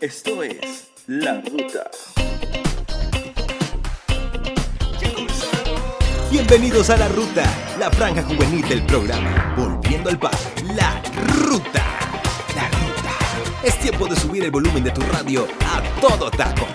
Esto 0.00 0.44
es 0.44 0.92
La 1.08 1.40
Ruta. 1.40 1.90
Bienvenidos 6.30 6.88
a 6.90 6.96
La 6.96 7.08
Ruta, 7.08 7.42
la 7.80 7.90
franja 7.90 8.22
juvenil 8.22 8.68
del 8.68 8.86
programa. 8.86 9.56
Volviendo 9.56 10.08
al 10.08 10.16
padre, 10.16 10.38
La 10.76 11.02
Ruta. 11.42 11.82
La 12.54 12.68
Ruta. 12.68 13.10
Es 13.64 13.76
tiempo 13.80 14.06
de 14.06 14.14
subir 14.14 14.44
el 14.44 14.52
volumen 14.52 14.84
de 14.84 14.92
tu 14.92 15.00
radio 15.00 15.48
a 15.66 15.82
todo 16.00 16.30
taco. 16.30 16.68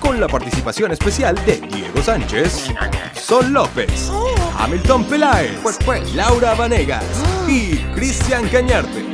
Con 0.00 0.18
la 0.18 0.26
participación 0.26 0.90
especial 0.90 1.36
de 1.46 1.60
Diego 1.60 2.02
Sánchez, 2.02 2.72
Sol 3.14 3.52
López, 3.52 4.10
Hamilton 4.58 5.04
Peláez, 5.04 5.52
Laura 6.16 6.54
Vanegas 6.54 7.04
y 7.46 7.76
Cristian 7.94 8.48
Cañarte. 8.48 9.04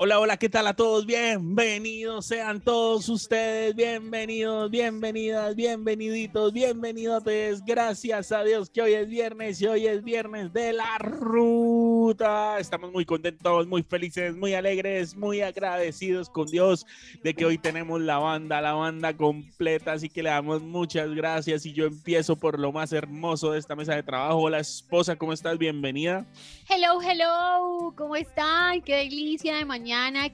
Hola, 0.00 0.20
hola, 0.20 0.36
¿qué 0.36 0.48
tal 0.48 0.64
a 0.68 0.74
todos? 0.74 1.06
Bienvenidos 1.06 2.26
sean 2.26 2.60
todos 2.60 3.08
ustedes, 3.08 3.74
bienvenidos, 3.74 4.70
bienvenidas, 4.70 5.56
bienveniditos, 5.56 6.52
bienvenidos. 6.52 7.24
Gracias 7.66 8.30
a 8.30 8.44
Dios 8.44 8.70
que 8.70 8.80
hoy 8.80 8.92
es 8.92 9.08
viernes 9.08 9.60
y 9.60 9.66
hoy 9.66 9.88
es 9.88 10.04
viernes 10.04 10.52
de 10.52 10.72
la 10.72 10.98
ruta. 10.98 12.60
Estamos 12.60 12.92
muy 12.92 13.04
contentos, 13.04 13.66
muy 13.66 13.82
felices, 13.82 14.36
muy 14.36 14.54
alegres, 14.54 15.16
muy 15.16 15.40
agradecidos 15.40 16.30
con 16.30 16.46
Dios 16.46 16.86
de 17.24 17.34
que 17.34 17.44
hoy 17.44 17.58
tenemos 17.58 18.00
la 18.00 18.18
banda, 18.18 18.60
la 18.60 18.74
banda 18.74 19.16
completa. 19.16 19.94
Así 19.94 20.08
que 20.08 20.22
le 20.22 20.30
damos 20.30 20.62
muchas 20.62 21.12
gracias 21.12 21.66
y 21.66 21.72
yo 21.72 21.86
empiezo 21.86 22.36
por 22.36 22.60
lo 22.60 22.70
más 22.70 22.92
hermoso 22.92 23.50
de 23.50 23.58
esta 23.58 23.74
mesa 23.74 23.96
de 23.96 24.04
trabajo. 24.04 24.42
Hola, 24.42 24.60
esposa, 24.60 25.16
¿cómo 25.16 25.32
estás? 25.32 25.58
Bienvenida. 25.58 26.24
Hello, 26.68 27.00
hello, 27.02 27.92
¿cómo 27.96 28.14
están? 28.14 28.80
Qué 28.82 28.94
delicia 28.94 29.56
de 29.56 29.64
mañana, 29.64 29.87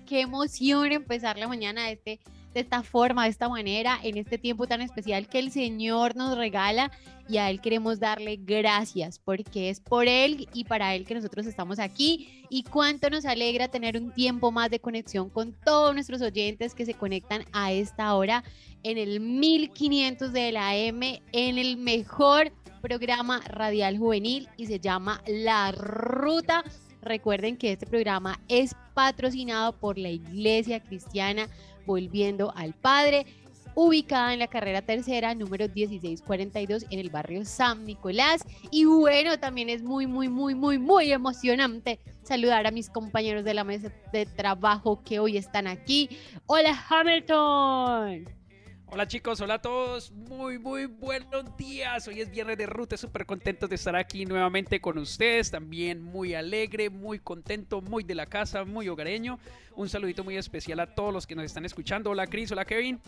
qué 0.06 0.20
emoción 0.20 0.90
empezar 0.90 1.38
la 1.38 1.46
mañana 1.46 1.84
de, 1.84 1.92
este, 1.92 2.20
de 2.54 2.60
esta 2.60 2.82
forma, 2.82 3.24
de 3.24 3.30
esta 3.30 3.48
manera, 3.48 3.98
en 4.02 4.16
este 4.16 4.36
tiempo 4.36 4.66
tan 4.66 4.80
especial 4.80 5.28
que 5.28 5.38
el 5.38 5.52
Señor 5.52 6.16
nos 6.16 6.36
regala 6.36 6.90
y 7.28 7.36
a 7.36 7.50
Él 7.50 7.60
queremos 7.60 8.00
darle 8.00 8.36
gracias 8.36 9.20
porque 9.20 9.70
es 9.70 9.78
por 9.78 10.08
Él 10.08 10.48
y 10.52 10.64
para 10.64 10.94
Él 10.94 11.04
que 11.04 11.14
nosotros 11.14 11.46
estamos 11.46 11.78
aquí 11.78 12.44
y 12.50 12.64
cuánto 12.64 13.10
nos 13.10 13.24
alegra 13.26 13.68
tener 13.68 13.96
un 13.96 14.10
tiempo 14.12 14.50
más 14.50 14.70
de 14.70 14.80
conexión 14.80 15.30
con 15.30 15.52
todos 15.52 15.94
nuestros 15.94 16.20
oyentes 16.20 16.74
que 16.74 16.84
se 16.84 16.94
conectan 16.94 17.44
a 17.52 17.72
esta 17.72 18.12
hora 18.14 18.42
en 18.82 18.98
el 18.98 19.20
1500 19.20 20.32
de 20.32 20.50
la 20.50 20.76
M, 20.76 21.22
en 21.32 21.58
el 21.58 21.76
mejor 21.76 22.52
programa 22.82 23.40
radial 23.46 23.98
juvenil 23.98 24.48
y 24.56 24.66
se 24.66 24.80
llama 24.80 25.22
La 25.26 25.70
Ruta. 25.70 26.64
Recuerden 27.04 27.56
que 27.56 27.72
este 27.72 27.86
programa 27.86 28.40
es 28.48 28.74
patrocinado 28.94 29.78
por 29.78 29.98
la 29.98 30.08
Iglesia 30.08 30.80
Cristiana 30.80 31.48
Volviendo 31.86 32.50
al 32.56 32.72
Padre, 32.72 33.26
ubicada 33.74 34.32
en 34.32 34.38
la 34.38 34.46
carrera 34.46 34.80
tercera, 34.80 35.34
número 35.34 35.66
1642, 35.68 36.86
en 36.90 36.98
el 36.98 37.10
barrio 37.10 37.44
San 37.44 37.84
Nicolás. 37.84 38.42
Y 38.70 38.86
bueno, 38.86 39.38
también 39.38 39.68
es 39.68 39.82
muy, 39.82 40.06
muy, 40.06 40.28
muy, 40.28 40.54
muy, 40.54 40.78
muy 40.78 41.12
emocionante 41.12 42.00
saludar 42.22 42.66
a 42.66 42.70
mis 42.70 42.88
compañeros 42.88 43.44
de 43.44 43.54
la 43.54 43.64
mesa 43.64 43.92
de 44.12 44.24
trabajo 44.24 45.02
que 45.04 45.18
hoy 45.18 45.36
están 45.36 45.66
aquí. 45.66 46.08
Hola 46.46 46.74
Hamilton. 46.88 48.43
Hola 48.86 49.08
chicos, 49.08 49.40
hola 49.40 49.54
a 49.54 49.62
todos, 49.62 50.12
muy 50.12 50.58
muy 50.58 50.86
buenos 50.86 51.56
días. 51.56 52.06
Hoy 52.06 52.20
es 52.20 52.30
viernes 52.30 52.56
de 52.56 52.66
ruta, 52.66 52.96
súper 52.96 53.26
contentos 53.26 53.68
de 53.68 53.74
estar 53.74 53.96
aquí 53.96 54.24
nuevamente 54.24 54.80
con 54.80 54.98
ustedes. 54.98 55.50
También 55.50 56.00
muy 56.00 56.34
alegre, 56.34 56.90
muy 56.90 57.18
contento, 57.18 57.80
muy 57.80 58.04
de 58.04 58.14
la 58.14 58.26
casa, 58.26 58.64
muy 58.64 58.88
hogareño. 58.88 59.40
Un 59.74 59.88
saludito 59.88 60.22
muy 60.22 60.36
especial 60.36 60.78
a 60.80 60.94
todos 60.94 61.12
los 61.12 61.26
que 61.26 61.34
nos 61.34 61.44
están 61.44 61.64
escuchando. 61.64 62.10
Hola 62.10 62.26
Cris, 62.28 62.52
hola 62.52 62.64
Kevin. 62.64 63.00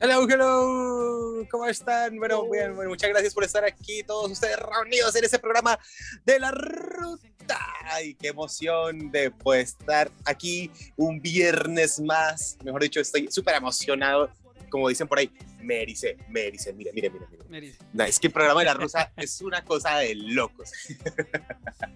Hello, 0.00 0.26
hello, 0.30 1.46
¿cómo 1.50 1.66
están? 1.66 2.16
Bueno, 2.18 2.48
bien, 2.48 2.74
bueno, 2.74 2.90
muchas 2.90 3.10
gracias 3.10 3.34
por 3.34 3.44
estar 3.44 3.64
aquí, 3.64 4.04
todos 4.04 4.30
ustedes 4.30 4.56
reunidos 4.56 5.14
en 5.16 5.24
este 5.24 5.40
programa 5.40 5.78
de 6.24 6.38
la 6.38 6.52
ruta. 6.52 7.37
Ay, 7.84 8.14
qué 8.14 8.28
emoción 8.28 9.10
de 9.10 9.30
pues, 9.30 9.70
estar 9.78 10.10
aquí 10.24 10.70
un 10.96 11.20
viernes 11.20 12.00
más. 12.00 12.56
Mejor 12.64 12.82
dicho, 12.82 13.00
estoy 13.00 13.28
súper 13.30 13.54
emocionado. 13.56 14.30
Como 14.70 14.86
dicen 14.90 15.08
por 15.08 15.18
ahí, 15.18 15.32
Merice, 15.62 16.18
Merice, 16.28 16.74
mire, 16.74 16.92
mire, 16.92 17.08
mire. 17.08 17.26
mire. 17.30 17.44
Merice. 17.48 17.78
No, 17.94 18.04
es 18.04 18.18
que 18.20 18.26
el 18.26 18.34
programa 18.34 18.60
de 18.60 18.66
la 18.66 18.74
rusa 18.74 19.10
es 19.16 19.40
una 19.40 19.64
cosa 19.64 19.96
de 19.98 20.14
locos. 20.14 20.70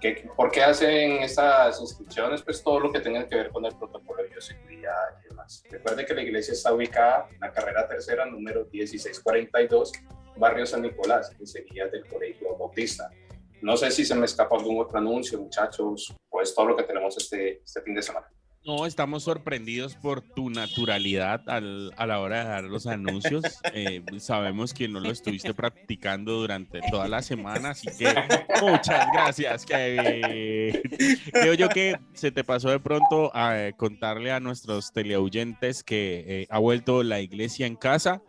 ¿Qué- 0.00 0.30
¿Por 0.36 0.50
qué 0.50 0.62
hacen 0.62 1.22
estas 1.22 1.80
inscripciones? 1.80 2.42
Pues 2.42 2.62
todo 2.62 2.78
lo 2.80 2.92
que 2.92 3.00
tenga 3.00 3.26
que 3.28 3.34
ver 3.34 3.50
con 3.50 3.64
el 3.64 3.74
protocolo 3.76 4.22
de 4.22 4.28
bioseguridad 4.28 4.94
y 5.24 5.28
demás. 5.28 5.64
Recuerden 5.70 6.06
que 6.06 6.14
la 6.14 6.22
iglesia 6.22 6.52
está 6.52 6.72
ubicada 6.72 7.28
en 7.32 7.40
la 7.40 7.50
carrera 7.52 7.86
tercera, 7.88 8.24
número 8.26 8.66
1642, 8.72 9.92
barrio 10.36 10.66
San 10.66 10.82
Nicolás, 10.82 11.32
enseguida 11.38 11.88
del 11.88 12.06
Colegio 12.06 12.56
Bautista. 12.56 13.10
No 13.60 13.76
sé 13.76 13.90
si 13.90 14.04
se 14.04 14.14
me 14.14 14.26
escapa 14.26 14.56
algún 14.56 14.80
otro 14.80 14.98
anuncio, 14.98 15.40
muchachos, 15.40 16.14
pues 16.30 16.54
todo 16.54 16.66
lo 16.66 16.76
que 16.76 16.84
tenemos 16.84 17.16
este, 17.16 17.60
este 17.64 17.82
fin 17.82 17.94
de 17.94 18.02
semana. 18.02 18.28
No, 18.68 18.84
estamos 18.84 19.22
sorprendidos 19.22 19.94
por 19.94 20.20
tu 20.20 20.50
naturalidad 20.50 21.40
al- 21.48 21.90
a 21.96 22.06
la 22.06 22.20
hora 22.20 22.44
de 22.44 22.50
dar 22.50 22.64
los 22.64 22.86
anuncios. 22.86 23.42
Eh, 23.72 24.02
sabemos 24.18 24.74
que 24.74 24.88
no 24.88 24.98
lo 25.00 25.10
estuviste 25.10 25.54
practicando 25.54 26.32
durante 26.32 26.80
toda 26.90 27.06
la 27.08 27.22
semana, 27.22 27.70
así 27.70 27.86
que 27.96 28.06
muchas 28.62 29.06
gracias, 29.12 29.64
Kevin. 29.64 30.82
Creo 31.32 31.54
yo 31.54 31.68
que 31.70 31.96
se 32.12 32.30
te 32.30 32.44
pasó 32.44 32.68
de 32.70 32.80
pronto 32.80 33.30
a 33.34 33.58
eh, 33.68 33.72
contarle 33.74 34.32
a 34.32 34.40
nuestros 34.40 34.92
teleoyentes 34.92 35.82
que 35.82 36.24
eh, 36.26 36.46
ha 36.50 36.58
vuelto 36.58 37.02
la 37.02 37.20
iglesia 37.20 37.66
en 37.66 37.76
casa 37.76 38.20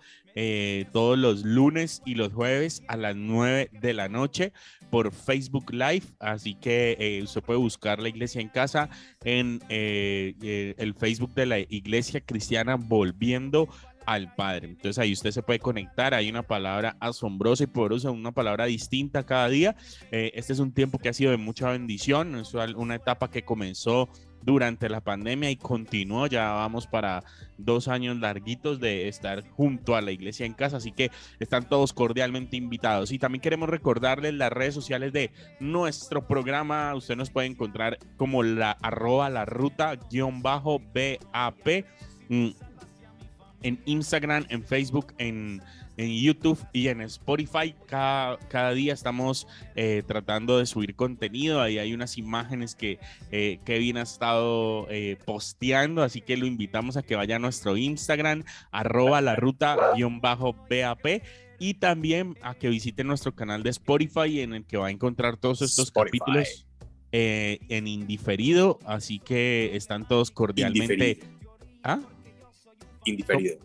eh, 0.41 0.85
todos 0.93 1.19
los 1.19 1.43
lunes 1.43 2.01
y 2.05 2.15
los 2.15 2.31
jueves 2.31 2.81
a 2.87 2.95
las 2.95 3.13
9 3.13 3.71
de 3.73 3.93
la 3.93 4.07
noche 4.07 4.53
por 4.89 5.11
Facebook 5.11 5.73
Live. 5.73 6.03
Así 6.17 6.55
que 6.55 6.95
eh, 6.97 7.21
usted 7.21 7.41
puede 7.41 7.59
buscar 7.59 7.99
la 7.99 8.07
iglesia 8.07 8.39
en 8.39 8.47
casa 8.47 8.89
en 9.25 9.61
eh, 9.67 10.35
eh, 10.41 10.75
el 10.77 10.93
Facebook 10.93 11.33
de 11.33 11.45
la 11.45 11.59
Iglesia 11.59 12.21
Cristiana 12.21 12.75
Volviendo 12.77 13.67
al 14.09 14.33
Padre. 14.33 14.69
Entonces 14.69 14.97
ahí 14.97 15.13
usted 15.13 15.29
se 15.29 15.43
puede 15.43 15.59
conectar, 15.59 16.15
hay 16.15 16.29
una 16.29 16.41
palabra 16.41 16.97
asombrosa 16.99 17.65
y 17.65 17.67
poderosa, 17.67 18.09
una 18.09 18.31
palabra 18.31 18.65
distinta 18.65 19.23
cada 19.23 19.47
día. 19.49 19.75
Eh, 20.11 20.31
este 20.33 20.53
es 20.53 20.59
un 20.59 20.71
tiempo 20.73 20.97
que 20.97 21.09
ha 21.09 21.13
sido 21.13 21.29
de 21.29 21.37
mucha 21.37 21.69
bendición, 21.69 22.35
es 22.35 22.53
una 22.53 22.95
etapa 22.95 23.29
que 23.29 23.43
comenzó 23.43 24.09
durante 24.41 24.89
la 24.89 25.01
pandemia 25.01 25.51
y 25.51 25.55
continuó, 25.55 26.27
ya 26.27 26.51
vamos 26.51 26.87
para 26.87 27.23
dos 27.57 27.87
años 27.87 28.17
larguitos 28.19 28.79
de 28.79 29.07
estar 29.07 29.47
junto 29.49 29.95
a 29.95 30.01
la 30.01 30.11
iglesia 30.11 30.45
en 30.45 30.53
casa, 30.53 30.77
así 30.77 30.91
que 30.91 31.11
están 31.39 31.67
todos 31.67 31.93
cordialmente 31.93 32.57
invitados. 32.57 33.11
Y 33.11 33.19
también 33.19 33.41
queremos 33.41 33.69
recordarles 33.69 34.33
las 34.33 34.51
redes 34.51 34.73
sociales 34.73 35.13
de 35.13 35.31
nuestro 35.59 36.25
programa, 36.27 36.95
usted 36.95 37.15
nos 37.15 37.29
puede 37.29 37.47
encontrar 37.47 37.99
como 38.17 38.43
la 38.43 38.71
arroba 38.71 39.29
la 39.29 39.45
ruta 39.45 39.95
guion 40.09 40.41
bajo 40.41 40.79
BAP 40.79 41.85
mm, 42.29 42.49
en 43.61 43.81
Instagram, 43.85 44.45
en 44.49 44.63
Facebook, 44.63 45.13
en 45.17 45.61
en 45.99 46.15
YouTube 46.15 46.57
y 46.71 46.87
en 46.87 47.01
Spotify. 47.01 47.75
Cada, 47.85 48.39
cada 48.47 48.71
día 48.71 48.93
estamos 48.93 49.47
eh, 49.75 50.01
tratando 50.07 50.57
de 50.57 50.65
subir 50.65 50.95
contenido. 50.95 51.61
Ahí 51.61 51.77
hay 51.77 51.93
unas 51.93 52.17
imágenes 52.17 52.73
que 52.73 52.99
eh, 53.31 53.59
Kevin 53.65 53.97
ha 53.97 54.03
estado 54.03 54.87
eh, 54.89 55.17
posteando, 55.25 56.01
así 56.01 56.21
que 56.21 56.37
lo 56.37 56.45
invitamos 56.45 56.95
a 56.95 57.03
que 57.03 57.17
vaya 57.17 57.35
a 57.35 57.39
nuestro 57.39 57.75
Instagram, 57.75 58.45
arroba 58.71 59.19
la 59.19 59.35
ruta-bap 59.35 61.05
y 61.59 61.73
también 61.73 62.37
a 62.41 62.55
que 62.55 62.69
visite 62.69 63.03
nuestro 63.03 63.35
canal 63.35 63.61
de 63.61 63.71
Spotify 63.71 64.39
en 64.39 64.53
el 64.53 64.65
que 64.65 64.77
va 64.77 64.87
a 64.87 64.91
encontrar 64.91 65.35
todos 65.35 65.61
estos 65.61 65.91
capítulos 65.91 66.65
en 67.11 67.87
indiferido, 67.87 68.79
así 68.85 69.19
que 69.19 69.71
están 69.73 70.07
todos 70.07 70.31
cordialmente. 70.31 70.93
Indiferido. 70.93 71.27
¿Ah? 71.83 71.99
Indiferido. 73.03 73.57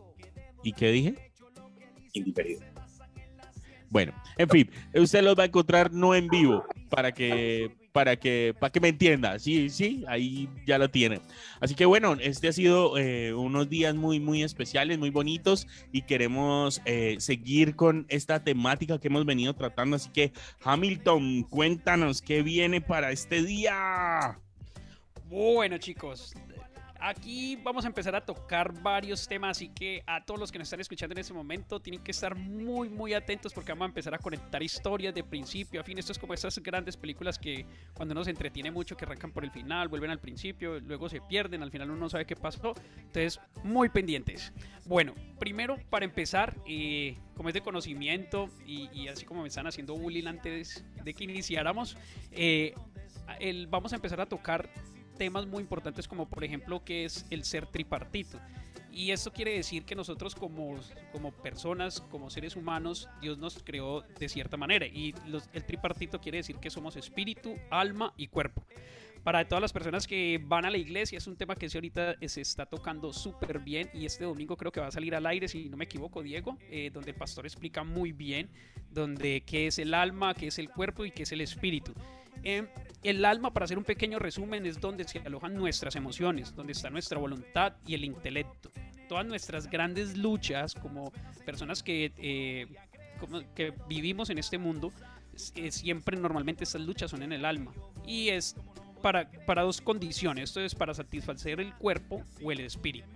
¿Y 0.64 0.72
qué 0.72 0.90
dije? 0.90 1.23
Indiferido. 2.14 2.62
Bueno, 3.90 4.12
en 4.38 4.48
fin, 4.48 4.70
usted 4.94 5.22
los 5.22 5.38
va 5.38 5.44
a 5.44 5.46
encontrar 5.46 5.92
no 5.92 6.14
en 6.14 6.26
vivo 6.28 6.64
para 6.88 7.12
que 7.12 7.70
para 7.92 8.16
que 8.16 8.52
para 8.58 8.72
que 8.72 8.80
me 8.80 8.88
entienda. 8.88 9.38
Sí, 9.38 9.70
sí, 9.70 10.04
ahí 10.08 10.48
ya 10.66 10.78
lo 10.78 10.90
tiene. 10.90 11.20
Así 11.60 11.76
que 11.76 11.84
bueno, 11.86 12.16
este 12.20 12.48
ha 12.48 12.52
sido 12.52 12.98
eh, 12.98 13.32
unos 13.34 13.68
días 13.68 13.94
muy 13.94 14.18
muy 14.18 14.42
especiales, 14.42 14.98
muy 14.98 15.10
bonitos 15.10 15.68
y 15.92 16.02
queremos 16.02 16.82
eh, 16.86 17.14
seguir 17.20 17.76
con 17.76 18.04
esta 18.08 18.42
temática 18.42 18.98
que 18.98 19.06
hemos 19.06 19.24
venido 19.24 19.54
tratando. 19.54 19.94
Así 19.94 20.10
que 20.10 20.32
Hamilton, 20.64 21.44
cuéntanos 21.44 22.20
qué 22.20 22.42
viene 22.42 22.80
para 22.80 23.12
este 23.12 23.44
día. 23.44 24.40
Bueno, 25.28 25.78
chicos, 25.78 26.34
Aquí 27.06 27.56
vamos 27.62 27.84
a 27.84 27.88
empezar 27.88 28.16
a 28.16 28.24
tocar 28.24 28.72
varios 28.80 29.28
temas, 29.28 29.58
así 29.58 29.68
que 29.68 30.02
a 30.06 30.24
todos 30.24 30.40
los 30.40 30.50
que 30.50 30.58
nos 30.58 30.64
están 30.64 30.80
escuchando 30.80 31.12
en 31.12 31.18
este 31.18 31.34
momento 31.34 31.78
tienen 31.78 32.02
que 32.02 32.12
estar 32.12 32.34
muy, 32.34 32.88
muy 32.88 33.12
atentos 33.12 33.52
porque 33.52 33.72
vamos 33.72 33.84
a 33.84 33.88
empezar 33.88 34.14
a 34.14 34.18
conectar 34.18 34.62
historias 34.62 35.14
de 35.14 35.22
principio 35.22 35.82
a 35.82 35.84
fin. 35.84 35.98
Esto 35.98 36.12
es 36.12 36.18
como 36.18 36.32
esas 36.32 36.58
grandes 36.60 36.96
películas 36.96 37.38
que 37.38 37.66
cuando 37.92 38.12
uno 38.12 38.24
se 38.24 38.30
entretiene 38.30 38.70
mucho, 38.70 38.96
que 38.96 39.04
arrancan 39.04 39.32
por 39.32 39.44
el 39.44 39.50
final, 39.50 39.88
vuelven 39.88 40.12
al 40.12 40.18
principio, 40.18 40.80
luego 40.80 41.10
se 41.10 41.20
pierden, 41.20 41.62
al 41.62 41.70
final 41.70 41.90
uno 41.90 42.00
no 42.00 42.08
sabe 42.08 42.24
qué 42.24 42.36
pasó. 42.36 42.72
Entonces, 42.96 43.38
muy 43.62 43.90
pendientes. 43.90 44.54
Bueno, 44.86 45.12
primero, 45.38 45.76
para 45.90 46.06
empezar, 46.06 46.56
eh, 46.66 47.18
como 47.36 47.50
es 47.50 47.54
de 47.54 47.60
conocimiento 47.60 48.48
y, 48.66 49.08
así 49.08 49.26
como 49.26 49.42
me 49.42 49.48
están 49.48 49.66
haciendo 49.66 49.94
bullying 49.94 50.26
antes 50.26 50.82
de 51.04 51.12
que 51.12 51.24
iniciáramos, 51.24 51.98
eh, 52.32 52.72
vamos 53.68 53.92
a 53.92 53.96
empezar 53.96 54.22
a 54.22 54.26
tocar 54.26 54.70
temas 55.14 55.46
muy 55.46 55.60
importantes 55.60 56.08
como 56.08 56.28
por 56.28 56.44
ejemplo 56.44 56.84
que 56.84 57.04
es 57.04 57.26
el 57.30 57.44
ser 57.44 57.66
tripartito. 57.66 58.40
Y 58.92 59.10
esto 59.10 59.32
quiere 59.32 59.56
decir 59.56 59.84
que 59.84 59.96
nosotros 59.96 60.36
como, 60.36 60.78
como 61.10 61.32
personas, 61.32 62.00
como 62.00 62.30
seres 62.30 62.54
humanos, 62.54 63.08
Dios 63.20 63.38
nos 63.38 63.60
creó 63.60 64.02
de 64.20 64.28
cierta 64.28 64.56
manera. 64.56 64.86
Y 64.86 65.12
el 65.52 65.64
tripartito 65.64 66.20
quiere 66.20 66.38
decir 66.38 66.56
que 66.56 66.70
somos 66.70 66.94
espíritu, 66.94 67.56
alma 67.70 68.14
y 68.16 68.28
cuerpo. 68.28 68.64
Para 69.24 69.48
todas 69.48 69.62
las 69.62 69.72
personas 69.72 70.06
que 70.06 70.38
van 70.40 70.66
a 70.66 70.70
la 70.70 70.76
iglesia, 70.76 71.16
es 71.16 71.26
un 71.26 71.34
tema 71.34 71.56
que 71.56 71.66
ahorita 71.74 72.16
se 72.28 72.42
está 72.42 72.66
tocando 72.66 73.10
súper 73.12 73.58
bien 73.58 73.88
y 73.94 74.04
este 74.04 74.24
domingo 74.24 74.54
creo 74.56 74.70
que 74.70 74.80
va 74.80 74.88
a 74.88 74.92
salir 74.92 75.14
al 75.14 75.24
aire, 75.24 75.48
si 75.48 75.70
no 75.70 75.78
me 75.78 75.86
equivoco, 75.86 76.22
Diego, 76.22 76.58
eh, 76.70 76.90
donde 76.92 77.12
el 77.12 77.16
pastor 77.16 77.46
explica 77.46 77.82
muy 77.84 78.12
bien 78.12 78.50
donde 78.90 79.42
qué 79.46 79.66
es 79.66 79.78
el 79.78 79.94
alma, 79.94 80.34
qué 80.34 80.48
es 80.48 80.58
el 80.58 80.68
cuerpo 80.68 81.06
y 81.06 81.10
qué 81.10 81.22
es 81.22 81.32
el 81.32 81.40
espíritu. 81.40 81.94
Eh, 82.44 82.66
el 83.02 83.24
alma, 83.24 83.52
para 83.52 83.64
hacer 83.64 83.78
un 83.78 83.84
pequeño 83.84 84.18
resumen, 84.18 84.64
es 84.66 84.80
donde 84.80 85.04
se 85.04 85.18
alojan 85.18 85.54
nuestras 85.54 85.96
emociones, 85.96 86.54
donde 86.54 86.72
está 86.72 86.90
nuestra 86.90 87.18
voluntad 87.18 87.74
y 87.86 87.94
el 87.94 88.04
intelecto. 88.04 88.70
Todas 89.08 89.26
nuestras 89.26 89.68
grandes 89.68 90.16
luchas 90.16 90.74
como 90.74 91.12
personas 91.44 91.82
que, 91.82 92.12
eh, 92.16 92.66
que 93.54 93.74
vivimos 93.88 94.30
en 94.30 94.38
este 94.38 94.56
mundo, 94.56 94.92
eh, 95.54 95.70
siempre 95.70 96.16
normalmente 96.16 96.64
estas 96.64 96.80
luchas 96.80 97.10
son 97.10 97.22
en 97.22 97.32
el 97.32 97.44
alma. 97.44 97.72
Y 98.06 98.28
es 98.28 98.56
para, 99.02 99.30
para 99.44 99.62
dos 99.62 99.82
condiciones, 99.82 100.44
esto 100.44 100.60
es 100.60 100.74
para 100.74 100.94
satisfacer 100.94 101.60
el 101.60 101.74
cuerpo 101.74 102.22
o 102.42 102.52
el 102.52 102.60
espíritu. 102.60 103.08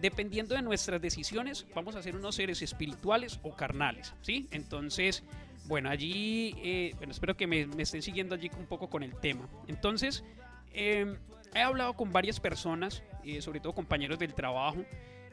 Dependiendo 0.00 0.54
de 0.54 0.62
nuestras 0.62 1.00
decisiones, 1.02 1.66
vamos 1.74 1.94
a 1.94 2.02
ser 2.02 2.16
unos 2.16 2.36
seres 2.36 2.62
espirituales 2.62 3.38
o 3.42 3.54
carnales, 3.54 4.14
¿sí? 4.22 4.48
Entonces, 4.50 5.22
bueno, 5.70 5.88
allí, 5.88 6.52
eh, 6.64 6.94
bueno, 6.96 7.12
espero 7.12 7.36
que 7.36 7.46
me, 7.46 7.68
estén 7.78 8.02
siguiendo 8.02 8.34
allí 8.34 8.50
un 8.58 8.66
poco 8.66 8.90
con 8.90 9.04
el 9.04 9.14
tema. 9.14 9.48
Entonces, 9.68 10.24
em, 10.72 11.16
he 11.54 11.60
hablado 11.60 11.94
con 11.94 12.10
varias 12.10 12.40
personas, 12.40 13.04
eh, 13.24 13.40
sobre 13.40 13.60
todo 13.60 13.72
compañeros 13.72 14.18
del 14.18 14.34
trabajo, 14.34 14.84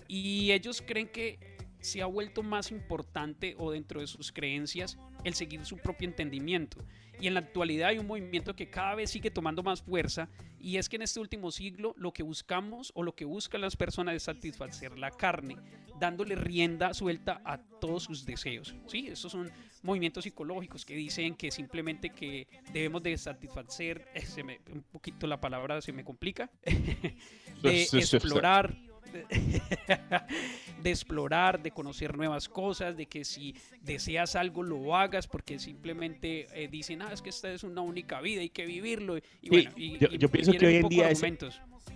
y 0.07 0.51
ellos 0.51 0.83
creen 0.85 1.07
que 1.07 1.39
se 1.87 2.01
ha 2.01 2.05
vuelto 2.05 2.43
más 2.43 2.71
importante 2.71 3.55
o 3.57 3.71
dentro 3.71 4.01
de 4.01 4.07
sus 4.07 4.31
creencias 4.31 4.97
el 5.23 5.33
seguir 5.33 5.65
su 5.65 5.77
propio 5.77 6.07
entendimiento. 6.07 6.77
Y 7.19 7.27
en 7.27 7.33
la 7.33 7.39
actualidad 7.39 7.89
hay 7.89 7.97
un 7.97 8.05
movimiento 8.05 8.55
que 8.55 8.69
cada 8.69 8.93
vez 8.93 9.09
sigue 9.09 9.31
tomando 9.31 9.63
más 9.63 9.81
fuerza 9.81 10.29
y 10.59 10.77
es 10.77 10.87
que 10.87 10.97
en 10.97 11.01
este 11.01 11.19
último 11.19 11.49
siglo 11.49 11.95
lo 11.97 12.11
que 12.11 12.21
buscamos 12.21 12.91
o 12.93 13.01
lo 13.01 13.15
que 13.15 13.25
buscan 13.25 13.61
las 13.61 13.75
personas 13.75 14.15
es 14.15 14.23
satisfacer 14.23 14.99
la 14.99 15.09
carne, 15.09 15.57
dándole 15.99 16.35
rienda 16.35 16.93
suelta 16.93 17.41
a 17.43 17.57
todos 17.57 18.03
sus 18.03 18.25
deseos. 18.25 18.75
¿sí? 18.85 19.07
Estos 19.07 19.31
son 19.31 19.51
movimientos 19.81 20.25
psicológicos 20.25 20.85
que 20.85 20.95
dicen 20.95 21.35
que 21.35 21.49
simplemente 21.49 22.11
que 22.11 22.47
debemos 22.71 23.01
de 23.01 23.17
satisfacer, 23.17 24.07
eh, 24.13 24.21
se 24.21 24.43
me, 24.43 24.59
un 24.71 24.83
poquito 24.83 25.25
la 25.25 25.39
palabra 25.39 25.81
se 25.81 25.93
me 25.93 26.03
complica, 26.03 26.51
de 27.63 27.81
explorar 27.81 28.77
de 30.83 30.89
explorar, 30.89 31.61
de 31.61 31.71
conocer 31.71 32.15
nuevas 32.15 32.47
cosas, 32.49 32.95
de 32.95 33.05
que 33.05 33.23
si 33.23 33.55
deseas 33.81 34.35
algo 34.35 34.63
lo 34.63 34.95
hagas, 34.95 35.27
porque 35.27 35.59
simplemente 35.59 36.47
eh, 36.53 36.67
dicen, 36.67 37.01
ah, 37.01 37.11
es 37.11 37.21
que 37.21 37.29
esta 37.29 37.51
es 37.51 37.63
una 37.63 37.81
única 37.81 38.21
vida, 38.21 38.41
hay 38.41 38.49
que 38.49 38.65
vivirlo. 38.65 39.17
Y, 39.41 39.49
bueno, 39.49 39.71
yo, 39.77 40.29
pienso 40.29 40.51
que 40.53 40.67
hoy 40.67 40.75
en 40.75 40.89
día 40.89 41.09
es, 41.09 41.23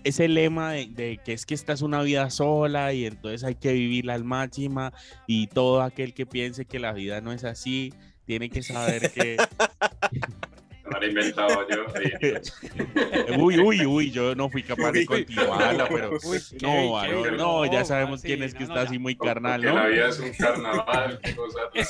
ese 0.03 0.27
lema 0.27 0.73
de, 0.73 1.19
que 1.23 1.33
es 1.33 1.45
que 1.45 1.53
esta 1.53 1.73
es 1.73 1.81
una 1.81 2.01
vida 2.01 2.29
sola 2.29 2.93
y 2.93 3.05
entonces 3.05 3.43
hay 3.43 3.55
que 3.55 3.73
vivirla 3.73 4.13
al 4.13 4.23
máxima 4.23 4.93
y 5.27 5.47
todo 5.47 5.81
aquel 5.81 6.13
que 6.13 6.25
piense 6.25 6.65
que 6.65 6.79
la 6.79 6.93
vida 6.93 7.21
no 7.21 7.31
es 7.31 7.43
así, 7.43 7.93
tiene 8.25 8.49
que 8.49 8.63
saber 8.63 9.11
que... 9.11 9.37
he 11.05 11.09
inventado 11.09 11.67
yo. 11.69 11.85
uy, 13.37 13.59
uy, 13.59 13.85
uy, 13.85 14.11
yo 14.11 14.35
no 14.35 14.49
fui 14.49 14.63
capaz 14.63 14.91
de 14.91 15.05
continuarla, 15.05 15.87
pero 15.87 16.11
no, 16.61 17.31
no, 17.31 17.65
ya 17.65 17.85
sabemos 17.85 18.21
quién 18.21 18.43
es 18.43 18.53
que 18.53 18.63
está 18.63 18.81
así 18.81 18.99
muy 18.99 19.15
carnal, 19.15 19.61
¿no? 19.61 19.75
La 19.75 19.87
vida 19.87 20.09
es 20.09 20.19
un 20.19 20.31
carnaval, 20.33 21.19
es, 21.73 21.89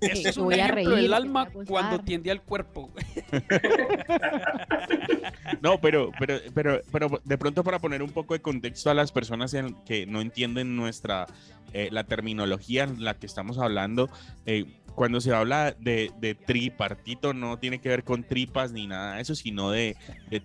es, 0.00 0.36
un 0.36 0.52
ejemplo 0.52 0.96
del 0.96 1.12
alma 1.12 1.48
cuando 1.66 1.98
tiende 2.00 2.30
al 2.30 2.42
cuerpo. 2.42 2.90
no, 5.60 5.80
pero, 5.80 6.12
pero, 6.18 6.38
pero, 6.54 6.80
pero 6.90 7.20
de 7.24 7.38
pronto 7.38 7.64
para 7.64 7.78
poner 7.78 8.02
un 8.02 8.10
poco 8.10 8.34
de 8.34 8.40
contexto 8.40 8.90
a 8.90 8.94
las 8.94 9.12
personas 9.12 9.56
que 9.86 10.06
no 10.06 10.20
entienden 10.20 10.76
nuestra 10.76 11.26
eh, 11.74 11.88
la 11.92 12.04
terminología 12.04 12.84
en 12.84 13.04
la 13.04 13.14
que 13.14 13.26
estamos 13.26 13.58
hablando, 13.58 14.08
eh, 14.46 14.64
cuando 14.94 15.20
se 15.20 15.32
habla 15.32 15.74
de, 15.78 16.36
tripartito 16.46 17.32
no 17.32 17.58
tiene 17.58 17.80
que 17.80 17.88
ver 17.88 18.04
con 18.04 18.24
tripas 18.24 18.72
ni 18.72 18.86
nada 18.86 19.16
de 19.16 19.22
eso, 19.22 19.34
sino 19.34 19.70
de, 19.70 19.96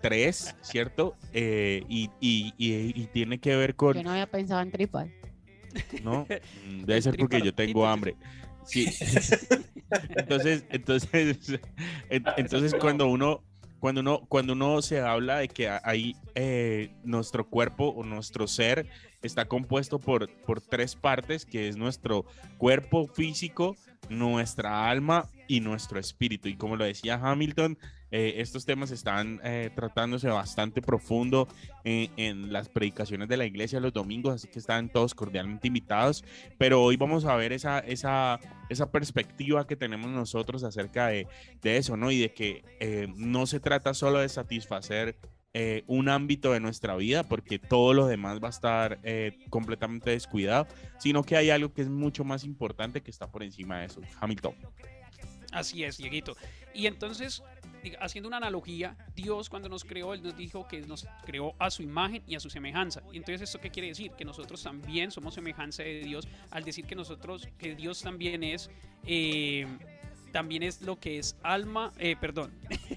tres, 0.01 0.55
¿cierto? 0.61 1.15
Eh, 1.33 1.83
y, 1.87 2.09
tiene 3.13 3.39
que 3.39 3.55
ver 3.55 3.75
con... 3.75 3.95
Yo 3.95 4.03
no 4.03 4.11
había 4.11 4.27
pensado 4.27 4.61
en 4.61 4.71
tripas. 4.71 5.07
No, 6.03 6.27
mm, 6.67 6.83
debe 6.85 7.01
ser 7.01 7.17
porque 7.17 7.41
yo 7.41 7.53
tengo 7.53 7.85
hambre. 7.85 8.15
Sí. 8.65 8.87
Entonces, 10.15 10.63
entonces, 10.69 11.09
entonces 12.09 12.73
cuando 12.79 13.07
uno 13.07 13.43
cuando 13.83 13.99
uno, 13.99 14.21
cuando 14.29 14.53
uno 14.53 14.81
se 14.81 15.01
habla 15.01 15.39
de 15.39 15.49
que 15.49 15.67
hay 15.67 16.15
eh, 16.35 16.93
nuestro 17.03 17.49
cuerpo 17.49 17.89
o 17.89 18.05
nuestro 18.05 18.47
ser 18.47 18.87
está 19.21 19.43
compuesto 19.43 19.99
por, 19.99 20.29
por 20.45 20.61
tres 20.61 20.95
partes, 20.95 21.45
que 21.45 21.67
es 21.67 21.75
nuestro 21.75 22.25
cuerpo 22.57 23.07
físico, 23.07 23.75
nuestra 24.09 24.89
alma 24.89 25.29
y 25.47 25.59
nuestro 25.59 25.99
espíritu. 25.99 26.47
Y 26.49 26.55
como 26.55 26.75
lo 26.75 26.85
decía 26.85 27.19
Hamilton, 27.21 27.77
eh, 28.15 28.41
estos 28.41 28.63
temas 28.63 28.91
están 28.91 29.41
eh, 29.43 29.71
tratándose 29.75 30.27
bastante 30.27 30.83
profundo 30.83 31.47
en, 31.83 32.11
en, 32.15 32.53
las 32.53 32.69
predicaciones 32.69 33.27
de 33.27 33.37
la 33.37 33.45
iglesia 33.45 33.79
los 33.79 33.91
domingos, 33.91 34.35
así 34.35 34.47
que 34.47 34.59
están 34.59 34.89
todos 34.89 35.15
cordialmente 35.15 35.67
invitados. 35.67 36.23
Pero 36.59 36.83
hoy 36.83 36.95
vamos 36.95 37.25
a 37.25 37.35
ver 37.35 37.53
esa, 37.53 37.79
esa, 37.79 38.39
esa 38.69 38.91
perspectiva 38.91 39.65
que 39.65 39.75
tenemos 39.75 40.11
nosotros 40.11 40.63
acerca 40.63 41.07
de, 41.07 41.27
de 41.63 41.77
eso, 41.77 41.97
¿no? 41.97 42.11
Y 42.11 42.19
de 42.19 42.33
que 42.33 42.63
eh, 42.79 43.11
no 43.15 43.47
se 43.47 43.59
trata 43.59 43.95
solo 43.95 44.19
de 44.19 44.29
satisfacer 44.29 45.15
eh, 45.55 45.83
un 45.85 46.09
ámbito 46.09 46.51
de 46.51 46.59
nuestra 46.59 46.95
vida, 46.95 47.21
porque 47.21 47.59
todo 47.59 47.93
lo 47.93 48.07
demás 48.07 48.39
va 48.41 48.47
a 48.47 48.49
estar 48.49 48.97
eh, 49.03 49.37
completamente 49.51 50.09
descuidado, 50.09 50.65
sino 50.97 51.23
que 51.23 51.37
hay 51.37 51.51
algo 51.51 51.71
que 51.71 51.83
es 51.83 51.89
mucho 51.89 52.23
más 52.23 52.43
importante 52.43 53.01
que 53.01 53.11
está 53.11 53.29
por 53.29 53.43
encima 53.43 53.77
de 53.77 53.85
eso. 53.85 54.01
Hamilton. 54.19 54.55
Así 55.51 55.83
es, 55.83 55.99
Dieguito. 55.99 56.35
Y 56.73 56.87
entonces, 56.87 57.43
haciendo 57.99 58.29
una 58.29 58.37
analogía, 58.37 58.97
Dios 59.15 59.47
cuando 59.47 59.69
nos 59.69 59.83
creó, 59.83 60.15
Él 60.15 60.23
nos 60.23 60.35
dijo 60.35 60.67
que 60.67 60.81
nos 60.81 61.05
creó 61.23 61.53
a 61.59 61.69
su 61.69 61.83
imagen 61.83 62.23
y 62.25 62.33
a 62.33 62.39
su 62.39 62.49
semejanza. 62.49 63.03
Entonces, 63.13 63.41
¿esto 63.41 63.61
qué 63.61 63.69
quiere 63.69 63.89
decir? 63.89 64.09
Que 64.13 64.25
nosotros 64.25 64.63
también 64.63 65.11
somos 65.11 65.35
semejanza 65.35 65.83
de 65.83 65.99
Dios, 65.99 66.27
al 66.49 66.63
decir 66.63 66.85
que 66.85 66.95
nosotros, 66.95 67.47
que 67.59 67.75
Dios 67.75 68.01
también 68.01 68.43
es... 68.43 68.71
Eh, 69.05 69.67
también 70.31 70.63
es 70.63 70.81
lo 70.81 70.99
que 70.99 71.19
es 71.19 71.37
alma, 71.43 71.93
perdón, 72.19 72.51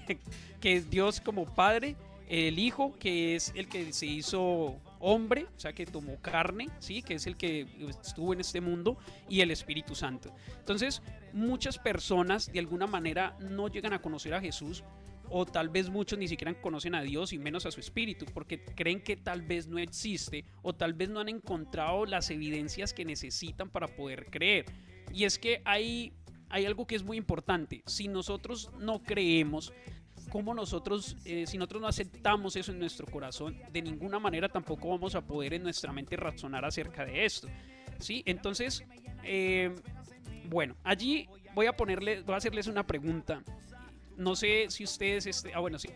que 0.59 0.73
es 0.73 0.89
Dios 0.89 1.21
como 1.21 1.45
Padre, 1.45 1.95
el 2.27 2.59
Hijo, 2.59 2.97
que 2.99 3.35
es 3.35 3.53
el 3.55 3.67
que 3.67 3.93
se 3.93 4.05
hizo 4.05 4.79
hombre, 4.99 5.47
o 5.55 5.59
sea, 5.59 5.73
que 5.73 5.85
tomó 5.85 6.19
carne, 6.21 6.67
¿sí? 6.79 7.01
que 7.01 7.15
es 7.15 7.27
el 7.27 7.37
que 7.37 7.67
estuvo 8.03 8.33
en 8.33 8.41
este 8.41 8.61
mundo, 8.61 8.97
y 9.29 9.41
el 9.41 9.51
Espíritu 9.51 9.95
Santo. 9.95 10.33
Entonces, 10.59 11.01
muchas 11.33 11.77
personas 11.77 12.51
de 12.51 12.59
alguna 12.59 12.87
manera 12.87 13.37
no 13.39 13.67
llegan 13.67 13.93
a 13.93 14.01
conocer 14.01 14.33
a 14.33 14.41
Jesús, 14.41 14.83
o 15.29 15.45
tal 15.45 15.69
vez 15.69 15.89
muchos 15.89 16.17
ni 16.17 16.27
siquiera 16.27 16.53
conocen 16.61 16.95
a 16.95 17.01
Dios 17.01 17.33
y 17.33 17.37
menos 17.37 17.65
a 17.65 17.71
su 17.71 17.79
Espíritu, 17.79 18.25
porque 18.33 18.63
creen 18.63 19.01
que 19.01 19.17
tal 19.17 19.41
vez 19.41 19.67
no 19.67 19.77
existe, 19.77 20.45
o 20.61 20.73
tal 20.73 20.93
vez 20.93 21.09
no 21.09 21.19
han 21.19 21.29
encontrado 21.29 22.05
las 22.05 22.29
evidencias 22.29 22.93
que 22.93 23.05
necesitan 23.05 23.69
para 23.69 23.87
poder 23.87 24.25
creer. 24.29 24.65
Y 25.13 25.25
es 25.25 25.37
que 25.37 25.61
hay, 25.65 26.13
hay 26.49 26.65
algo 26.65 26.87
que 26.87 26.95
es 26.95 27.03
muy 27.03 27.17
importante. 27.17 27.83
Si 27.85 28.07
nosotros 28.07 28.71
no 28.79 29.03
creemos, 29.03 29.73
cómo 30.37 30.53
nosotros, 30.53 31.17
eh, 31.25 31.47
si 31.47 31.57
nosotros 31.57 31.81
no 31.81 31.87
aceptamos 31.87 32.55
eso 32.55 32.71
en 32.71 32.77
nuestro 32.77 33.07
corazón, 33.07 33.57
de 33.73 33.81
ninguna 33.81 34.19
manera 34.19 34.47
tampoco 34.47 34.89
vamos 34.89 35.15
a 35.15 35.21
poder 35.21 35.55
en 35.55 35.63
nuestra 35.63 35.91
mente 35.91 36.15
razonar 36.15 36.63
acerca 36.63 37.03
de 37.03 37.25
esto. 37.25 37.47
¿Sí? 37.97 38.21
Entonces, 38.23 38.83
eh, 39.23 39.73
bueno, 40.47 40.75
allí 40.83 41.27
voy 41.55 41.65
a 41.65 41.75
ponerle, 41.75 42.21
voy 42.21 42.35
a 42.35 42.37
hacerles 42.37 42.67
una 42.67 42.85
pregunta. 42.85 43.41
No 44.15 44.35
sé 44.35 44.67
si 44.69 44.83
ustedes, 44.83 45.25
este, 45.25 45.55
ah 45.55 45.59
bueno, 45.59 45.79
sí, 45.79 45.89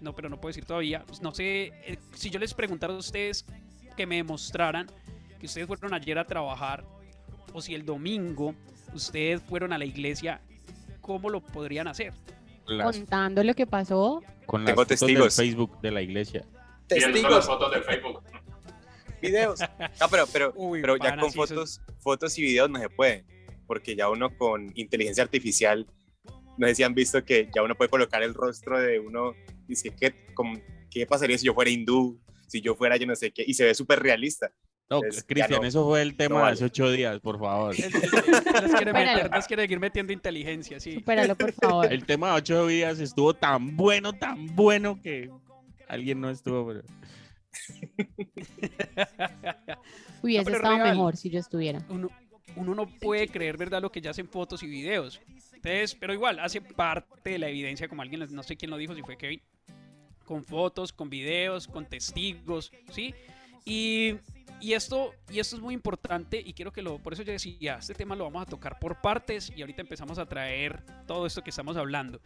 no, 0.00 0.14
pero 0.14 0.28
no 0.28 0.40
puedo 0.40 0.50
decir 0.50 0.64
todavía. 0.64 1.04
No 1.20 1.34
sé 1.34 1.72
eh, 1.84 1.98
si 2.12 2.30
yo 2.30 2.38
les 2.38 2.54
preguntara 2.54 2.94
a 2.94 2.98
ustedes 2.98 3.44
que 3.96 4.06
me 4.06 4.14
demostraran 4.14 4.86
que 5.40 5.46
ustedes 5.46 5.66
fueron 5.66 5.92
ayer 5.92 6.20
a 6.20 6.24
trabajar 6.24 6.84
o 7.52 7.60
si 7.60 7.74
el 7.74 7.84
domingo 7.84 8.54
ustedes 8.94 9.42
fueron 9.42 9.72
a 9.72 9.78
la 9.78 9.86
iglesia, 9.86 10.40
¿cómo 11.00 11.30
lo 11.30 11.40
podrían 11.40 11.88
hacer? 11.88 12.12
Las, 12.68 12.96
contando 12.96 13.42
lo 13.42 13.54
que 13.54 13.66
pasó. 13.66 14.22
Con 14.46 14.64
las 14.64 14.74
fotos 14.74 15.00
testigos. 15.00 15.36
del 15.36 15.46
Facebook 15.46 15.80
de 15.80 15.90
la 15.90 16.02
iglesia. 16.02 16.44
Testigos. 16.86 17.30
las 17.30 17.46
fotos 17.46 17.70
del 17.72 17.82
Facebook. 17.82 18.22
Videos. 19.22 19.60
No, 20.00 20.08
pero, 20.10 20.26
pero, 20.32 20.52
Uy, 20.54 20.80
pero 20.80 20.96
ya 20.96 21.16
con 21.16 21.32
fotos, 21.32 21.80
fotos 21.98 22.38
y 22.38 22.42
videos 22.42 22.70
no 22.70 22.78
se 22.78 22.88
puede. 22.88 23.24
Porque 23.66 23.96
ya 23.96 24.08
uno 24.08 24.36
con 24.36 24.70
inteligencia 24.74 25.24
artificial, 25.24 25.86
no 26.56 26.66
sé 26.68 26.76
si 26.76 26.82
han 26.82 26.94
visto 26.94 27.24
que 27.24 27.50
ya 27.54 27.62
uno 27.62 27.74
puede 27.74 27.90
colocar 27.90 28.22
el 28.22 28.34
rostro 28.34 28.78
de 28.78 29.00
uno 29.00 29.34
y 29.66 29.70
decir, 29.70 29.92
¿qué, 29.98 30.14
¿qué 30.90 31.06
pasaría 31.06 31.36
si 31.36 31.46
yo 31.46 31.54
fuera 31.54 31.70
hindú? 31.70 32.20
Si 32.46 32.60
yo 32.60 32.74
fuera 32.74 32.96
yo 32.96 33.06
no 33.06 33.16
sé 33.16 33.32
qué. 33.32 33.44
Y 33.46 33.54
se 33.54 33.64
ve 33.64 33.74
súper 33.74 34.00
realista. 34.00 34.52
No, 34.90 35.00
Cristian, 35.00 35.60
no, 35.60 35.64
eso 35.64 35.84
fue 35.84 36.00
el 36.00 36.16
tema 36.16 36.36
no 36.36 36.40
vale. 36.40 36.52
de 36.52 36.54
hace 36.54 36.64
ocho 36.64 36.90
días, 36.90 37.20
por 37.20 37.38
favor. 37.38 37.76
nos, 38.62 38.72
quiere 38.72 38.94
meter, 38.94 39.30
nos 39.30 39.46
quiere 39.46 39.64
seguir 39.64 39.80
metiendo 39.80 40.14
inteligencia, 40.14 40.80
sí. 40.80 40.94
Supéralo, 40.94 41.36
por 41.36 41.52
favor. 41.60 41.92
El 41.92 42.06
tema 42.06 42.28
de 42.28 42.34
ocho 42.36 42.66
días 42.66 42.98
estuvo 42.98 43.34
tan 43.34 43.76
bueno, 43.76 44.14
tan 44.14 44.46
bueno 44.56 44.98
que 45.02 45.30
alguien 45.88 46.22
no 46.22 46.30
estuvo. 46.30 46.68
Pero... 46.68 46.84
Hubiese 50.22 50.50
no, 50.50 50.56
estado 50.56 50.76
real, 50.76 50.88
mejor 50.88 51.18
si 51.18 51.28
yo 51.28 51.38
estuviera. 51.38 51.84
Uno, 51.90 52.08
uno 52.56 52.74
no 52.74 52.86
puede 52.86 53.28
creer, 53.28 53.58
¿verdad?, 53.58 53.82
lo 53.82 53.92
que 53.92 54.00
ya 54.00 54.12
hacen 54.12 54.26
fotos 54.26 54.62
y 54.62 54.68
videos. 54.68 55.20
Entonces, 55.52 55.94
pero 55.96 56.14
igual, 56.14 56.38
hace 56.38 56.62
parte 56.62 57.28
de 57.30 57.38
la 57.38 57.48
evidencia, 57.48 57.88
como 57.88 58.00
alguien, 58.00 58.26
no 58.30 58.42
sé 58.42 58.56
quién 58.56 58.70
lo 58.70 58.78
dijo, 58.78 58.94
si 58.94 59.02
fue 59.02 59.18
Kevin, 59.18 59.42
con 60.24 60.46
fotos, 60.46 60.94
con 60.94 61.10
videos, 61.10 61.68
con 61.68 61.84
testigos, 61.84 62.72
¿sí? 62.90 63.14
Y 63.66 64.16
y 64.60 64.72
esto, 64.72 65.14
y 65.30 65.38
esto 65.38 65.56
es 65.56 65.62
muy 65.62 65.74
importante 65.74 66.42
y 66.44 66.52
quiero 66.52 66.72
que 66.72 66.82
lo, 66.82 66.98
por 66.98 67.12
eso 67.12 67.22
yo 67.22 67.32
decía, 67.32 67.76
este 67.76 67.94
tema 67.94 68.16
lo 68.16 68.24
vamos 68.24 68.42
a 68.42 68.46
tocar 68.46 68.78
por 68.78 69.00
partes 69.00 69.52
y 69.54 69.60
ahorita 69.60 69.82
empezamos 69.82 70.18
a 70.18 70.26
traer 70.26 70.82
todo 71.06 71.26
esto 71.26 71.42
que 71.42 71.50
estamos 71.50 71.76
hablando. 71.76 72.20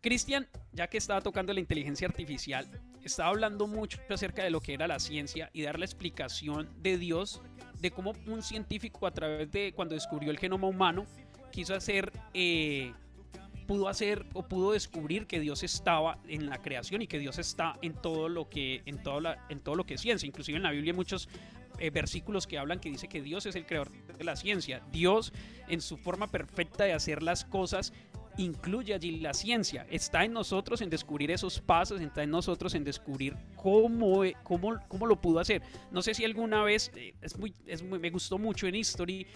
Cristian, 0.00 0.46
ya 0.72 0.86
que 0.88 0.98
estaba 0.98 1.22
tocando 1.22 1.52
la 1.52 1.60
inteligencia 1.60 2.06
artificial, 2.06 2.68
estaba 3.02 3.30
hablando 3.30 3.66
mucho 3.66 3.98
acerca 4.10 4.42
de 4.42 4.50
lo 4.50 4.60
que 4.60 4.74
era 4.74 4.86
la 4.86 4.98
ciencia 4.98 5.50
y 5.52 5.62
dar 5.62 5.78
la 5.78 5.84
explicación 5.84 6.68
de 6.82 6.98
Dios, 6.98 7.40
de 7.80 7.90
cómo 7.90 8.12
un 8.26 8.42
científico 8.42 9.06
a 9.06 9.12
través 9.12 9.50
de 9.50 9.72
cuando 9.74 9.94
descubrió 9.94 10.30
el 10.30 10.38
genoma 10.38 10.66
humano, 10.66 11.06
quiso 11.50 11.74
hacer 11.74 12.12
eh, 12.34 12.92
pudo 13.66 13.88
hacer 13.88 14.26
o 14.32 14.42
pudo 14.42 14.72
descubrir 14.72 15.26
que 15.26 15.40
Dios 15.40 15.62
estaba 15.62 16.18
en 16.28 16.48
la 16.48 16.58
creación 16.58 17.02
y 17.02 17.06
que 17.06 17.18
Dios 17.18 17.38
está 17.38 17.78
en 17.82 17.94
todo 17.94 18.28
lo 18.28 18.48
que 18.48 18.82
en 18.86 19.02
todo, 19.02 19.20
la, 19.20 19.46
en 19.48 19.60
todo 19.60 19.74
lo 19.74 19.84
que 19.84 19.94
es 19.94 20.00
ciencia. 20.00 20.26
Inclusive 20.26 20.56
en 20.56 20.62
la 20.62 20.70
Biblia 20.70 20.92
hay 20.92 20.96
muchos 20.96 21.28
eh, 21.78 21.90
versículos 21.90 22.46
que 22.46 22.58
hablan 22.58 22.78
que 22.78 22.90
dice 22.90 23.08
que 23.08 23.20
Dios 23.20 23.46
es 23.46 23.56
el 23.56 23.66
creador 23.66 23.90
de 23.90 24.24
la 24.24 24.36
ciencia. 24.36 24.82
Dios 24.92 25.32
en 25.68 25.80
su 25.80 25.96
forma 25.96 26.28
perfecta 26.28 26.84
de 26.84 26.92
hacer 26.92 27.22
las 27.22 27.44
cosas 27.44 27.92
incluye 28.36 28.94
allí 28.94 29.18
la 29.20 29.34
ciencia. 29.34 29.86
Está 29.90 30.24
en 30.24 30.32
nosotros 30.32 30.80
en 30.80 30.90
descubrir 30.90 31.30
esos 31.30 31.60
pasos, 31.60 32.00
está 32.00 32.22
en 32.22 32.30
nosotros 32.30 32.74
en 32.74 32.84
descubrir 32.84 33.36
cómo, 33.56 34.22
cómo, 34.42 34.78
cómo 34.88 35.06
lo 35.06 35.20
pudo 35.20 35.40
hacer. 35.40 35.62
No 35.90 36.02
sé 36.02 36.14
si 36.14 36.24
alguna 36.24 36.62
vez, 36.62 36.90
eh, 36.96 37.14
es 37.22 37.38
muy, 37.38 37.54
es 37.66 37.82
muy, 37.82 37.98
me 37.98 38.10
gustó 38.10 38.38
mucho 38.38 38.66
en 38.66 38.74
History, 38.74 39.26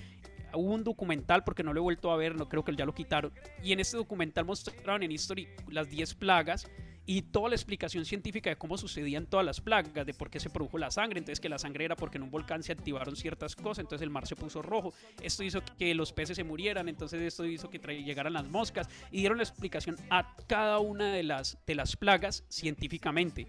hubo 0.54 0.74
un 0.74 0.84
documental 0.84 1.44
porque 1.44 1.62
no 1.62 1.72
lo 1.72 1.80
he 1.80 1.82
vuelto 1.82 2.10
a 2.10 2.16
ver, 2.16 2.34
no 2.34 2.48
creo 2.48 2.64
que 2.64 2.74
ya 2.74 2.86
lo 2.86 2.94
quitaron. 2.94 3.32
Y 3.62 3.72
en 3.72 3.80
este 3.80 3.96
documental 3.96 4.44
mostraron 4.44 5.02
en 5.02 5.12
History 5.12 5.48
las 5.70 5.90
10 5.90 6.14
plagas 6.14 6.68
y 7.08 7.22
toda 7.22 7.48
la 7.48 7.54
explicación 7.54 8.04
científica 8.04 8.50
de 8.50 8.56
cómo 8.56 8.76
sucedían 8.76 9.24
todas 9.24 9.46
las 9.46 9.62
plagas, 9.62 10.04
de 10.04 10.12
por 10.12 10.28
qué 10.28 10.38
se 10.40 10.50
produjo 10.50 10.76
la 10.76 10.90
sangre, 10.90 11.18
entonces 11.18 11.40
que 11.40 11.48
la 11.48 11.58
sangre 11.58 11.86
era 11.86 11.96
porque 11.96 12.18
en 12.18 12.24
un 12.24 12.30
volcán 12.30 12.62
se 12.62 12.70
activaron 12.70 13.16
ciertas 13.16 13.56
cosas, 13.56 13.78
entonces 13.78 14.02
el 14.02 14.10
mar 14.10 14.26
se 14.26 14.36
puso 14.36 14.60
rojo, 14.60 14.92
esto 15.22 15.42
hizo 15.42 15.62
que 15.78 15.94
los 15.94 16.12
peces 16.12 16.36
se 16.36 16.44
murieran, 16.44 16.86
entonces 16.86 17.22
esto 17.22 17.46
hizo 17.46 17.70
que 17.70 17.78
llegaran 17.78 18.34
las 18.34 18.46
moscas 18.48 18.90
y 19.10 19.20
dieron 19.20 19.38
la 19.38 19.44
explicación 19.44 19.96
a 20.10 20.36
cada 20.46 20.80
una 20.80 21.10
de 21.10 21.22
las, 21.22 21.56
de 21.66 21.76
las 21.76 21.96
plagas 21.96 22.44
científicamente. 22.50 23.46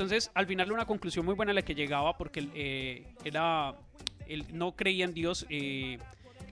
Entonces, 0.00 0.30
al 0.34 0.46
final 0.46 0.70
una 0.70 0.86
conclusión 0.86 1.26
muy 1.26 1.34
buena 1.34 1.50
a 1.50 1.54
la 1.54 1.62
que 1.62 1.74
llegaba 1.74 2.16
porque 2.16 2.48
eh, 2.54 3.12
era, 3.24 3.74
él 4.28 4.46
no 4.52 4.76
creía 4.76 5.04
en 5.04 5.14
Dios. 5.14 5.46
Eh, 5.50 5.98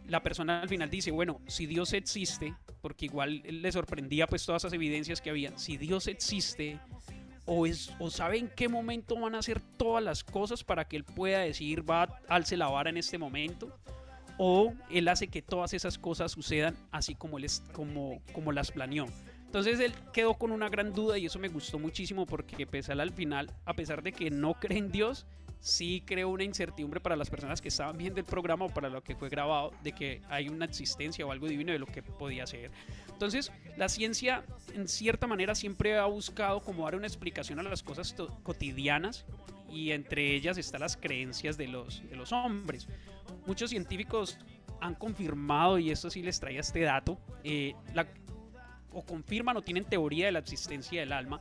la 0.08 0.22
persona 0.22 0.62
al 0.62 0.68
final 0.68 0.90
dice, 0.90 1.10
bueno, 1.10 1.40
si 1.46 1.66
Dios 1.66 1.92
existe, 1.92 2.54
porque 2.80 3.04
igual 3.06 3.42
le 3.44 3.72
sorprendía 3.72 4.26
pues 4.26 4.44
todas 4.44 4.62
esas 4.62 4.72
evidencias 4.72 5.20
que 5.20 5.30
había, 5.30 5.56
si 5.56 5.76
Dios 5.76 6.08
existe, 6.08 6.80
o, 7.44 7.66
es, 7.66 7.92
o 7.98 8.10
sabe 8.10 8.38
en 8.38 8.48
qué 8.48 8.68
momento 8.68 9.18
van 9.18 9.34
a 9.34 9.38
hacer 9.38 9.60
todas 9.76 10.02
las 10.02 10.24
cosas 10.24 10.64
para 10.64 10.86
que 10.86 10.96
él 10.96 11.04
pueda 11.04 11.40
decir, 11.40 11.88
va, 11.88 12.20
alce 12.28 12.56
la 12.56 12.68
vara 12.68 12.90
en 12.90 12.96
este 12.96 13.18
momento, 13.18 13.78
o 14.38 14.72
él 14.90 15.08
hace 15.08 15.28
que 15.28 15.42
todas 15.42 15.74
esas 15.74 15.98
cosas 15.98 16.32
sucedan 16.32 16.76
así 16.90 17.14
como, 17.14 17.38
él 17.38 17.44
es, 17.44 17.62
como, 17.72 18.22
como 18.32 18.52
las 18.52 18.70
planeó. 18.70 19.06
Entonces 19.44 19.80
él 19.80 19.94
quedó 20.12 20.34
con 20.34 20.52
una 20.52 20.68
gran 20.68 20.92
duda 20.92 21.16
y 21.18 21.26
eso 21.26 21.38
me 21.38 21.48
gustó 21.48 21.78
muchísimo 21.78 22.26
porque 22.26 22.66
pese 22.66 22.92
al 22.92 23.12
final, 23.12 23.50
a 23.64 23.74
pesar 23.74 24.02
de 24.02 24.12
que 24.12 24.30
no 24.30 24.54
cree 24.54 24.78
en 24.78 24.90
Dios, 24.90 25.26
sí 25.60 26.02
creó 26.06 26.28
una 26.28 26.44
incertidumbre 26.44 27.00
para 27.00 27.16
las 27.16 27.30
personas 27.30 27.60
que 27.60 27.68
estaban 27.68 27.98
viendo 27.98 28.20
el 28.20 28.26
programa 28.26 28.66
o 28.66 28.68
para 28.68 28.88
lo 28.88 29.02
que 29.02 29.16
fue 29.16 29.28
grabado 29.28 29.72
de 29.82 29.92
que 29.92 30.22
hay 30.28 30.48
una 30.48 30.64
existencia 30.64 31.26
o 31.26 31.32
algo 31.32 31.48
divino 31.48 31.72
de 31.72 31.78
lo 31.78 31.86
que 31.86 32.02
podía 32.02 32.46
ser. 32.46 32.70
Entonces, 33.08 33.52
la 33.76 33.88
ciencia 33.88 34.44
en 34.74 34.86
cierta 34.88 35.26
manera 35.26 35.54
siempre 35.54 35.98
ha 35.98 36.06
buscado 36.06 36.60
como 36.60 36.84
dar 36.84 36.94
una 36.94 37.06
explicación 37.06 37.58
a 37.58 37.64
las 37.64 37.82
cosas 37.82 38.14
cotidianas 38.42 39.26
y 39.70 39.90
entre 39.90 40.34
ellas 40.34 40.56
están 40.56 40.80
las 40.80 40.96
creencias 40.96 41.56
de 41.56 41.68
los, 41.68 42.08
de 42.08 42.16
los 42.16 42.32
hombres. 42.32 42.86
Muchos 43.46 43.70
científicos 43.70 44.38
han 44.80 44.94
confirmado, 44.94 45.78
y 45.78 45.90
esto 45.90 46.10
sí 46.10 46.22
les 46.22 46.38
traía 46.40 46.60
este 46.60 46.80
dato, 46.80 47.18
eh, 47.44 47.74
o 48.92 49.04
confirman 49.04 49.56
o 49.56 49.62
tienen 49.62 49.84
teoría 49.84 50.26
de 50.26 50.32
la 50.32 50.38
existencia 50.38 51.00
del 51.00 51.12
alma, 51.12 51.40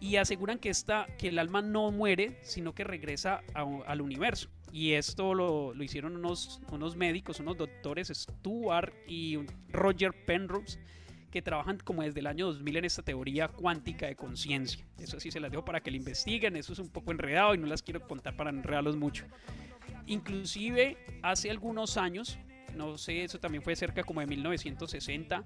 y 0.00 0.16
aseguran 0.16 0.58
que, 0.58 0.70
esta, 0.70 1.06
que 1.18 1.28
el 1.28 1.38
alma 1.38 1.62
no 1.62 1.90
muere, 1.90 2.38
sino 2.42 2.74
que 2.74 2.84
regresa 2.84 3.42
al 3.54 4.00
universo. 4.00 4.48
Y 4.72 4.92
esto 4.92 5.34
lo, 5.34 5.74
lo, 5.74 5.82
hicieron 5.82 6.16
unos, 6.16 6.60
unos 6.70 6.94
médicos, 6.96 7.40
unos 7.40 7.56
doctores, 7.56 8.08
Stuart 8.08 8.92
y 9.06 9.38
Roger 9.70 10.12
Penrose, 10.26 10.78
que 11.30 11.42
trabajan 11.42 11.78
como 11.78 12.02
desde 12.02 12.20
el 12.20 12.26
año 12.26 12.46
2000 12.46 12.76
en 12.76 12.84
esta 12.84 13.02
teoría 13.02 13.48
cuántica 13.48 14.06
de 14.06 14.16
conciencia. 14.16 14.84
Eso 14.98 15.20
sí 15.20 15.30
se 15.30 15.40
las 15.40 15.50
dejo 15.50 15.64
para 15.64 15.80
que 15.80 15.90
lo 15.90 15.96
investiguen, 15.96 16.56
eso 16.56 16.72
es 16.72 16.78
un 16.78 16.88
poco 16.88 17.12
enredado 17.12 17.54
y 17.54 17.58
no 17.58 17.66
las 17.66 17.82
quiero 17.82 18.06
contar 18.06 18.36
para 18.36 18.50
enredarlos 18.50 18.96
mucho. 18.96 19.24
Inclusive 20.06 20.96
hace 21.22 21.50
algunos 21.50 21.96
años, 21.96 22.38
no 22.74 22.96
sé, 22.96 23.24
eso 23.24 23.38
también 23.38 23.62
fue 23.62 23.76
cerca 23.76 24.04
como 24.04 24.20
de 24.20 24.26
1960, 24.26 25.44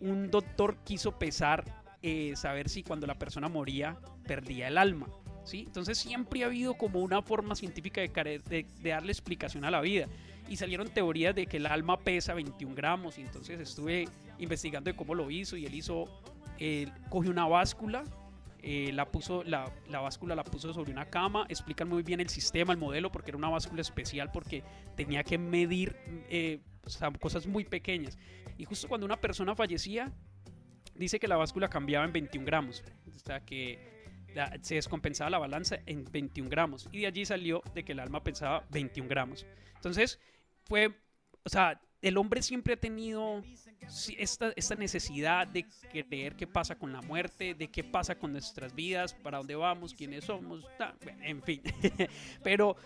un 0.00 0.30
doctor 0.30 0.76
quiso 0.84 1.18
pesar, 1.18 1.85
eh, 2.02 2.34
saber 2.36 2.68
si 2.68 2.82
cuando 2.82 3.06
la 3.06 3.18
persona 3.18 3.48
moría 3.48 3.98
perdía 4.26 4.68
el 4.68 4.78
alma. 4.78 5.08
¿sí? 5.44 5.64
Entonces 5.66 5.98
siempre 5.98 6.42
ha 6.42 6.46
habido 6.46 6.74
como 6.74 7.00
una 7.00 7.22
forma 7.22 7.54
científica 7.54 8.00
de, 8.00 8.40
de, 8.48 8.66
de 8.80 8.90
darle 8.90 9.12
explicación 9.12 9.64
a 9.64 9.70
la 9.70 9.80
vida 9.80 10.08
y 10.48 10.56
salieron 10.56 10.88
teorías 10.88 11.34
de 11.34 11.46
que 11.46 11.56
el 11.56 11.66
alma 11.66 11.98
pesa 11.98 12.34
21 12.34 12.74
gramos 12.74 13.18
y 13.18 13.22
entonces 13.22 13.60
estuve 13.60 14.08
investigando 14.38 14.90
de 14.90 14.96
cómo 14.96 15.14
lo 15.14 15.30
hizo 15.30 15.56
y 15.56 15.66
él 15.66 15.74
hizo, 15.74 16.04
eh, 16.58 16.88
cogió 17.08 17.30
una 17.30 17.46
báscula, 17.46 18.04
eh, 18.62 18.90
la 18.92 19.06
puso, 19.06 19.44
la, 19.44 19.72
la, 19.88 20.00
báscula 20.00 20.34
la 20.34 20.44
puso 20.44 20.72
sobre 20.72 20.92
una 20.92 21.06
cama, 21.06 21.46
explican 21.48 21.88
muy 21.88 22.02
bien 22.02 22.20
el 22.20 22.28
sistema, 22.28 22.72
el 22.72 22.78
modelo, 22.78 23.10
porque 23.10 23.30
era 23.30 23.38
una 23.38 23.48
báscula 23.48 23.80
especial 23.80 24.30
porque 24.32 24.62
tenía 24.96 25.22
que 25.24 25.38
medir 25.38 25.96
eh, 26.28 26.60
cosas 27.20 27.46
muy 27.46 27.64
pequeñas. 27.64 28.18
Y 28.58 28.64
justo 28.64 28.88
cuando 28.88 29.04
una 29.04 29.20
persona 29.20 29.54
fallecía, 29.54 30.12
dice 30.98 31.18
que 31.18 31.28
la 31.28 31.36
báscula 31.36 31.68
cambiaba 31.68 32.04
en 32.04 32.12
21 32.12 32.46
gramos, 32.46 32.82
o 33.14 33.18
sea 33.18 33.40
que 33.40 33.96
se 34.60 34.74
descompensaba 34.74 35.30
la 35.30 35.38
balanza 35.38 35.78
en 35.86 36.04
21 36.04 36.50
gramos 36.50 36.88
y 36.92 37.00
de 37.00 37.06
allí 37.06 37.24
salió 37.24 37.62
de 37.74 37.84
que 37.84 37.92
el 37.92 38.00
alma 38.00 38.22
pensaba 38.22 38.64
21 38.70 39.08
gramos. 39.08 39.46
Entonces, 39.74 40.20
fue, 40.64 40.94
o 41.42 41.48
sea, 41.48 41.80
el 42.02 42.16
hombre 42.18 42.42
siempre 42.42 42.74
ha 42.74 42.76
tenido 42.76 43.42
esta, 44.18 44.52
esta 44.54 44.74
necesidad 44.74 45.46
de 45.46 45.64
creer 45.90 46.36
qué 46.36 46.46
pasa 46.46 46.76
con 46.76 46.92
la 46.92 47.00
muerte, 47.02 47.54
de 47.54 47.68
qué 47.68 47.82
pasa 47.82 48.18
con 48.18 48.32
nuestras 48.32 48.74
vidas, 48.74 49.14
para 49.14 49.38
dónde 49.38 49.56
vamos, 49.56 49.94
quiénes 49.94 50.24
somos, 50.24 50.64
en 51.22 51.42
fin. 51.42 51.62
Pero 52.42 52.76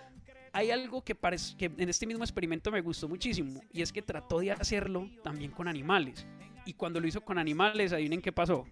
hay 0.52 0.70
algo 0.70 1.02
que, 1.02 1.14
parece, 1.14 1.56
que 1.56 1.66
en 1.66 1.88
este 1.88 2.06
mismo 2.06 2.24
experimento 2.24 2.70
me 2.70 2.80
gustó 2.80 3.08
muchísimo 3.08 3.60
y 3.72 3.82
es 3.82 3.92
que 3.92 4.02
trató 4.02 4.40
de 4.40 4.52
hacerlo 4.52 5.08
también 5.22 5.50
con 5.50 5.68
animales. 5.68 6.26
Y 6.64 6.74
cuando 6.74 7.00
lo 7.00 7.06
hizo 7.06 7.20
con 7.20 7.38
animales, 7.38 7.92
adivinen 7.92 8.20
qué 8.20 8.32
pasó. 8.32 8.66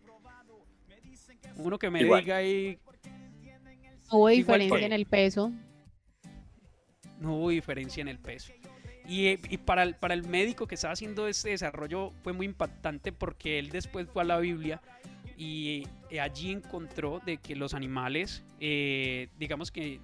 Uno 1.57 1.79
que 1.79 1.91
me 1.91 2.05
diga 2.05 2.37
ahí. 2.37 2.79
hubo 4.11 4.29
diferencia 4.29 4.87
en 4.87 4.93
el 4.93 5.07
peso. 5.07 5.53
No 7.19 7.37
hubo 7.37 7.51
diferencia 7.51 8.01
en 8.01 8.09
el 8.09 8.19
peso. 8.19 8.53
Y, 9.11 9.37
para, 9.59 9.83
el, 9.85 9.95
para 9.95 10.13
el 10.13 10.23
médico 10.29 10.67
que 10.67 10.75
estaba 10.75 10.93
haciendo 10.93 11.27
este 11.29 11.49
desarrollo 11.51 12.13
fue 12.23 12.35
muy 12.35 12.45
impactante 12.45 13.11
porque 13.11 13.59
él 13.59 13.71
después 13.71 14.07
fue 14.07 14.21
a 14.21 14.25
la 14.27 14.39
Biblia 14.39 14.83
y 15.35 15.87
eh, 16.11 16.21
allí 16.21 16.51
encontró 16.51 17.21
de 17.25 17.39
que 17.39 17.57
los 17.57 17.73
animales, 17.73 18.45
eh, 18.61 19.29
digamos 19.39 19.71
que 19.71 20.01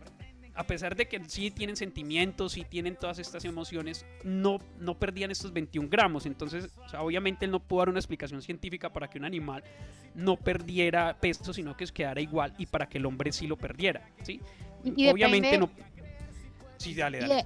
a 0.55 0.67
pesar 0.67 0.95
de 0.95 1.07
que 1.09 1.21
sí 1.27 1.51
tienen 1.51 1.77
sentimientos, 1.77 2.57
y 2.57 2.65
tienen 2.65 2.97
todas 2.97 3.19
estas 3.19 3.45
emociones, 3.45 4.07
no, 4.23 4.59
no 4.79 4.99
perdían 4.99 5.31
estos 5.31 5.53
21 5.53 5.89
gramos. 5.89 6.27
Entonces, 6.27 6.71
obviamente 6.99 7.45
él 7.45 7.51
no 7.51 7.61
pudo 7.61 7.81
dar 7.81 7.89
una 7.89 7.99
explicación 7.99 8.43
científica 8.43 8.93
para 8.93 9.09
que 9.09 9.19
un 9.19 9.25
animal 9.25 9.65
no 10.15 10.37
perdiera 10.37 11.19
peso, 11.19 11.53
sino 11.53 11.77
que 11.77 11.85
quedara 11.87 12.21
igual 12.21 12.55
y 12.59 12.67
para 12.67 12.89
que 12.89 12.99
el 12.99 13.07
hombre 13.07 13.33
sí 13.33 13.47
lo 13.47 13.57
perdiera. 13.57 14.09
¿sí? 14.23 14.41
Y 14.85 15.09
obviamente 15.09 15.59
no 15.59 15.71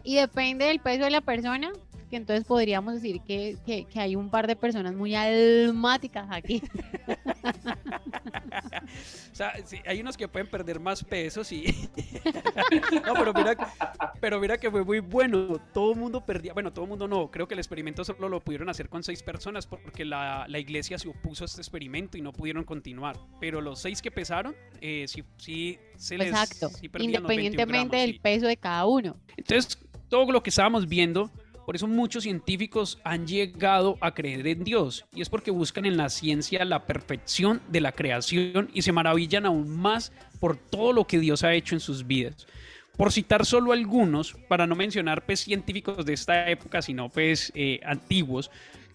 y, 0.04 0.16
depende 0.16 0.66
del 0.66 0.80
peso 0.80 1.04
de 1.04 1.10
la 1.10 1.20
persona, 1.20 1.72
que 2.08 2.16
entonces 2.16 2.44
podríamos 2.44 2.94
decir 2.94 3.20
que, 3.20 3.56
que, 3.64 3.84
que 3.84 4.00
hay 4.00 4.16
un 4.16 4.30
par 4.30 4.46
de 4.46 4.56
personas 4.56 4.94
muy 4.94 5.14
almáticas 5.14 6.26
aquí. 6.30 6.62
o 9.32 9.34
sea, 9.34 9.52
hay 9.86 10.00
unos 10.00 10.16
que 10.16 10.28
pueden 10.28 10.48
perder 10.48 10.80
más 10.80 11.04
peso, 11.04 11.44
sí. 11.44 11.88
no, 13.06 13.14
pero 13.14 13.32
mira, 13.34 13.56
pero 14.20 14.40
mira 14.40 14.58
que 14.58 14.70
fue 14.70 14.84
muy 14.84 15.00
bueno. 15.00 15.60
Todo 15.72 15.92
el 15.92 15.98
mundo 15.98 16.24
perdía. 16.24 16.52
Bueno, 16.52 16.72
todo 16.72 16.84
el 16.84 16.88
mundo 16.88 17.06
no. 17.06 17.30
Creo 17.30 17.46
que 17.46 17.54
el 17.54 17.60
experimento 17.60 18.04
solo 18.04 18.28
lo 18.28 18.40
pudieron 18.40 18.68
hacer 18.68 18.88
con 18.88 19.02
seis 19.02 19.22
personas 19.22 19.66
porque 19.66 20.04
la, 20.04 20.46
la 20.48 20.58
iglesia 20.58 20.98
se 20.98 21.08
opuso 21.08 21.44
a 21.44 21.46
este 21.46 21.60
experimento 21.60 22.18
y 22.18 22.22
no 22.22 22.32
pudieron 22.32 22.64
continuar. 22.64 23.16
Pero 23.40 23.60
los 23.60 23.80
seis 23.80 24.02
que 24.02 24.10
pesaron, 24.10 24.54
eh, 24.80 25.04
sí, 25.08 25.24
sí 25.36 25.78
se 25.96 26.18
les. 26.18 26.28
Exacto. 26.28 26.70
Independientemente 26.98 27.98
del 27.98 28.20
peso 28.20 28.46
de 28.46 28.56
cada 28.56 28.86
uno. 28.86 29.16
Entonces, 29.36 29.78
todo 30.08 30.30
lo 30.32 30.42
que 30.42 30.50
estábamos 30.50 30.88
viendo 30.88 31.30
por 31.68 31.76
eso 31.76 31.86
muchos 31.86 32.22
científicos 32.22 32.98
han 33.04 33.26
llegado 33.26 33.98
a 34.00 34.14
creer 34.14 34.46
en 34.46 34.64
Dios 34.64 35.04
y 35.14 35.20
es 35.20 35.28
porque 35.28 35.50
buscan 35.50 35.84
en 35.84 35.98
la 35.98 36.08
ciencia 36.08 36.64
la 36.64 36.86
perfección 36.86 37.60
de 37.68 37.82
la 37.82 37.92
creación 37.92 38.70
y 38.72 38.80
se 38.80 38.90
maravillan 38.90 39.44
aún 39.44 39.68
más 39.68 40.10
por 40.40 40.56
todo 40.56 40.94
lo 40.94 41.06
que 41.06 41.18
Dios 41.18 41.44
ha 41.44 41.52
hecho 41.52 41.74
en 41.74 41.80
sus 41.80 42.06
vidas. 42.06 42.46
Por 42.96 43.12
citar 43.12 43.44
solo 43.44 43.72
algunos, 43.72 44.32
para 44.48 44.66
no 44.66 44.76
mencionar 44.76 45.26
pues, 45.26 45.40
científicos 45.40 46.06
de 46.06 46.14
esta 46.14 46.48
época, 46.48 46.80
sino 46.80 47.10
pues 47.10 47.52
eh, 47.54 47.80
antiguos, 47.84 48.50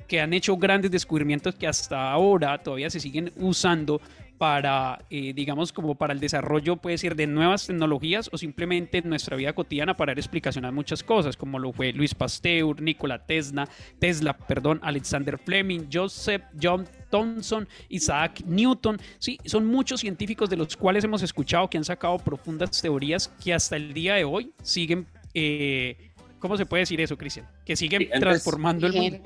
que 0.07 0.19
han 0.19 0.33
hecho 0.33 0.57
grandes 0.57 0.89
descubrimientos 0.89 1.53
que 1.53 1.67
hasta 1.67 2.11
ahora 2.11 2.57
todavía 2.57 2.89
se 2.89 2.99
siguen 2.99 3.31
usando 3.35 4.01
para, 4.37 5.05
eh, 5.09 5.33
digamos, 5.33 5.71
como 5.71 5.95
para 5.95 6.13
el 6.13 6.19
desarrollo, 6.19 6.77
puede 6.77 6.97
ser 6.97 7.15
de 7.15 7.27
nuevas 7.27 7.67
tecnologías 7.67 8.29
o 8.31 8.37
simplemente 8.37 8.97
en 8.97 9.09
nuestra 9.09 9.37
vida 9.37 9.53
cotidiana 9.53 9.95
para 9.95 10.11
dar 10.11 10.19
explicación 10.19 10.65
a 10.65 10.71
muchas 10.71 11.03
cosas, 11.03 11.37
como 11.37 11.59
lo 11.59 11.71
fue 11.71 11.93
Luis 11.93 12.13
Pasteur, 12.13 12.81
Nikola 12.81 13.25
Tesla, 13.25 13.69
Tesla, 13.99 14.37
perdón, 14.37 14.79
Alexander 14.83 15.37
Fleming, 15.37 15.87
Joseph 15.91 16.43
John 16.61 16.87
Thomson, 17.09 17.67
Isaac 17.89 18.41
Newton. 18.45 18.97
Sí, 19.19 19.37
son 19.45 19.65
muchos 19.65 20.01
científicos 20.01 20.49
de 20.49 20.57
los 20.57 20.75
cuales 20.75 21.03
hemos 21.03 21.21
escuchado 21.21 21.69
que 21.69 21.77
han 21.77 21.85
sacado 21.85 22.17
profundas 22.17 22.81
teorías 22.81 23.27
que 23.43 23.53
hasta 23.53 23.75
el 23.75 23.93
día 23.93 24.15
de 24.15 24.23
hoy 24.23 24.51
siguen... 24.61 25.07
Eh, 25.33 26.09
¿Cómo 26.39 26.57
se 26.57 26.65
puede 26.65 26.81
decir 26.81 26.99
eso, 26.99 27.17
Cristian? 27.17 27.47
Que 27.65 27.77
siguen 27.77 28.09
transformando 28.19 28.85
el 28.87 28.93
mundo. 28.93 29.21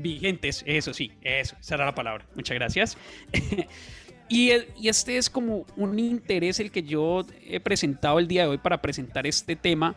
Vigentes, 0.00 0.64
eso 0.66 0.94
sí, 0.94 1.12
eso, 1.20 1.54
esa 1.60 1.74
era 1.74 1.84
la 1.84 1.94
palabra. 1.94 2.24
Muchas 2.34 2.54
gracias. 2.54 2.96
Y, 4.28 4.50
este 4.82 5.18
es 5.18 5.28
como 5.28 5.66
un 5.76 5.98
interés 5.98 6.60
el 6.60 6.70
que 6.70 6.82
yo 6.82 7.26
he 7.46 7.60
presentado 7.60 8.18
el 8.18 8.28
día 8.28 8.42
de 8.42 8.48
hoy 8.48 8.58
para 8.58 8.80
presentar 8.80 9.26
este 9.26 9.56
tema, 9.56 9.94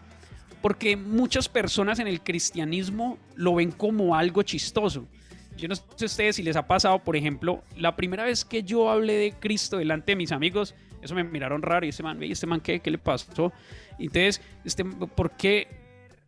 porque 0.61 0.97
muchas 0.97 1.47
personas 1.47 1.99
en 1.99 2.07
el 2.07 2.21
cristianismo 2.21 3.17
lo 3.35 3.55
ven 3.55 3.71
como 3.71 4.15
algo 4.15 4.43
chistoso. 4.43 5.07
Yo 5.57 5.69
no 5.69 5.75
sé 5.75 6.05
ustedes 6.05 6.35
si 6.35 6.43
les 6.43 6.57
ha 6.57 6.67
pasado, 6.67 6.99
por 6.99 7.15
ejemplo, 7.15 7.63
la 7.77 7.95
primera 7.95 8.25
vez 8.25 8.43
que 8.43 8.63
yo 8.63 8.89
hablé 8.89 9.13
de 9.13 9.33
Cristo 9.33 9.77
delante 9.77 10.11
de 10.11 10.15
mis 10.17 10.33
amigos, 10.33 10.75
eso 11.01 11.15
me 11.15 11.23
miraron 11.23 11.61
raro 11.61 11.85
y 11.85 11.89
este 11.89 12.03
man, 12.03 12.21
¿este 12.21 12.47
man 12.47 12.59
qué, 12.59 12.79
qué 12.79 12.91
le 12.91 12.97
pasó? 12.97 13.53
Entonces, 13.97 14.41
este, 14.65 14.83
¿por 14.83 15.31
qué? 15.37 15.67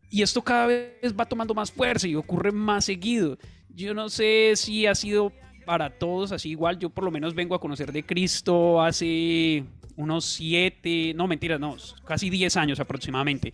Y 0.09 0.21
esto 0.21 0.41
cada 0.41 0.67
vez 0.67 1.13
va 1.19 1.25
tomando 1.25 1.53
más 1.53 1.71
fuerza 1.71 2.07
y 2.07 2.15
ocurre 2.15 2.51
más 2.51 2.85
seguido. 2.85 3.37
Yo 3.69 3.93
no 3.93 4.07
sé 4.09 4.53
si 4.55 4.85
ha 4.85 4.95
sido 4.95 5.33
para 5.67 5.89
todos 5.89 6.31
así 6.31 6.51
igual. 6.51 6.79
Yo 6.79 6.89
por 6.89 7.03
lo 7.03 7.11
menos 7.11 7.35
vengo 7.35 7.53
a 7.53 7.59
conocer 7.59 7.91
de 7.91 8.03
Cristo 8.03 8.81
hace 8.81 9.65
unos 9.97 10.23
siete, 10.23 11.13
no 11.13 11.27
mentira, 11.27 11.59
no, 11.59 11.75
casi 12.05 12.29
diez 12.29 12.55
años 12.55 12.79
aproximadamente. 12.79 13.53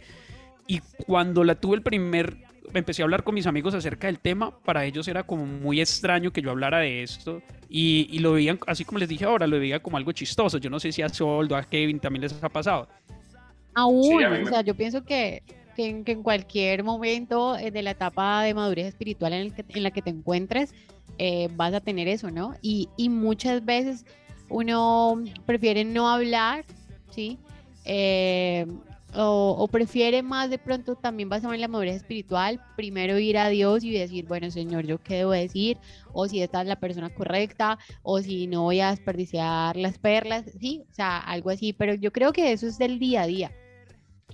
Y 0.67 0.79
cuando 1.07 1.43
la 1.43 1.55
tuve 1.55 1.77
el 1.77 1.81
primer, 1.81 2.37
empecé 2.71 3.01
a 3.01 3.05
hablar 3.05 3.23
con 3.23 3.33
mis 3.33 3.47
amigos 3.47 3.73
acerca 3.73 4.05
del 4.07 4.19
tema, 4.19 4.51
para 4.59 4.85
ellos 4.85 5.07
era 5.07 5.23
como 5.23 5.47
muy 5.47 5.81
extraño 5.81 6.31
que 6.31 6.43
yo 6.43 6.51
hablara 6.51 6.77
de 6.79 7.01
esto. 7.01 7.41
Y, 7.67 8.19
lo 8.19 8.33
veían, 8.33 8.59
así 8.67 8.85
como 8.85 8.99
les 8.99 9.09
dije 9.09 9.25
ahora, 9.25 9.47
lo 9.47 9.59
veía 9.59 9.81
como 9.81 9.97
algo 9.97 10.11
chistoso. 10.11 10.59
Yo 10.59 10.69
no 10.69 10.79
sé 10.79 10.91
si 10.91 11.01
a 11.01 11.09
Soldo, 11.09 11.55
a 11.55 11.63
Kevin 11.63 11.99
también 11.99 12.21
les 12.21 12.43
ha 12.43 12.49
pasado. 12.49 12.87
Aún, 13.73 14.23
o 14.23 14.45
sea, 14.45 14.61
yo 14.61 14.75
pienso 14.75 15.03
que, 15.03 15.41
que, 15.73 16.03
en, 16.05 16.23
cualquier 16.23 16.83
momento 16.83 17.57
eh, 17.57 17.71
de 17.71 17.81
la 17.81 17.91
etapa 17.91 18.43
de 18.43 18.53
madurez 18.53 18.87
espiritual 18.87 19.33
en, 19.33 19.53
en 19.69 19.83
la 19.83 19.91
que 19.91 20.01
te 20.01 20.09
encuentres, 20.09 20.73
eh, 21.17 21.49
vas 21.55 21.73
a 21.73 21.81
tener 21.81 22.07
eso, 22.07 22.31
¿no? 22.31 22.55
Y, 22.61 22.89
muchas 23.09 23.63
veces 23.63 24.05
uno 24.49 25.23
prefiere 25.45 25.83
no 25.83 26.09
hablar, 26.09 26.65
¿sí? 27.11 27.37
Eh, 27.85 28.65
o, 29.15 29.67
prefiere 29.71 30.23
más 30.23 30.49
de 30.49 30.57
pronto 30.57 30.95
también 30.95 31.29
basado 31.29 31.53
en 31.53 31.61
la 31.61 31.67
madurez 31.67 31.97
espiritual, 31.97 32.59
primero 32.75 33.19
ir 33.19 33.37
a 33.37 33.49
Dios 33.49 33.83
y 33.83 33.91
decir, 33.91 34.25
bueno, 34.25 34.49
Señor, 34.49 34.87
¿yo 34.87 34.97
qué 34.97 35.17
debo 35.17 35.31
decir? 35.31 35.77
O 36.13 36.27
si 36.27 36.41
esta 36.41 36.61
es 36.61 36.67
la 36.67 36.79
persona 36.79 37.13
correcta, 37.13 37.77
o 38.01 38.21
si 38.21 38.47
no 38.47 38.63
voy 38.63 38.79
a 38.79 38.89
desperdiciar 38.89 39.75
las 39.77 39.99
perlas, 39.99 40.45
¿sí? 40.59 40.83
O 40.89 40.93
sea, 40.95 41.19
algo 41.19 41.51
así, 41.51 41.73
pero 41.73 41.93
yo 41.93 42.11
creo 42.11 42.33
que 42.33 42.51
eso 42.51 42.65
es 42.65 42.79
del 42.79 42.97
día 42.97 43.21
a 43.21 43.27
día. 43.27 43.51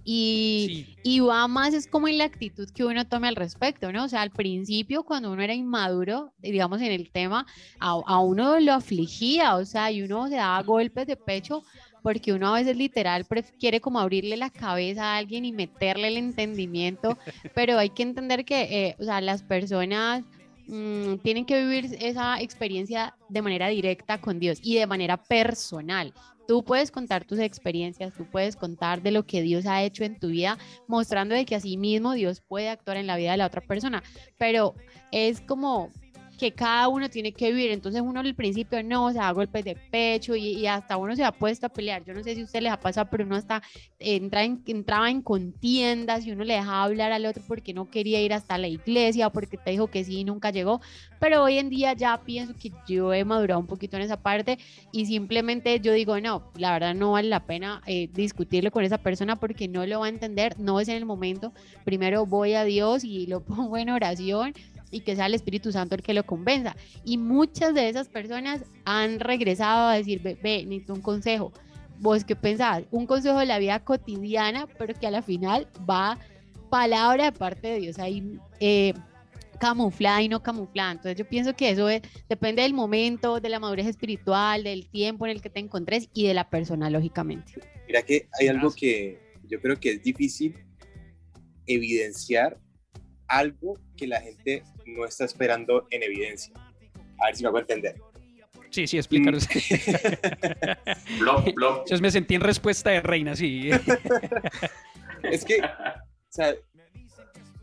Y, 0.04 0.98
y, 1.04 1.20
va 1.20 1.48
más 1.48 1.74
es 1.74 1.88
como 1.88 2.08
en 2.08 2.18
la 2.18 2.24
actitud 2.24 2.70
que 2.70 2.86
uno 2.86 3.08
tome 3.08 3.28
al 3.28 3.36
respecto, 3.36 3.92
¿no? 3.92 4.06
O 4.06 4.08
sea, 4.08 4.22
al 4.22 4.32
principio 4.32 5.04
cuando 5.04 5.32
uno 5.32 5.42
era 5.42 5.54
inmaduro, 5.54 6.34
digamos 6.40 6.82
en 6.82 6.92
el 6.92 7.12
tema, 7.12 7.46
a, 7.80 8.00
a 8.06 8.20
uno 8.20 8.60
lo 8.60 8.74
afligía, 8.74 9.56
o 9.56 9.66
sea, 9.66 9.92
y 9.92 10.02
uno 10.02 10.28
se 10.28 10.36
daba 10.36 10.62
golpes 10.64 11.08
de 11.08 11.16
pecho 11.16 11.64
porque 12.02 12.34
uno 12.34 12.48
a 12.48 12.60
veces 12.60 12.78
literal 12.78 13.26
quiere 13.60 13.82
como 13.82 14.00
abrirle 14.00 14.38
la 14.38 14.50
cabeza 14.50 15.04
a 15.04 15.18
alguien 15.18 15.46
y 15.46 15.52
meterle 15.52 16.08
el 16.08 16.18
entendimiento, 16.18 17.18
pero 17.56 17.78
hay 17.78 17.90
que 17.90 18.04
entender 18.04 18.46
que, 18.46 18.62
eh, 18.88 18.96
o 19.00 19.04
sea, 19.04 19.22
las 19.22 19.44
personas 19.44 20.24
mm, 20.68 21.16
tienen 21.18 21.46
que 21.46 21.62
vivir 21.62 21.98
esa 22.00 22.42
experiencia 22.42 23.16
de 23.28 23.42
manera 23.42 23.68
directa 23.68 24.20
con 24.20 24.40
Dios 24.40 24.60
y 24.64 24.76
de 24.76 24.88
manera 24.88 25.18
personal. 25.18 26.14
Tú 26.50 26.64
puedes 26.64 26.90
contar 26.90 27.26
tus 27.26 27.38
experiencias, 27.38 28.12
tú 28.12 28.26
puedes 28.26 28.56
contar 28.56 29.04
de 29.04 29.12
lo 29.12 29.24
que 29.24 29.44
Dios 29.44 29.68
ha 29.68 29.84
hecho 29.84 30.04
en 30.04 30.20
tu 30.20 30.30
vida, 30.30 30.58
mostrando 30.88 31.36
de 31.36 31.46
que 31.46 31.54
así 31.54 31.78
mismo 31.78 32.14
Dios 32.14 32.42
puede 32.42 32.70
actuar 32.70 32.98
en 32.98 33.06
la 33.06 33.18
vida 33.18 33.34
de 33.34 33.38
la 33.38 33.46
otra 33.46 33.62
persona, 33.62 34.02
pero 34.40 34.74
es 35.12 35.42
como 35.42 35.92
que 36.40 36.54
cada 36.54 36.88
uno 36.88 37.10
tiene 37.10 37.34
que 37.34 37.52
vivir. 37.52 37.72
Entonces 37.72 38.02
uno 38.02 38.22
al 38.22 38.34
principio 38.34 38.82
no, 38.82 39.12
se 39.12 39.20
da 39.20 39.32
golpes 39.32 39.64
de 39.66 39.76
pecho 39.76 40.36
y, 40.36 40.66
hasta 40.66 40.98
uno 40.98 41.16
se 41.16 41.24
ha 41.24 41.32
puesto 41.32 41.68
a 41.68 41.70
pelear. 41.70 42.04
Yo 42.06 42.14
no 42.14 42.24
sé 42.24 42.34
si 42.34 42.42
a 42.42 42.46
usted 42.46 42.62
les 42.62 42.72
ha 42.72 42.80
pasado, 42.80 43.08
pero 43.12 43.26
uno 43.26 43.36
hasta 43.36 43.62
entra 44.00 44.44
en, 44.44 44.64
entraba 44.66 45.12
en 45.12 45.22
contiendas 45.22 46.26
y 46.26 46.32
uno 46.32 46.44
le 46.44 46.56
dejaba 46.56 46.84
hablar 46.84 47.12
al 47.12 47.26
otro 47.26 47.44
porque 47.48 47.74
no 47.74 47.90
quería 47.90 48.22
ir 48.22 48.34
hasta 48.34 48.58
la 48.58 48.68
iglesia 48.68 49.30
porque 49.30 49.58
te 49.58 49.72
dijo 49.72 49.88
que 49.88 50.04
sí 50.04 50.20
y 50.20 50.24
nunca 50.24 50.50
llegó. 50.52 50.82
Pero 51.20 51.44
hoy 51.44 51.58
en 51.58 51.70
día 51.70 51.94
ya 51.94 52.22
pienso 52.24 52.54
que 52.56 52.72
yo 52.88 53.14
he 53.14 53.26
madurado 53.26 53.60
un 53.60 53.68
poquito 53.68 53.98
en 53.98 54.04
esa 54.04 54.22
parte 54.22 54.58
y 54.94 55.06
simplemente 55.06 55.80
yo 55.82 55.92
digo, 55.92 56.20
no, 56.22 56.52
la 56.56 56.72
verdad 56.72 56.96
no 56.96 57.12
vale 57.12 57.28
la 57.28 57.46
pena 57.46 57.82
eh, 57.86 58.10
discutirlo 58.14 58.72
con 58.72 58.86
esa 58.86 58.98
persona 58.98 59.36
porque 59.36 59.68
no 59.68 59.86
lo 59.86 60.00
va 60.00 60.06
a 60.06 60.10
entender, 60.10 60.58
no 60.58 60.80
es 60.80 60.88
en 60.88 60.96
el 60.96 61.06
momento. 61.06 61.52
Primero 61.84 62.26
voy 62.26 62.54
a 62.54 62.64
Dios 62.64 63.04
y 63.04 63.28
lo 63.28 63.42
pongo 63.44 63.78
en 63.78 63.90
oración 63.90 64.54
y 64.92 65.02
que 65.02 65.16
sea 65.16 65.26
el 65.26 65.34
Espíritu 65.34 65.72
Santo 65.72 65.96
el 65.96 66.02
que 66.02 66.14
lo 66.14 66.26
convenza. 66.26 66.76
Y 67.04 67.18
muchas 67.18 67.74
de 67.74 67.90
esas 67.90 68.08
personas 68.08 68.64
han 68.86 69.20
regresado 69.20 69.90
a 69.90 69.96
decir, 69.96 70.22
ve, 70.22 70.38
ve 70.42 70.66
necesito 70.66 70.94
un 70.94 71.02
consejo. 71.02 71.52
¿Vos 72.00 72.24
qué 72.24 72.36
pensás? 72.36 72.84
Un 72.92 73.06
consejo 73.06 73.40
de 73.40 73.46
la 73.46 73.60
vida 73.60 73.84
cotidiana, 73.84 74.68
pero 74.78 74.94
que 74.94 75.08
a 75.08 75.12
la 75.12 75.22
final 75.22 75.68
va 75.90 76.18
palabra 76.70 77.26
de 77.26 77.32
parte 77.32 77.68
de 77.68 77.80
Dios 77.80 78.00
ahí 78.00 78.40
eh, 78.60 78.94
camuflada 79.60 80.22
y 80.22 80.30
no 80.30 80.42
camuflada. 80.42 80.92
Entonces 80.92 81.18
yo 81.18 81.28
pienso 81.28 81.56
que 81.56 81.70
eso 81.70 81.88
depende 82.30 82.62
del 82.62 82.74
momento, 82.74 83.40
de 83.40 83.50
la 83.50 83.60
madurez 83.60 83.88
espiritual, 83.88 84.64
del 84.64 84.90
tiempo 84.90 85.26
en 85.26 85.32
el 85.32 85.42
que 85.42 85.50
te 85.50 85.60
encontres 85.60 86.10
y 86.14 86.26
de 86.26 86.34
la 86.34 86.50
persona, 86.50 86.90
lógicamente. 86.90 87.54
Mira 87.88 88.02
que 88.02 88.28
hay 88.40 88.48
algo 88.48 88.72
que 88.72 89.20
yo 89.48 89.60
creo 89.60 89.80
que 89.80 89.92
es 89.92 90.04
difícil 90.04 90.56
evidenciar 91.66 92.58
algo 93.30 93.80
que 93.96 94.08
la 94.08 94.22
gente 94.22 94.64
no 94.86 95.06
está 95.06 95.26
esperando 95.26 95.88
en 95.92 96.04
evidencia. 96.04 96.54
A 97.20 97.28
ver 97.28 97.36
si 97.36 97.44
me 97.44 97.50
hago 97.50 97.60
entender. 97.60 97.96
Sí, 98.72 98.88
sí, 98.88 98.98
explícanos. 98.98 99.48
blog. 101.56 101.86
Yo 101.88 102.00
me 102.00 102.12
sentí 102.12 102.36
en 102.36 102.42
respuesta 102.42 102.92
de 102.92 103.02
reina, 103.02 103.36
sí. 103.36 103.70
es 105.24 105.44
que, 105.44 105.60
o 105.62 106.30
sea, 106.30 106.56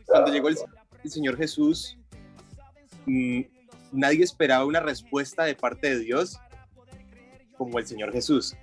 cuando 0.07 0.33
llegó 0.33 0.49
el, 0.49 0.57
Señor 1.05 1.37
Jesús, 1.37 1.97
mm, 3.07 3.43
nadie 3.93 4.25
esperaba 4.25 4.65
una 4.65 4.81
respuesta 4.81 5.45
de 5.45 5.55
parte 5.55 5.91
de 5.91 6.01
Dios 6.01 6.41
como 7.57 7.79
el 7.79 7.87
Señor 7.87 8.13
Jesús. 8.13 8.57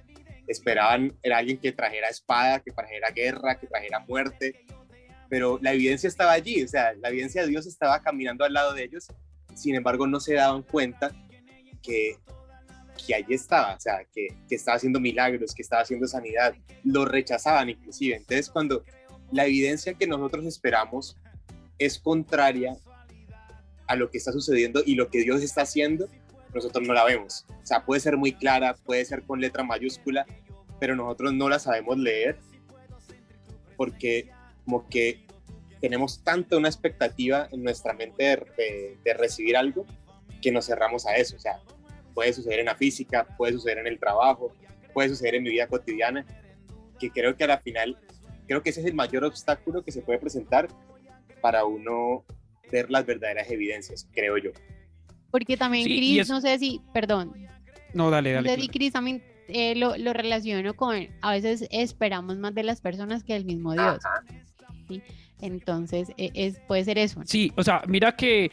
Esperaban, 0.48 1.18
era 1.24 1.38
alguien 1.38 1.58
que 1.58 1.72
trajera 1.72 2.10
espada, 2.10 2.60
que 2.60 2.72
trajera 2.72 3.12
guerra, 3.12 3.58
que 3.58 3.68
trajera 3.68 4.00
muerte, 4.00 4.66
pero 5.34 5.58
la 5.64 5.74
evidencia 5.74 6.08
estaba 6.08 6.34
allí, 6.34 6.62
o 6.62 6.68
sea, 6.68 6.94
la 7.02 7.10
evidencia 7.10 7.42
de 7.42 7.48
Dios 7.48 7.66
estaba 7.66 8.00
caminando 8.04 8.46
al 8.46 8.54
lado 8.54 8.72
de 8.72 8.84
ellos, 8.84 9.08
sin 9.56 9.74
embargo 9.74 10.06
no 10.06 10.20
se 10.20 10.36
daban 10.36 10.62
cuenta 10.62 11.12
que, 11.82 12.18
que 13.04 13.16
allí 13.16 13.34
estaba, 13.34 13.74
o 13.74 13.80
sea, 13.80 14.06
que, 14.14 14.28
que 14.48 14.54
estaba 14.54 14.78
haciendo 14.78 15.00
milagros, 15.00 15.56
que 15.56 15.64
estaba 15.64 15.82
haciendo 15.82 16.06
sanidad, 16.06 16.54
lo 16.84 17.06
rechazaban 17.06 17.72
inclusive. 17.72 18.18
Entonces 18.18 18.48
cuando 18.48 18.84
la 19.32 19.48
evidencia 19.48 19.96
que 19.96 20.06
nosotros 20.06 20.46
esperamos 20.46 21.18
es 21.80 21.98
contraria 21.98 22.78
a 23.88 23.96
lo 23.96 24.12
que 24.12 24.20
está 24.20 24.32
sucediendo 24.32 24.84
y 24.86 24.94
lo 24.94 25.10
que 25.10 25.22
Dios 25.22 25.42
está 25.42 25.64
haciendo, 25.64 26.10
nosotros 26.54 26.88
no 26.88 26.94
la 26.94 27.06
vemos. 27.06 27.48
O 27.50 27.66
sea, 27.66 27.84
puede 27.84 28.02
ser 28.02 28.18
muy 28.18 28.34
clara, 28.34 28.76
puede 28.76 29.04
ser 29.04 29.24
con 29.24 29.42
letra 29.42 29.64
mayúscula, 29.64 30.28
pero 30.80 30.96
nosotros 30.96 31.34
no 31.34 31.50
la 31.50 31.58
sabemos 31.58 31.98
leer 31.98 32.38
porque 33.76 34.30
como 34.66 34.88
que 34.88 35.26
tenemos 35.84 36.24
tanto 36.24 36.58
una 36.58 36.70
expectativa 36.70 37.50
en 37.52 37.62
nuestra 37.62 37.94
mente 37.94 38.24
de, 39.04 39.14
recibir 39.16 39.58
algo 39.58 39.86
que 40.42 40.52
nos 40.52 40.66
cerramos 40.66 41.06
a 41.06 41.16
eso. 41.18 41.36
O 41.36 41.40
sea, 41.40 41.60
puede 42.14 42.32
suceder 42.32 42.60
en 42.60 42.68
la 42.68 42.76
física, 42.76 43.28
puede 43.38 43.54
suceder 43.54 43.80
en 43.80 43.88
el 43.88 44.00
trabajo, 44.00 44.54
puede 44.94 45.10
suceder 45.10 45.36
en 45.36 45.44
mi 45.44 45.50
vida 45.50 45.68
cotidiana, 45.68 46.26
que 47.00 47.12
creo 47.12 47.36
que 47.36 47.44
a 47.44 47.48
la 47.48 47.58
final, 47.58 47.98
creo 48.48 48.64
que 48.64 48.70
ese 48.70 48.80
es 48.80 48.86
el 48.88 48.94
mayor 48.94 49.26
obstáculo 49.26 49.84
que 49.84 49.92
se 49.92 50.02
puede 50.02 50.20
presentar 50.20 50.70
para 51.42 51.66
uno 51.66 52.24
ver 52.72 52.90
las 52.90 53.06
verdaderas 53.06 53.52
evidencias, 53.52 54.08
creo 54.14 54.38
yo. 54.38 54.52
Porque 55.32 55.58
también, 55.58 55.84
Cris, 55.84 56.30
no 56.30 56.40
sé 56.40 56.60
si, 56.60 56.80
perdón. 56.94 57.34
No, 57.94 58.10
dale, 58.10 58.32
dale. 58.32 58.56
No 58.56 58.68
Cris, 58.68 58.94
también 58.94 59.22
eh, 59.50 59.76
lo, 59.76 59.98
lo, 59.98 60.14
relaciono 60.14 60.76
con, 60.76 61.10
a 61.22 61.32
veces 61.32 61.68
esperamos 61.72 62.38
más 62.38 62.56
de 62.56 62.64
las 62.64 62.80
personas 62.80 63.26
que 63.26 63.34
del 63.34 63.44
mismo 63.44 63.74
Dios. 63.74 64.00
Entonces, 65.42 66.10
e, 66.18 66.32
es, 66.34 66.60
puede 66.68 66.84
ser 66.84 66.98
eso. 66.98 67.22
Sí, 67.26 67.52
o 67.56 67.64
sea, 67.64 67.84
mira 67.88 68.16
que 68.16 68.52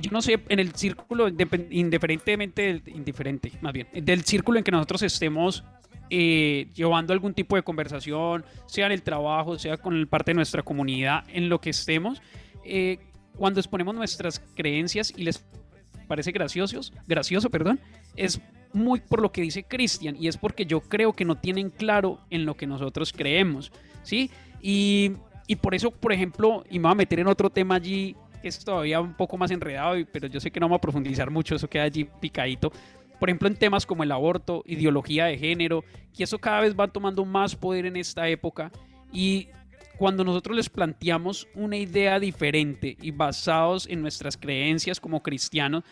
yo 0.00 0.10
no 0.10 0.22
sé, 0.22 0.38
en 0.48 0.60
el 0.60 0.74
círculo, 0.74 1.28
indiferentemente, 1.70 2.82
indiferente, 2.86 3.52
más 3.60 3.72
bien, 3.72 3.88
del 3.92 4.24
círculo 4.24 4.58
en 4.58 4.64
que 4.64 4.70
nosotros 4.70 5.02
estemos 5.02 5.64
eh, 6.10 6.68
llevando 6.74 7.12
algún 7.12 7.34
tipo 7.34 7.56
de 7.56 7.62
conversación, 7.62 8.44
sea 8.66 8.86
en 8.86 8.92
el 8.92 9.02
trabajo, 9.02 9.58
sea 9.58 9.76
con 9.76 10.06
parte 10.06 10.30
de 10.30 10.36
nuestra 10.36 10.62
comunidad, 10.62 11.24
en 11.28 11.48
lo 11.48 11.60
que 11.60 11.70
estemos, 11.70 12.22
eh, 12.64 12.98
cuando 13.36 13.60
exponemos 13.60 13.94
nuestras 13.94 14.40
creencias 14.54 15.12
y 15.16 15.24
les 15.24 15.44
parece 16.06 16.32
graciosos, 16.32 16.92
gracioso, 17.06 17.50
perdón, 17.50 17.80
es 18.16 18.40
muy 18.72 19.00
por 19.00 19.20
lo 19.20 19.32
que 19.32 19.42
dice 19.42 19.64
Cristian 19.64 20.16
y 20.18 20.28
es 20.28 20.36
porque 20.36 20.66
yo 20.66 20.80
creo 20.80 21.12
que 21.12 21.24
no 21.24 21.36
tienen 21.36 21.70
claro 21.70 22.20
en 22.30 22.44
lo 22.44 22.56
que 22.56 22.66
nosotros 22.66 23.12
creemos, 23.12 23.72
¿sí? 24.02 24.30
Y 24.60 25.12
y 25.48 25.56
por 25.56 25.74
eso, 25.74 25.90
por 25.90 26.12
ejemplo, 26.12 26.62
y 26.70 26.78
me 26.78 26.84
voy 26.84 26.92
a 26.92 26.94
meter 26.94 27.20
en 27.20 27.26
otro 27.26 27.48
tema 27.48 27.76
allí, 27.76 28.14
que 28.42 28.48
es 28.48 28.62
todavía 28.62 29.00
un 29.00 29.14
poco 29.14 29.38
más 29.38 29.50
enredado, 29.50 29.96
pero 30.12 30.28
yo 30.28 30.38
sé 30.40 30.50
que 30.50 30.60
no 30.60 30.66
vamos 30.66 30.76
a 30.76 30.82
profundizar 30.82 31.30
mucho, 31.30 31.56
eso 31.56 31.68
queda 31.68 31.84
allí 31.84 32.04
picadito. 32.20 32.70
Por 33.18 33.30
ejemplo, 33.30 33.48
en 33.48 33.56
temas 33.56 33.86
como 33.86 34.02
el 34.02 34.12
aborto, 34.12 34.62
ideología 34.66 35.24
de 35.24 35.38
género, 35.38 35.84
que 36.14 36.24
eso 36.24 36.38
cada 36.38 36.60
vez 36.60 36.78
va 36.78 36.86
tomando 36.86 37.24
más 37.24 37.56
poder 37.56 37.86
en 37.86 37.96
esta 37.96 38.28
época. 38.28 38.70
Y 39.10 39.48
cuando 39.96 40.22
nosotros 40.22 40.54
les 40.54 40.68
planteamos 40.68 41.48
una 41.54 41.78
idea 41.78 42.20
diferente 42.20 42.98
y 43.00 43.10
basados 43.10 43.86
en 43.88 44.02
nuestras 44.02 44.36
creencias 44.36 45.00
como 45.00 45.22
cristianos, 45.22 45.82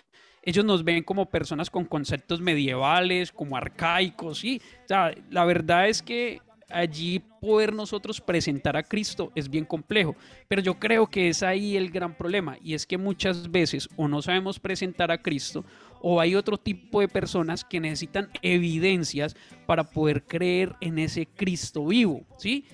ellos 0.42 0.66
nos 0.66 0.84
ven 0.84 1.02
como 1.02 1.30
personas 1.30 1.70
con 1.70 1.86
conceptos 1.86 2.42
medievales, 2.42 3.32
como 3.32 3.56
arcaicos, 3.56 4.38
¿sí? 4.38 4.60
O 4.84 4.88
sea, 4.88 5.12
la 5.30 5.46
verdad 5.46 5.88
es 5.88 6.02
que 6.02 6.40
allí 6.70 7.22
poder 7.40 7.72
nosotros 7.72 8.20
presentar 8.20 8.76
a 8.76 8.82
Cristo 8.82 9.32
es 9.34 9.48
bien 9.48 9.64
complejo. 9.64 10.16
Pero 10.48 10.62
yo 10.62 10.78
creo 10.78 11.06
que 11.06 11.28
es 11.28 11.42
ahí 11.42 11.76
el 11.76 11.90
gran 11.90 12.16
problema 12.16 12.58
y 12.62 12.74
es 12.74 12.86
que 12.86 12.98
muchas 12.98 13.50
veces 13.50 13.88
o 13.96 14.08
no 14.08 14.22
sabemos 14.22 14.58
presentar 14.58 15.10
a 15.10 15.22
Cristo 15.22 15.64
o 16.00 16.20
hay 16.20 16.34
otro 16.34 16.58
tipo 16.58 17.00
de 17.00 17.08
personas 17.08 17.64
que 17.64 17.80
necesitan 17.80 18.28
evidencias 18.42 19.36
para 19.66 19.84
poder 19.84 20.24
creer 20.24 20.74
en 20.80 20.98
ese 20.98 21.26
Cristo 21.26 21.86
vivo, 21.86 22.24
¿sí? 22.38 22.64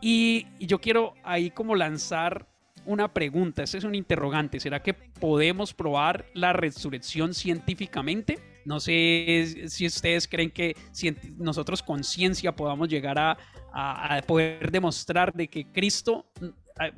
Y, 0.00 0.46
yo 0.58 0.80
quiero 0.80 1.14
ahí 1.22 1.50
como 1.50 1.76
lanzar 1.76 2.48
una 2.84 3.14
pregunta, 3.14 3.62
ese 3.62 3.78
es 3.78 3.84
un 3.84 3.94
interrogante, 3.94 4.58
¿será 4.58 4.82
que 4.82 4.94
podemos 4.94 5.72
probar 5.72 6.26
la 6.34 6.52
resurrección 6.52 7.32
científicamente? 7.32 8.40
No 8.64 8.80
sé 8.80 9.64
si 9.68 9.86
ustedes 9.86 10.28
creen 10.28 10.50
que 10.50 10.76
si 10.92 11.14
nosotros 11.36 11.82
con 11.82 12.04
ciencia 12.04 12.54
podamos 12.54 12.88
llegar 12.88 13.18
a, 13.18 13.36
poder 14.26 14.70
demostrar 14.70 15.32
de 15.32 15.48
que 15.48 15.64
Cristo 15.64 16.26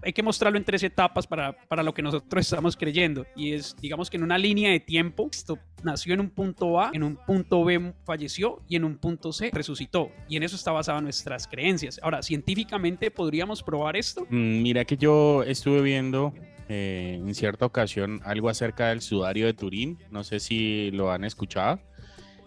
hay 0.02 0.12
que 0.12 0.22
mostrarlo 0.22 0.58
en 0.58 0.64
tres 0.64 0.82
etapas 0.82 1.26
para, 1.26 1.52
para, 1.52 1.82
lo 1.82 1.92
que 1.92 2.02
nosotros 2.02 2.44
estamos 2.44 2.76
creyendo. 2.76 3.26
Y 3.36 3.52
es, 3.52 3.76
digamos 3.80 4.08
que 4.08 4.16
en 4.16 4.22
una 4.22 4.38
línea 4.38 4.70
de 4.70 4.80
tiempo, 4.80 5.28
esto 5.30 5.58
nació 5.82 6.14
en 6.14 6.20
un 6.20 6.30
punto 6.30 6.80
A, 6.80 6.90
en 6.92 7.02
un 7.02 7.16
punto 7.16 7.64
B 7.64 7.92
falleció 8.04 8.62
y 8.68 8.76
en 8.76 8.84
un 8.84 8.96
punto 8.96 9.32
C 9.32 9.50
resucitó. 9.52 10.10
Y 10.28 10.36
en 10.36 10.42
eso 10.42 10.56
está 10.56 10.72
basada 10.72 11.00
nuestras 11.00 11.46
creencias. 11.46 12.00
Ahora, 12.02 12.22
científicamente, 12.22 13.10
¿podríamos 13.10 13.62
probar 13.62 13.96
esto? 13.96 14.26
Mm, 14.30 14.62
mira 14.62 14.84
que 14.84 14.96
yo 14.96 15.42
estuve 15.42 15.82
viendo 15.82 16.32
eh, 16.68 17.20
en 17.20 17.34
cierta 17.34 17.66
ocasión 17.66 18.20
algo 18.24 18.48
acerca 18.48 18.88
del 18.88 19.00
sudario 19.00 19.46
de 19.46 19.54
Turín. 19.54 19.98
No 20.10 20.24
sé 20.24 20.40
si 20.40 20.90
lo 20.92 21.12
han 21.12 21.24
escuchado. 21.24 21.80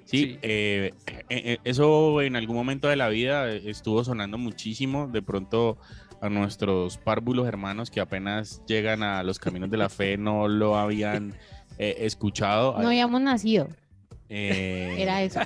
Sí, 0.05 0.39
eh, 0.41 0.93
eh, 1.29 1.57
eso 1.65 2.21
en 2.21 2.35
algún 2.35 2.55
momento 2.55 2.87
de 2.87 2.95
la 2.95 3.09
vida 3.09 3.49
estuvo 3.51 4.03
sonando 4.03 4.37
muchísimo. 4.37 5.07
De 5.07 5.21
pronto 5.21 5.77
a 6.21 6.29
nuestros 6.29 6.97
párvulos 6.97 7.47
hermanos 7.47 7.91
que 7.91 7.99
apenas 7.99 8.63
llegan 8.65 9.03
a 9.03 9.21
los 9.23 9.37
caminos 9.37 9.69
de 9.69 9.77
la 9.77 9.89
fe 9.89 10.17
no 10.17 10.47
lo 10.47 10.77
habían 10.77 11.35
escuchado. 11.77 12.75
No 12.81 12.87
habíamos 12.87 13.21
nacido. 13.21 13.67
Eh, 14.29 14.95
Era 14.99 15.23
eso. 15.23 15.39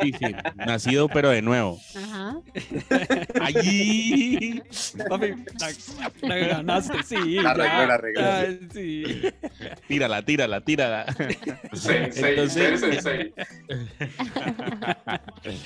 sí, 0.00 0.12
sí, 0.18 0.26
nacido 0.54 1.08
pero 1.08 1.30
de 1.30 1.42
nuevo. 1.42 1.80
Ajá. 1.96 2.40
Allí. 3.40 4.62
Papi, 5.08 5.34
la, 5.58 6.28
la 6.28 6.36
ganaste, 6.36 7.02
sí. 7.02 7.34
La 7.34 7.50
arregló, 7.50 7.86
la 7.86 7.94
arregló. 7.94 8.68
sí. 8.72 9.22
Tírala, 9.88 10.22
tírala, 10.22 10.60
tírala. 10.60 11.06
Entonces-. 11.72 13.32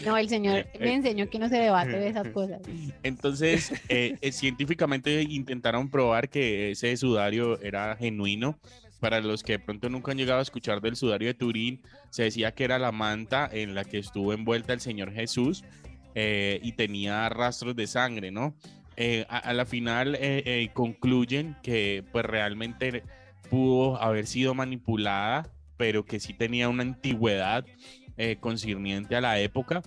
No, 0.05 0.16
el 0.16 0.29
señor 0.29 0.66
me 0.79 0.94
enseñó 0.94 1.29
que 1.29 1.38
no 1.38 1.48
se 1.48 1.57
debate 1.57 1.90
de 1.98 2.09
esas 2.09 2.29
cosas. 2.29 2.61
Entonces, 3.03 3.72
eh, 3.88 4.16
eh, 4.20 4.33
científicamente 4.33 5.22
intentaron 5.22 5.90
probar 5.90 6.29
que 6.29 6.70
ese 6.72 6.96
sudario 6.96 7.61
era 7.61 7.96
genuino. 7.96 8.59
Para 9.00 9.20
los 9.20 9.42
que 9.42 9.52
de 9.52 9.58
pronto 9.58 9.88
nunca 9.88 10.12
han 10.12 10.18
llegado 10.18 10.40
a 10.40 10.42
escuchar 10.42 10.80
del 10.80 10.94
sudario 10.94 11.28
de 11.28 11.34
Turín, 11.34 11.82
se 12.10 12.24
decía 12.24 12.52
que 12.52 12.64
era 12.64 12.78
la 12.78 12.92
manta 12.92 13.48
en 13.50 13.74
la 13.74 13.84
que 13.84 13.98
estuvo 13.98 14.32
envuelta 14.32 14.74
el 14.74 14.80
Señor 14.80 15.12
Jesús 15.12 15.64
eh, 16.14 16.60
y 16.62 16.72
tenía 16.72 17.28
rastros 17.30 17.74
de 17.74 17.86
sangre, 17.86 18.30
¿no? 18.30 18.54
Eh, 18.96 19.24
a, 19.30 19.54
la 19.54 19.64
final 19.64 20.16
eh, 20.20 20.68
concluyen 20.74 21.56
que 21.62 22.04
pues 22.12 22.26
realmente 22.26 23.02
pudo 23.48 24.00
haber 24.00 24.26
sido 24.26 24.54
manipulada, 24.54 25.50
pero 25.78 26.04
que 26.04 26.20
sí 26.20 26.34
tenía 26.34 26.68
una 26.68 26.82
antigüedad 26.82 27.64
concerniente 28.40 29.16
a 29.16 29.22
la 29.22 29.40
época. 29.40 29.80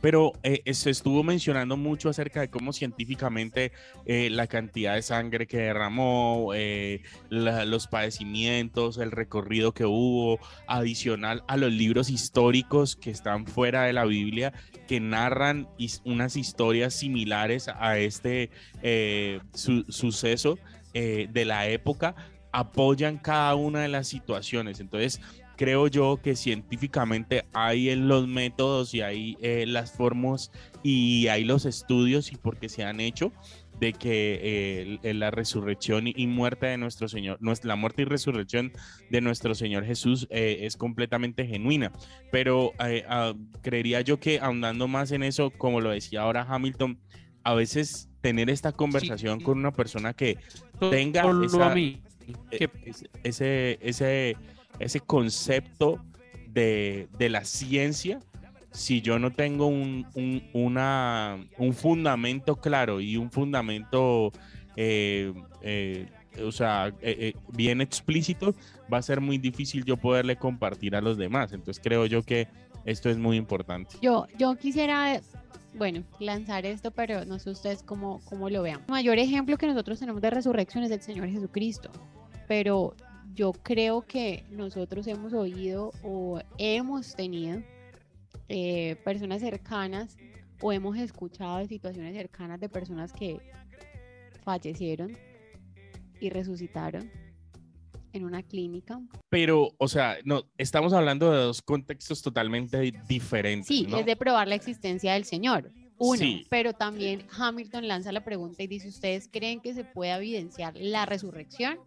Pero 0.00 0.32
eh, 0.42 0.62
se 0.72 0.90
estuvo 0.90 1.22
mencionando 1.22 1.76
mucho 1.76 2.08
acerca 2.08 2.40
de 2.40 2.48
cómo 2.48 2.72
científicamente 2.72 3.72
eh, 4.06 4.30
la 4.30 4.46
cantidad 4.46 4.94
de 4.94 5.02
sangre 5.02 5.46
que 5.46 5.58
derramó, 5.58 6.52
eh, 6.54 7.02
los 7.28 7.86
padecimientos, 7.86 8.98
el 8.98 9.10
recorrido 9.10 9.72
que 9.72 9.84
hubo, 9.84 10.38
adicional 10.66 11.44
a 11.48 11.56
los 11.56 11.72
libros 11.72 12.08
históricos 12.08 12.96
que 12.96 13.10
están 13.10 13.46
fuera 13.46 13.82
de 13.84 13.92
la 13.92 14.04
Biblia, 14.04 14.52
que 14.88 15.00
narran 15.00 15.68
unas 16.04 16.36
historias 16.36 16.94
similares 16.94 17.68
a 17.68 17.98
este 17.98 18.50
eh, 18.82 19.40
su- 19.52 19.84
suceso 19.88 20.58
eh, 20.94 21.28
de 21.30 21.44
la 21.44 21.68
época, 21.68 22.14
apoyan 22.52 23.18
cada 23.18 23.54
una 23.54 23.82
de 23.82 23.88
las 23.88 24.08
situaciones. 24.08 24.80
Entonces, 24.80 25.20
creo 25.60 25.88
yo 25.88 26.18
que 26.22 26.36
científicamente 26.36 27.44
hay 27.52 27.90
en 27.90 28.08
los 28.08 28.26
métodos 28.26 28.94
y 28.94 29.02
hay 29.02 29.36
eh, 29.42 29.66
las 29.68 29.92
formas 29.92 30.50
y 30.82 31.26
hay 31.26 31.44
los 31.44 31.66
estudios 31.66 32.32
y 32.32 32.36
porque 32.36 32.70
se 32.70 32.82
han 32.82 32.98
hecho 32.98 33.30
de 33.78 33.92
que 33.92 34.98
eh, 35.02 35.12
la 35.12 35.30
resurrección 35.30 36.04
y 36.06 36.26
muerte 36.26 36.64
de 36.64 36.78
nuestro 36.78 37.08
Señor, 37.08 37.38
la 37.62 37.76
muerte 37.76 38.02
y 38.02 38.04
resurrección 38.06 38.72
de 39.10 39.20
nuestro 39.20 39.54
Señor 39.54 39.84
Jesús 39.84 40.26
eh, 40.30 40.60
es 40.62 40.78
completamente 40.78 41.46
genuina. 41.46 41.92
Pero 42.32 42.72
eh, 42.82 43.04
ah, 43.06 43.34
creería 43.60 44.00
yo 44.00 44.18
que 44.18 44.40
ahondando 44.40 44.88
más 44.88 45.12
en 45.12 45.22
eso, 45.22 45.50
como 45.50 45.82
lo 45.82 45.90
decía 45.90 46.22
ahora 46.22 46.46
Hamilton, 46.48 46.98
a 47.44 47.52
veces 47.52 48.08
tener 48.22 48.48
esta 48.48 48.72
conversación 48.72 49.40
con 49.40 49.58
una 49.58 49.72
persona 49.72 50.14
que 50.14 50.38
tenga 50.90 51.22
esa- 51.44 51.74
mí. 51.74 52.00
ese- 52.50 52.70
ese, 53.24 53.78
ese, 53.82 54.36
ese 54.80 54.98
concepto 55.00 56.02
de, 56.48 57.08
de 57.16 57.28
la 57.28 57.44
ciencia, 57.44 58.18
si 58.72 59.00
yo 59.02 59.18
no 59.18 59.30
tengo 59.32 59.66
un, 59.66 60.06
un, 60.14 60.42
una, 60.52 61.38
un 61.58 61.74
fundamento 61.74 62.56
claro 62.56 63.00
y 63.00 63.16
un 63.16 63.30
fundamento, 63.30 64.32
eh, 64.76 65.32
eh, 65.62 66.08
o 66.44 66.52
sea, 66.52 66.88
eh, 67.02 67.16
eh, 67.18 67.32
bien 67.52 67.80
explícito, 67.80 68.54
va 68.92 68.98
a 68.98 69.02
ser 69.02 69.20
muy 69.20 69.38
difícil 69.38 69.84
yo 69.84 69.96
poderle 69.96 70.36
compartir 70.36 70.96
a 70.96 71.00
los 71.00 71.16
demás. 71.16 71.52
Entonces 71.52 71.80
creo 71.82 72.06
yo 72.06 72.22
que 72.22 72.48
esto 72.84 73.10
es 73.10 73.18
muy 73.18 73.36
importante. 73.36 73.96
Yo, 74.00 74.26
yo 74.38 74.56
quisiera, 74.56 75.20
bueno, 75.74 76.02
lanzar 76.18 76.64
esto, 76.64 76.92
pero 76.92 77.24
no 77.24 77.38
sé 77.38 77.50
ustedes 77.50 77.82
cómo, 77.82 78.20
cómo 78.24 78.48
lo 78.48 78.62
vean. 78.62 78.80
El 78.86 78.92
mayor 78.92 79.18
ejemplo 79.18 79.58
que 79.58 79.66
nosotros 79.66 79.98
tenemos 79.98 80.22
de 80.22 80.30
resurrección 80.30 80.84
es 80.84 80.90
el 80.90 81.02
Señor 81.02 81.28
Jesucristo, 81.28 81.90
pero 82.48 82.94
yo 83.34 83.52
creo 83.52 84.02
que 84.02 84.44
nosotros 84.50 85.06
hemos 85.06 85.32
oído 85.32 85.92
o 86.02 86.40
hemos 86.58 87.14
tenido 87.14 87.62
eh, 88.48 88.96
personas 89.04 89.40
cercanas 89.40 90.16
o 90.60 90.72
hemos 90.72 90.98
escuchado 90.98 91.58
de 91.58 91.68
situaciones 91.68 92.14
cercanas 92.14 92.60
de 92.60 92.68
personas 92.68 93.12
que 93.12 93.38
fallecieron 94.44 95.16
y 96.20 96.30
resucitaron 96.30 97.10
en 98.12 98.24
una 98.24 98.42
clínica. 98.42 99.00
Pero, 99.28 99.68
o 99.78 99.88
sea, 99.88 100.16
no, 100.24 100.42
estamos 100.58 100.92
hablando 100.92 101.30
de 101.30 101.38
dos 101.38 101.62
contextos 101.62 102.22
totalmente 102.22 102.78
di- 102.80 102.92
diferentes. 103.08 103.68
Sí, 103.68 103.86
¿no? 103.88 103.98
es 103.98 104.06
de 104.06 104.16
probar 104.16 104.48
la 104.48 104.56
existencia 104.56 105.12
del 105.14 105.24
Señor. 105.24 105.70
Uno, 105.96 106.18
Sí. 106.18 106.46
pero 106.50 106.72
también 106.72 107.26
Hamilton 107.38 107.86
lanza 107.86 108.10
la 108.10 108.24
pregunta 108.24 108.62
y 108.62 108.66
dice, 108.66 108.88
¿ustedes 108.88 109.28
creen 109.30 109.60
que 109.60 109.74
se 109.74 109.84
puede 109.84 110.12
evidenciar 110.12 110.74
la 110.76 111.06
resurrección? 111.06 111.78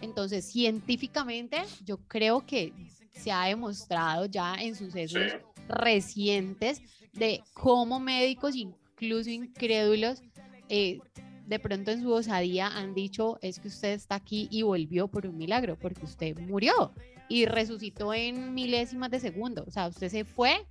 Entonces, 0.00 0.44
científicamente, 0.50 1.58
yo 1.84 1.98
creo 2.08 2.44
que 2.46 2.72
se 3.12 3.30
ha 3.30 3.44
demostrado 3.46 4.26
ya 4.26 4.54
en 4.54 4.74
sucesos 4.74 5.32
Sí. 5.32 5.38
recientes 5.68 6.80
de 7.12 7.42
cómo 7.52 8.00
médicos, 8.00 8.56
incluso 8.56 9.30
incrédulos, 9.30 10.22
eh, 10.68 10.98
de 11.46 11.58
pronto 11.58 11.90
en 11.90 12.00
su 12.02 12.10
osadía 12.12 12.68
han 12.68 12.94
dicho, 12.94 13.38
es 13.42 13.58
que 13.58 13.68
usted 13.68 13.90
está 13.92 14.14
aquí 14.14 14.48
y 14.50 14.62
volvió 14.62 15.08
por 15.08 15.26
un 15.26 15.36
milagro, 15.36 15.76
porque 15.78 16.04
usted 16.04 16.38
murió 16.38 16.92
y 17.28 17.44
resucitó 17.46 18.14
en 18.14 18.54
milésimas 18.54 19.10
de 19.10 19.20
segundo. 19.20 19.64
O 19.66 19.70
sea, 19.70 19.88
usted 19.88 20.08
se 20.08 20.24
fue 20.24 20.64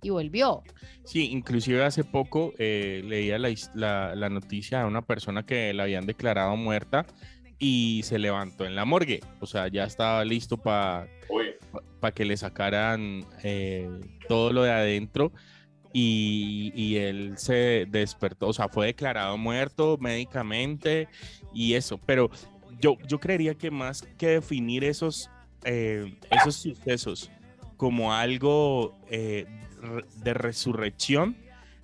y 0.00 0.10
volvió. 0.10 0.62
Sí, 1.04 1.30
inclusive 1.32 1.84
hace 1.84 2.04
poco 2.04 2.52
eh, 2.58 3.02
leía 3.04 3.38
la, 3.38 3.50
his- 3.50 3.70
la- 3.74 4.14
la 4.14 4.28
noticia 4.28 4.80
de 4.80 4.84
una 4.84 5.02
persona 5.02 5.44
que 5.44 5.72
la 5.74 5.84
habían 5.84 6.06
declarado 6.06 6.54
muerta 6.56 7.04
y 7.58 8.02
se 8.04 8.18
levantó 8.18 8.64
en 8.64 8.74
la 8.74 8.84
morgue. 8.84 9.20
O 9.40 9.46
sea, 9.46 9.68
ya 9.68 9.84
estaba 9.84 10.24
listo 10.24 10.56
para 10.56 11.08
Uy, 11.28 11.54
que 12.14 12.24
le 12.24 12.36
sacaran 12.36 13.24
eh, 13.42 13.88
todo 14.28 14.52
lo 14.52 14.62
de 14.62 14.72
adentro 14.72 15.32
y, 15.92 16.72
y 16.74 16.96
él 16.96 17.34
se 17.36 17.86
despertó, 17.88 18.48
o 18.48 18.52
sea, 18.52 18.68
fue 18.68 18.86
declarado 18.86 19.36
muerto 19.36 19.96
médicamente 19.98 21.08
y 21.52 21.74
eso. 21.74 21.98
Pero 22.06 22.30
yo, 22.80 22.96
yo 23.06 23.18
creería 23.18 23.54
que 23.54 23.70
más 23.70 24.02
que 24.16 24.28
definir 24.28 24.84
esos, 24.84 25.30
eh, 25.64 26.16
esos 26.30 26.56
sucesos 26.56 27.30
como 27.76 28.12
algo 28.12 28.98
eh, 29.08 29.46
de 30.16 30.34
resurrección, 30.34 31.36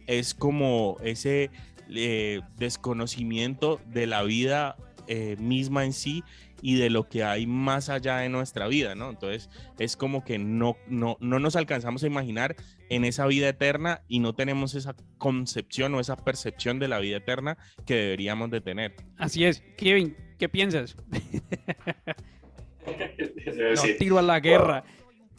es 0.07 0.35
como 0.35 0.97
ese 1.03 1.51
eh, 1.89 2.41
desconocimiento 2.57 3.81
de 3.87 4.07
la 4.07 4.23
vida 4.23 4.77
eh, 5.07 5.37
misma 5.39 5.85
en 5.85 5.93
sí 5.93 6.23
y 6.63 6.77
de 6.77 6.91
lo 6.91 7.09
que 7.09 7.25
hay 7.25 7.47
más 7.47 7.89
allá 7.89 8.19
de 8.19 8.29
nuestra 8.29 8.67
vida, 8.69 8.95
¿no? 8.95 9.11
Entonces 9.11 9.51
es 9.79 9.97
como 9.97 10.25
que 10.25 10.39
no, 10.39 10.77
no, 10.89 11.17
no 11.21 11.39
nos 11.39 11.57
alcanzamos 11.57 12.03
a 12.05 12.07
imaginar 12.07 12.57
en 12.89 13.05
esa 13.05 13.27
vida 13.27 13.49
eterna 13.49 14.03
y 14.09 14.21
no 14.21 14.35
tenemos 14.35 14.75
esa 14.75 14.95
concepción 15.19 15.95
o 15.95 16.01
esa 16.01 16.17
percepción 16.17 16.79
de 16.79 16.89
la 16.89 16.99
vida 17.01 17.19
eterna 17.19 17.59
que 17.87 17.95
deberíamos 17.95 18.51
de 18.51 18.61
tener. 18.61 18.95
Así 19.19 19.45
es. 19.45 19.63
Kevin, 19.77 20.17
¿qué 20.39 20.49
piensas? 20.49 20.97
No, 22.87 23.83
tiro 23.99 24.19
a 24.19 24.23
la 24.23 24.41
guerra. 24.41 24.85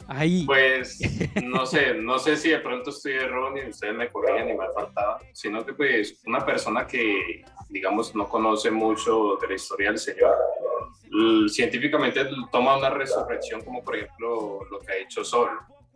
Ahí. 0.08 0.44
Pues 0.46 1.00
no 1.44 1.66
sé, 1.66 1.94
no 1.94 2.18
sé 2.18 2.36
si 2.36 2.50
de 2.50 2.60
pronto 2.60 2.90
estoy 2.90 3.14
erróneo 3.14 3.66
y 3.66 3.70
ustedes 3.70 3.94
me 3.94 4.08
corrigen 4.08 4.50
y 4.50 4.54
me 4.54 4.66
faltaba, 4.72 5.20
sino 5.32 5.64
que 5.64 5.72
pues 5.72 6.20
una 6.26 6.44
persona 6.44 6.86
que 6.86 7.44
digamos 7.68 8.14
no 8.14 8.28
conoce 8.28 8.70
mucho 8.70 9.36
de 9.40 9.48
la 9.48 9.54
historia 9.54 9.88
del 9.88 9.98
Señor, 9.98 10.36
científicamente 11.48 12.28
toma 12.52 12.76
una 12.76 12.90
resurrección 12.90 13.62
como 13.62 13.82
por 13.82 13.96
ejemplo 13.96 14.60
lo 14.70 14.78
que 14.80 14.92
ha 14.92 14.96
hecho 14.96 15.24
Sol. 15.24 15.50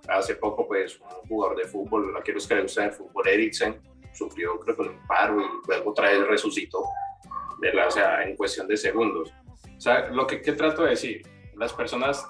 Hace 0.09 0.35
poco 0.37 0.67
pues 0.67 0.99
un 0.99 1.29
jugador 1.29 1.57
de 1.59 1.65
fútbol, 1.69 2.17
aquellos 2.17 2.47
que 2.49 2.55
le 2.55 2.63
gustan 2.63 2.87
el 2.87 2.93
fútbol, 2.93 3.29
Eriksen, 3.29 3.81
sufrió 4.13 4.59
creo 4.59 4.75
que 4.75 4.83
un 4.83 5.07
paro 5.07 5.41
y 5.41 5.67
luego 5.69 5.91
otra 5.91 6.11
vez 6.11 6.27
resucitó, 6.27 6.83
de 7.61 7.73
la, 7.73 7.87
o 7.87 7.91
sea, 7.91 8.25
en 8.25 8.35
cuestión 8.35 8.67
de 8.67 8.77
segundos. 8.77 9.33
O 9.77 9.81
sea, 9.81 10.09
lo 10.09 10.27
que, 10.27 10.41
que 10.43 10.53
trato 10.53 10.83
de 10.83 10.91
decir, 10.91 11.23
las 11.55 11.73
personas 11.73 12.27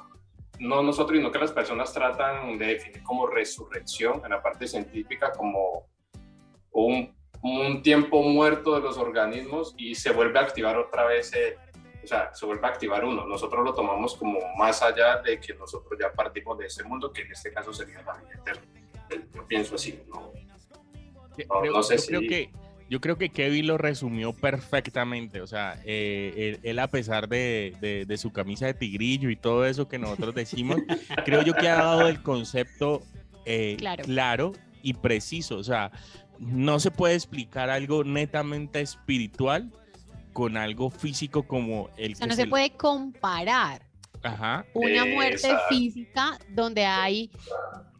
no 0.60 0.82
nosotros, 0.82 1.16
sino 1.18 1.32
que 1.32 1.38
las 1.38 1.52
personas 1.52 1.92
tratan 1.92 2.56
de 2.58 2.66
definir 2.66 3.02
como 3.02 3.26
resurrección 3.26 4.20
en 4.24 4.30
la 4.30 4.42
parte 4.42 4.66
científica 4.68 5.32
como 5.32 5.86
un, 6.72 7.14
un 7.42 7.82
tiempo 7.82 8.22
muerto 8.22 8.74
de 8.76 8.80
los 8.80 8.96
organismos 8.98 9.74
y 9.76 9.94
se 9.94 10.12
vuelve 10.12 10.38
a 10.38 10.42
activar 10.42 10.76
otra 10.76 11.04
vez, 11.06 11.32
eh, 11.34 11.56
o 12.04 12.06
sea, 12.06 12.32
se 12.34 12.46
vuelve 12.46 12.66
a 12.66 12.70
activar 12.70 13.04
uno. 13.04 13.26
Nosotros 13.26 13.64
lo 13.64 13.74
tomamos 13.74 14.14
como 14.16 14.38
más 14.56 14.82
allá 14.82 15.20
de 15.22 15.40
que 15.40 15.54
nosotros 15.54 15.98
ya 16.00 16.12
partimos 16.12 16.58
de 16.58 16.66
este 16.66 16.84
mundo, 16.84 17.12
que 17.12 17.22
en 17.22 17.32
este 17.32 17.52
caso 17.52 17.72
sería 17.72 18.02
la 18.02 18.14
vida 18.14 18.34
eterna. 18.34 18.62
Yo 19.34 19.46
pienso 19.46 19.74
así, 19.74 20.00
¿no? 20.08 20.30
No, 21.48 21.64
no 21.72 21.82
sé 21.82 21.96
yo 21.96 22.04
creo 22.06 22.20
si- 22.20 22.28
que 22.28 22.50
Yo 22.90 23.00
creo 23.00 23.16
que 23.16 23.30
Kevin 23.30 23.68
lo 23.68 23.78
resumió 23.78 24.32
perfectamente. 24.34 25.40
O 25.40 25.46
sea, 25.46 25.80
eh, 25.84 26.32
él, 26.36 26.60
él 26.64 26.78
a 26.80 26.88
pesar 26.88 27.28
de, 27.28 27.74
de- 27.80 28.04
de 28.04 28.18
su 28.18 28.32
camisa 28.32 28.66
de 28.66 28.74
tigrillo 28.74 29.30
y 29.30 29.36
todo 29.36 29.64
eso 29.64 29.88
que 29.88 29.98
nosotros 29.98 30.34
decimos, 30.34 30.76
creo 31.24 31.42
yo 31.42 31.54
que 31.54 31.68
ha 31.68 31.76
dado 31.76 32.08
el 32.08 32.20
concepto 32.22 33.02
eh, 33.46 33.76
Claro. 33.78 34.04
claro 34.04 34.52
y 34.82 34.94
preciso. 34.94 35.56
O 35.56 35.62
sea, 35.64 35.92
no 36.40 36.80
se 36.80 36.90
puede 36.90 37.14
explicar 37.14 37.70
algo 37.70 38.02
netamente 38.02 38.80
espiritual 38.80 39.70
con 40.32 40.56
algo 40.56 40.90
físico 40.90 41.44
como 41.44 41.90
el 41.96 42.12
O 42.12 42.16
sea, 42.16 42.24
que 42.26 42.30
no 42.30 42.36
se 42.36 42.46
puede 42.46 42.70
comparar 42.70 43.82
Ajá. 44.22 44.64
una 44.74 45.04
muerte 45.06 45.34
Exacto. 45.48 45.64
física 45.68 46.38
donde 46.48 46.86
hay 46.86 47.30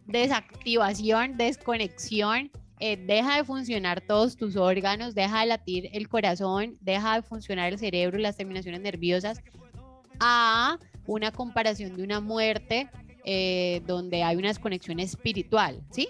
desactivación, 0.06 1.36
desconexión, 1.36 2.50
eh, 2.80 2.96
deja 2.96 3.36
de 3.36 3.44
funcionar 3.44 4.00
todos 4.00 4.36
tus 4.36 4.56
órganos, 4.56 5.14
deja 5.14 5.40
de 5.40 5.46
latir 5.46 5.90
el 5.92 6.08
corazón, 6.08 6.78
deja 6.80 7.16
de 7.16 7.22
funcionar 7.22 7.72
el 7.72 7.78
cerebro, 7.78 8.18
las 8.18 8.36
terminaciones 8.36 8.80
nerviosas, 8.80 9.42
a 10.18 10.78
una 11.06 11.30
comparación 11.30 11.96
de 11.96 12.02
una 12.02 12.20
muerte 12.20 12.88
eh, 13.24 13.82
donde 13.86 14.22
hay 14.22 14.36
una 14.36 14.48
desconexión 14.48 14.98
espiritual, 14.98 15.82
¿sí? 15.90 16.08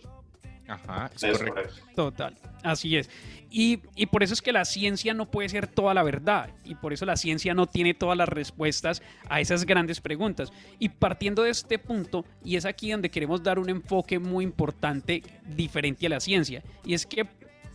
Ajá, 0.70 1.10
es 1.14 1.22
Es 1.22 1.32
correcto. 1.38 1.54
correcto. 1.54 1.82
Total, 1.96 2.36
así 2.62 2.96
es. 2.96 3.10
Y, 3.50 3.80
y 3.96 4.06
por 4.06 4.22
eso 4.22 4.32
es 4.32 4.40
que 4.40 4.52
la 4.52 4.64
ciencia 4.64 5.12
no 5.12 5.28
puede 5.28 5.48
ser 5.48 5.66
toda 5.66 5.92
la 5.92 6.04
verdad 6.04 6.50
y 6.64 6.76
por 6.76 6.92
eso 6.92 7.04
la 7.04 7.16
ciencia 7.16 7.52
no 7.52 7.66
tiene 7.66 7.94
todas 7.94 8.16
las 8.16 8.28
respuestas 8.28 9.02
a 9.28 9.40
esas 9.40 9.66
grandes 9.66 10.00
preguntas. 10.00 10.52
Y 10.78 10.88
partiendo 10.90 11.42
de 11.42 11.50
este 11.50 11.78
punto, 11.78 12.24
y 12.44 12.54
es 12.54 12.64
aquí 12.64 12.92
donde 12.92 13.10
queremos 13.10 13.42
dar 13.42 13.58
un 13.58 13.68
enfoque 13.68 14.20
muy 14.20 14.44
importante 14.44 15.22
diferente 15.44 16.06
a 16.06 16.10
la 16.10 16.20
ciencia, 16.20 16.62
y 16.84 16.94
es 16.94 17.04
que, 17.04 17.26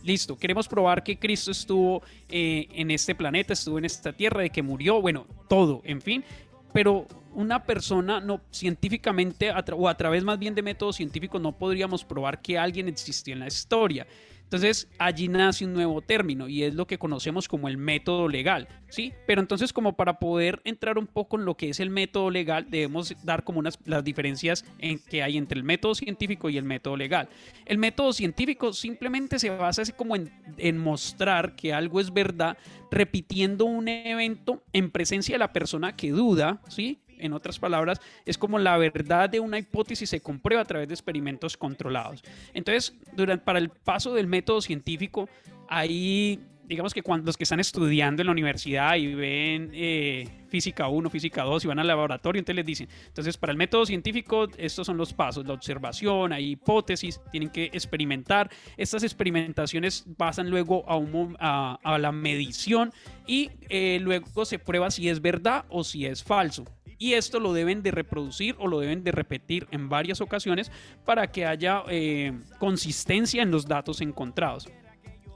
listo, 0.02 0.38
queremos 0.38 0.66
probar 0.66 1.02
que 1.04 1.18
Cristo 1.18 1.50
estuvo 1.50 2.02
eh, 2.30 2.66
en 2.72 2.90
este 2.90 3.14
planeta, 3.14 3.52
estuvo 3.52 3.78
en 3.78 3.84
esta 3.84 4.14
tierra, 4.14 4.40
de 4.40 4.48
que 4.50 4.62
murió, 4.62 5.02
bueno, 5.02 5.26
todo, 5.48 5.82
en 5.84 6.00
fin, 6.00 6.24
pero 6.72 7.06
una 7.36 7.64
persona 7.64 8.18
no 8.18 8.40
científicamente 8.50 9.50
a 9.50 9.62
o 9.72 9.88
a 9.88 9.96
través 9.96 10.24
más 10.24 10.38
bien 10.38 10.54
de 10.54 10.62
métodos 10.62 10.96
científicos 10.96 11.40
no 11.40 11.52
podríamos 11.52 12.02
probar 12.02 12.40
que 12.40 12.58
alguien 12.58 12.88
existió 12.88 13.34
en 13.34 13.40
la 13.40 13.46
historia. 13.46 14.06
Entonces 14.46 14.88
allí 14.98 15.26
nace 15.26 15.64
un 15.64 15.74
nuevo 15.74 16.00
término 16.00 16.48
y 16.48 16.62
es 16.62 16.74
lo 16.74 16.86
que 16.86 16.98
conocemos 16.98 17.48
como 17.48 17.66
el 17.68 17.76
método 17.76 18.28
legal, 18.28 18.68
¿sí? 18.88 19.12
Pero 19.26 19.40
entonces 19.40 19.72
como 19.72 19.96
para 19.96 20.20
poder 20.20 20.62
entrar 20.64 20.98
un 20.98 21.08
poco 21.08 21.36
en 21.36 21.44
lo 21.44 21.56
que 21.56 21.68
es 21.68 21.80
el 21.80 21.90
método 21.90 22.30
legal 22.30 22.70
debemos 22.70 23.12
dar 23.24 23.42
como 23.42 23.58
unas 23.58 23.76
las 23.84 24.04
diferencias 24.04 24.64
en 24.78 25.00
que 25.00 25.24
hay 25.24 25.36
entre 25.36 25.58
el 25.58 25.64
método 25.64 25.96
científico 25.96 26.48
y 26.48 26.58
el 26.58 26.64
método 26.64 26.96
legal. 26.96 27.28
El 27.66 27.78
método 27.78 28.12
científico 28.12 28.72
simplemente 28.72 29.40
se 29.40 29.50
basa 29.50 29.82
así 29.82 29.92
como 29.92 30.14
en, 30.14 30.30
en 30.58 30.78
mostrar 30.78 31.56
que 31.56 31.74
algo 31.74 32.00
es 32.00 32.12
verdad 32.12 32.56
repitiendo 32.90 33.64
un 33.64 33.88
evento 33.88 34.62
en 34.72 34.92
presencia 34.92 35.34
de 35.34 35.40
la 35.40 35.52
persona 35.52 35.96
que 35.96 36.12
duda, 36.12 36.62
¿sí? 36.68 37.00
En 37.18 37.32
otras 37.32 37.58
palabras, 37.58 38.00
es 38.24 38.38
como 38.38 38.58
la 38.58 38.76
verdad 38.76 39.30
de 39.30 39.40
una 39.40 39.58
hipótesis 39.58 40.10
se 40.10 40.20
comprueba 40.20 40.62
a 40.62 40.64
través 40.64 40.88
de 40.88 40.94
experimentos 40.94 41.56
controlados. 41.56 42.22
Entonces, 42.54 42.94
durante, 43.14 43.44
para 43.44 43.58
el 43.58 43.70
paso 43.70 44.14
del 44.14 44.26
método 44.26 44.60
científico, 44.60 45.28
ahí, 45.68 46.40
digamos 46.64 46.92
que 46.92 47.02
cuando 47.02 47.26
los 47.26 47.36
que 47.36 47.44
están 47.44 47.60
estudiando 47.60 48.22
en 48.22 48.26
la 48.26 48.32
universidad 48.32 48.96
y 48.96 49.14
ven 49.14 49.70
eh, 49.72 50.28
física 50.48 50.88
1, 50.88 51.10
física 51.10 51.42
2 51.42 51.64
y 51.64 51.68
van 51.68 51.78
al 51.78 51.86
laboratorio, 51.86 52.38
entonces 52.38 52.56
les 52.56 52.66
dicen, 52.66 52.88
entonces 53.06 53.36
para 53.36 53.52
el 53.52 53.58
método 53.58 53.86
científico 53.86 54.48
estos 54.56 54.86
son 54.86 54.96
los 54.96 55.12
pasos, 55.12 55.46
la 55.46 55.54
observación, 55.54 56.32
hay 56.32 56.50
hipótesis, 56.52 57.20
tienen 57.30 57.50
que 57.50 57.64
experimentar. 57.72 58.50
Estas 58.76 59.02
experimentaciones 59.02 60.04
pasan 60.16 60.50
luego 60.50 60.88
a, 60.88 60.96
un 60.96 61.36
a, 61.38 61.78
a 61.82 61.98
la 61.98 62.12
medición 62.12 62.92
y 63.26 63.50
eh, 63.68 63.98
luego 64.00 64.44
se 64.44 64.58
prueba 64.58 64.90
si 64.90 65.08
es 65.08 65.20
verdad 65.20 65.64
o 65.68 65.84
si 65.84 66.06
es 66.06 66.22
falso. 66.22 66.64
Y 66.98 67.12
esto 67.12 67.40
lo 67.40 67.52
deben 67.52 67.82
de 67.82 67.90
reproducir 67.90 68.56
o 68.58 68.68
lo 68.68 68.80
deben 68.80 69.04
de 69.04 69.12
repetir 69.12 69.66
en 69.70 69.88
varias 69.88 70.20
ocasiones 70.20 70.72
para 71.04 71.30
que 71.30 71.44
haya 71.44 71.82
eh, 71.88 72.32
consistencia 72.58 73.42
en 73.42 73.50
los 73.50 73.66
datos 73.66 74.00
encontrados. 74.00 74.68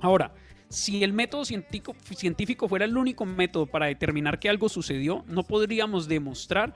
Ahora, 0.01 0.33
si 0.71 1.03
el 1.05 1.13
método 1.13 1.45
científico, 1.45 1.95
científico 2.15 2.69
fuera 2.69 2.85
el 2.85 2.97
único 2.97 3.27
método 3.27 3.67
para 3.67 3.87
determinar 3.87 4.39
que 4.39 4.49
algo 4.49 4.69
sucedió, 4.69 5.25
no 5.27 5.43
podríamos 5.43 6.09
demostrar 6.09 6.73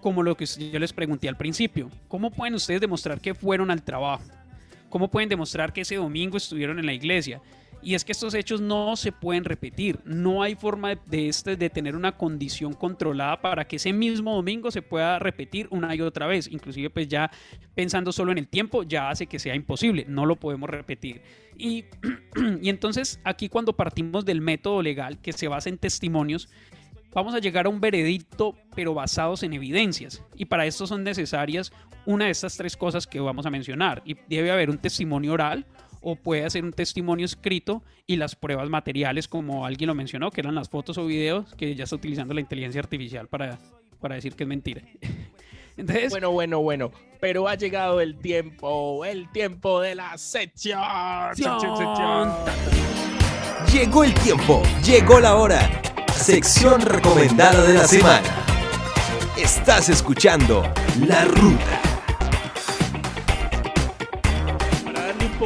como 0.00 0.22
lo 0.22 0.36
que 0.36 0.44
yo 0.44 0.78
les 0.78 0.92
pregunté 0.92 1.28
al 1.28 1.36
principio. 1.36 1.88
¿Cómo 2.08 2.30
pueden 2.30 2.54
ustedes 2.54 2.80
demostrar 2.80 3.20
que 3.20 3.34
fueron 3.34 3.70
al 3.70 3.82
trabajo? 3.82 4.24
¿Cómo 4.90 5.08
pueden 5.08 5.28
demostrar 5.28 5.72
que 5.72 5.80
ese 5.80 5.96
domingo 5.96 6.36
estuvieron 6.36 6.78
en 6.78 6.86
la 6.86 6.92
iglesia? 6.92 7.40
Y 7.82 7.94
es 7.94 8.04
que 8.04 8.12
estos 8.12 8.34
hechos 8.34 8.60
no 8.60 8.94
se 8.96 9.10
pueden 9.10 9.44
repetir. 9.44 9.98
No 10.04 10.42
hay 10.42 10.54
forma 10.54 10.94
de, 10.94 11.28
este, 11.28 11.56
de 11.56 11.68
tener 11.68 11.96
una 11.96 12.16
condición 12.16 12.74
controlada 12.74 13.40
para 13.40 13.66
que 13.66 13.76
ese 13.76 13.92
mismo 13.92 14.34
domingo 14.36 14.70
se 14.70 14.82
pueda 14.82 15.18
repetir 15.18 15.66
una 15.70 15.94
y 15.94 16.00
otra 16.00 16.26
vez. 16.26 16.48
Inclusive 16.48 16.90
pues 16.90 17.08
ya 17.08 17.30
pensando 17.74 18.12
solo 18.12 18.30
en 18.30 18.38
el 18.38 18.46
tiempo 18.46 18.84
ya 18.84 19.10
hace 19.10 19.26
que 19.26 19.40
sea 19.40 19.56
imposible. 19.56 20.04
No 20.08 20.26
lo 20.26 20.36
podemos 20.36 20.70
repetir. 20.70 21.22
Y, 21.58 21.84
y 22.62 22.68
entonces 22.68 23.20
aquí 23.24 23.48
cuando 23.48 23.72
partimos 23.74 24.24
del 24.24 24.40
método 24.40 24.80
legal 24.80 25.20
que 25.20 25.32
se 25.32 25.48
basa 25.48 25.68
en 25.68 25.78
testimonios, 25.78 26.48
vamos 27.12 27.34
a 27.34 27.40
llegar 27.40 27.66
a 27.66 27.68
un 27.68 27.80
veredicto, 27.80 28.56
pero 28.76 28.94
basados 28.94 29.42
en 29.42 29.54
evidencias. 29.54 30.22
Y 30.36 30.44
para 30.44 30.66
esto 30.66 30.86
son 30.86 31.02
necesarias 31.02 31.72
una 32.06 32.26
de 32.26 32.30
estas 32.30 32.56
tres 32.56 32.76
cosas 32.76 33.06
que 33.06 33.20
vamos 33.20 33.46
a 33.46 33.50
mencionar. 33.50 34.02
Y 34.04 34.16
debe 34.28 34.50
haber 34.50 34.70
un 34.70 34.78
testimonio 34.78 35.32
oral 35.32 35.66
o 36.02 36.16
puede 36.16 36.48
ser 36.50 36.64
un 36.64 36.72
testimonio 36.72 37.24
escrito 37.24 37.82
y 38.06 38.16
las 38.16 38.36
pruebas 38.36 38.68
materiales, 38.68 39.28
como 39.28 39.64
alguien 39.64 39.88
lo 39.88 39.94
mencionó, 39.94 40.30
que 40.30 40.40
eran 40.40 40.54
las 40.54 40.68
fotos 40.68 40.98
o 40.98 41.06
videos, 41.06 41.54
que 41.54 41.74
ya 41.74 41.84
está 41.84 41.96
utilizando 41.96 42.34
la 42.34 42.40
inteligencia 42.40 42.80
artificial 42.80 43.28
para, 43.28 43.58
para 44.00 44.16
decir 44.16 44.34
que 44.34 44.44
es 44.44 44.48
mentira. 44.48 44.82
Entonces, 45.76 46.10
Bueno, 46.10 46.30
bueno, 46.32 46.60
bueno. 46.60 46.92
Pero 47.20 47.48
ha 47.48 47.54
llegado 47.54 48.00
el 48.00 48.18
tiempo, 48.18 49.04
el 49.04 49.30
tiempo 49.30 49.80
de 49.80 49.94
la 49.94 50.18
sección. 50.18 50.80
Llegó 53.72 54.04
el 54.04 54.12
tiempo, 54.14 54.62
llegó 54.84 55.20
la 55.20 55.36
hora. 55.36 55.80
Sección 56.14 56.80
recomendada 56.80 57.62
de 57.62 57.74
la 57.74 57.84
semana. 57.84 58.28
Estás 59.36 59.88
escuchando 59.88 60.62
La 61.06 61.24
Ruta. 61.24 61.91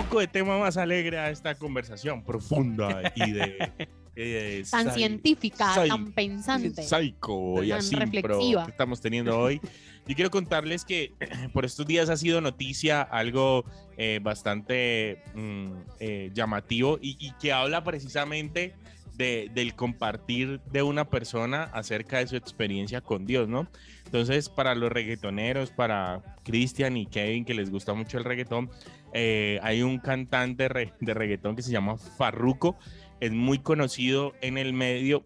Poco 0.06 0.20
de 0.20 0.26
tema 0.28 0.58
más 0.58 0.76
alegre 0.76 1.18
a 1.18 1.30
esta 1.30 1.54
conversación 1.54 2.22
profunda 2.22 3.12
y 3.14 3.32
de... 3.32 3.72
eh, 4.16 4.62
Tan 4.70 4.92
científica, 4.92 5.74
tan 5.88 6.12
pensante. 6.12 6.82
Psycho 6.82 7.62
y 7.62 7.70
Tan 7.70 7.78
así, 7.78 7.96
que 7.96 8.70
estamos 8.70 9.00
teniendo 9.00 9.38
hoy. 9.38 9.60
Yo 10.06 10.14
quiero 10.14 10.30
contarles 10.30 10.84
que 10.84 11.12
por 11.52 11.64
estos 11.64 11.86
días 11.86 12.08
ha 12.08 12.16
sido 12.16 12.40
noticia 12.40 13.02
algo 13.02 13.64
eh, 13.96 14.20
bastante 14.22 15.22
mm, 15.34 15.70
eh, 16.00 16.30
llamativo 16.32 16.98
y, 17.02 17.16
y 17.18 17.32
que 17.40 17.52
habla 17.52 17.82
precisamente 17.82 18.74
de- 19.16 19.50
del 19.54 19.74
compartir 19.74 20.60
de 20.70 20.82
una 20.82 21.08
persona 21.10 21.64
acerca 21.72 22.18
de 22.18 22.26
su 22.28 22.36
experiencia 22.36 23.00
con 23.00 23.26
Dios, 23.26 23.48
¿no? 23.48 23.66
Entonces, 24.04 24.48
para 24.48 24.76
los 24.76 24.92
reggaetoneros, 24.92 25.72
para 25.72 26.22
Cristian 26.44 26.96
y 26.96 27.06
Kevin, 27.06 27.44
que 27.44 27.54
les 27.54 27.70
gusta 27.70 27.92
mucho 27.92 28.18
el 28.18 28.24
reggaetón, 28.24 28.70
eh, 29.18 29.58
hay 29.62 29.80
un 29.80 29.98
cantante 29.98 30.68
de 31.00 31.14
reggaetón 31.14 31.56
que 31.56 31.62
se 31.62 31.72
llama 31.72 31.96
Farruko, 31.96 32.76
es 33.18 33.32
muy 33.32 33.58
conocido 33.60 34.34
en 34.42 34.58
el 34.58 34.74
medio 34.74 35.24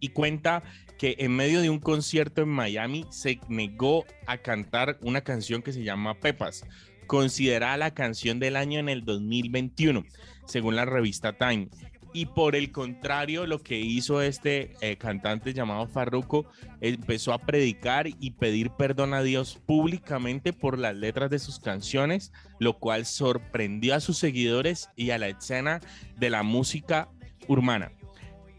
y 0.00 0.08
cuenta 0.08 0.62
que 0.98 1.16
en 1.18 1.34
medio 1.34 1.62
de 1.62 1.70
un 1.70 1.80
concierto 1.80 2.42
en 2.42 2.50
Miami 2.50 3.06
se 3.08 3.40
negó 3.48 4.04
a 4.26 4.36
cantar 4.36 4.98
una 5.00 5.22
canción 5.22 5.62
que 5.62 5.72
se 5.72 5.82
llama 5.82 6.20
Pepas, 6.20 6.66
considerada 7.06 7.78
la 7.78 7.94
canción 7.94 8.38
del 8.38 8.56
año 8.56 8.78
en 8.80 8.90
el 8.90 9.06
2021, 9.06 10.04
según 10.44 10.76
la 10.76 10.84
revista 10.84 11.32
Time. 11.32 11.68
Y 12.14 12.26
por 12.26 12.56
el 12.56 12.72
contrario, 12.72 13.46
lo 13.46 13.62
que 13.62 13.78
hizo 13.78 14.20
este 14.20 14.74
eh, 14.82 14.96
cantante 14.96 15.54
llamado 15.54 15.86
Farruko 15.86 16.44
empezó 16.82 17.32
a 17.32 17.38
predicar 17.38 18.06
y 18.06 18.32
pedir 18.32 18.70
perdón 18.70 19.14
a 19.14 19.22
Dios 19.22 19.58
públicamente 19.64 20.52
por 20.52 20.78
las 20.78 20.94
letras 20.94 21.30
de 21.30 21.38
sus 21.38 21.58
canciones, 21.58 22.30
lo 22.58 22.78
cual 22.78 23.06
sorprendió 23.06 23.94
a 23.94 24.00
sus 24.00 24.18
seguidores 24.18 24.90
y 24.94 25.10
a 25.10 25.18
la 25.18 25.28
escena 25.28 25.80
de 26.18 26.28
la 26.28 26.42
música 26.42 27.08
urbana. 27.48 27.92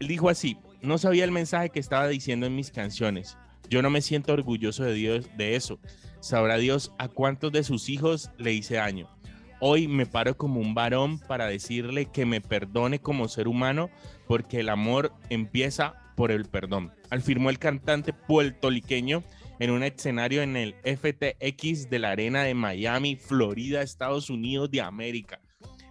Él 0.00 0.08
dijo 0.08 0.28
así, 0.28 0.56
no 0.82 0.98
sabía 0.98 1.24
el 1.24 1.30
mensaje 1.30 1.70
que 1.70 1.80
estaba 1.80 2.08
diciendo 2.08 2.46
en 2.46 2.56
mis 2.56 2.72
canciones. 2.72 3.38
Yo 3.70 3.82
no 3.82 3.90
me 3.90 4.02
siento 4.02 4.32
orgulloso 4.32 4.82
de 4.82 4.94
Dios 4.94 5.28
de 5.36 5.54
eso. 5.54 5.78
Sabrá 6.20 6.58
Dios 6.58 6.92
a 6.98 7.08
cuántos 7.08 7.52
de 7.52 7.62
sus 7.62 7.88
hijos 7.88 8.30
le 8.36 8.52
hice 8.52 8.74
daño. 8.74 9.13
Hoy 9.66 9.88
me 9.88 10.04
paro 10.04 10.36
como 10.36 10.60
un 10.60 10.74
varón 10.74 11.18
para 11.18 11.46
decirle 11.46 12.04
que 12.04 12.26
me 12.26 12.42
perdone 12.42 12.98
como 12.98 13.28
ser 13.28 13.48
humano 13.48 13.88
porque 14.26 14.60
el 14.60 14.68
amor 14.68 15.10
empieza 15.30 15.94
por 16.16 16.30
el 16.30 16.44
perdón. 16.44 16.92
Afirmó 17.08 17.48
el 17.48 17.58
cantante 17.58 18.12
puertorriqueño 18.12 19.24
en 19.60 19.70
un 19.70 19.82
escenario 19.82 20.42
en 20.42 20.58
el 20.58 20.74
FTX 20.84 21.88
de 21.88 21.98
la 21.98 22.10
Arena 22.10 22.42
de 22.42 22.52
Miami, 22.52 23.16
Florida, 23.16 23.80
Estados 23.80 24.28
Unidos 24.28 24.70
de 24.70 24.82
América. 24.82 25.40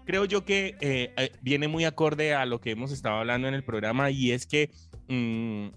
creo 0.06 0.26
yo 0.26 0.46
que 0.46 0.76
eh, 0.80 1.12
eh, 1.18 1.32
viene 1.42 1.68
muy 1.68 1.84
acorde 1.86 2.36
a 2.36 2.46
lo 2.46 2.62
que 2.62 2.70
hemos 2.70 2.92
estado 2.92 3.16
hablando 3.16 3.48
en 3.48 3.56
el 3.56 3.64
programa 3.64 4.12
y 4.12 4.34
es 4.34 4.46
que 4.46 4.70
mm, 5.08 5.70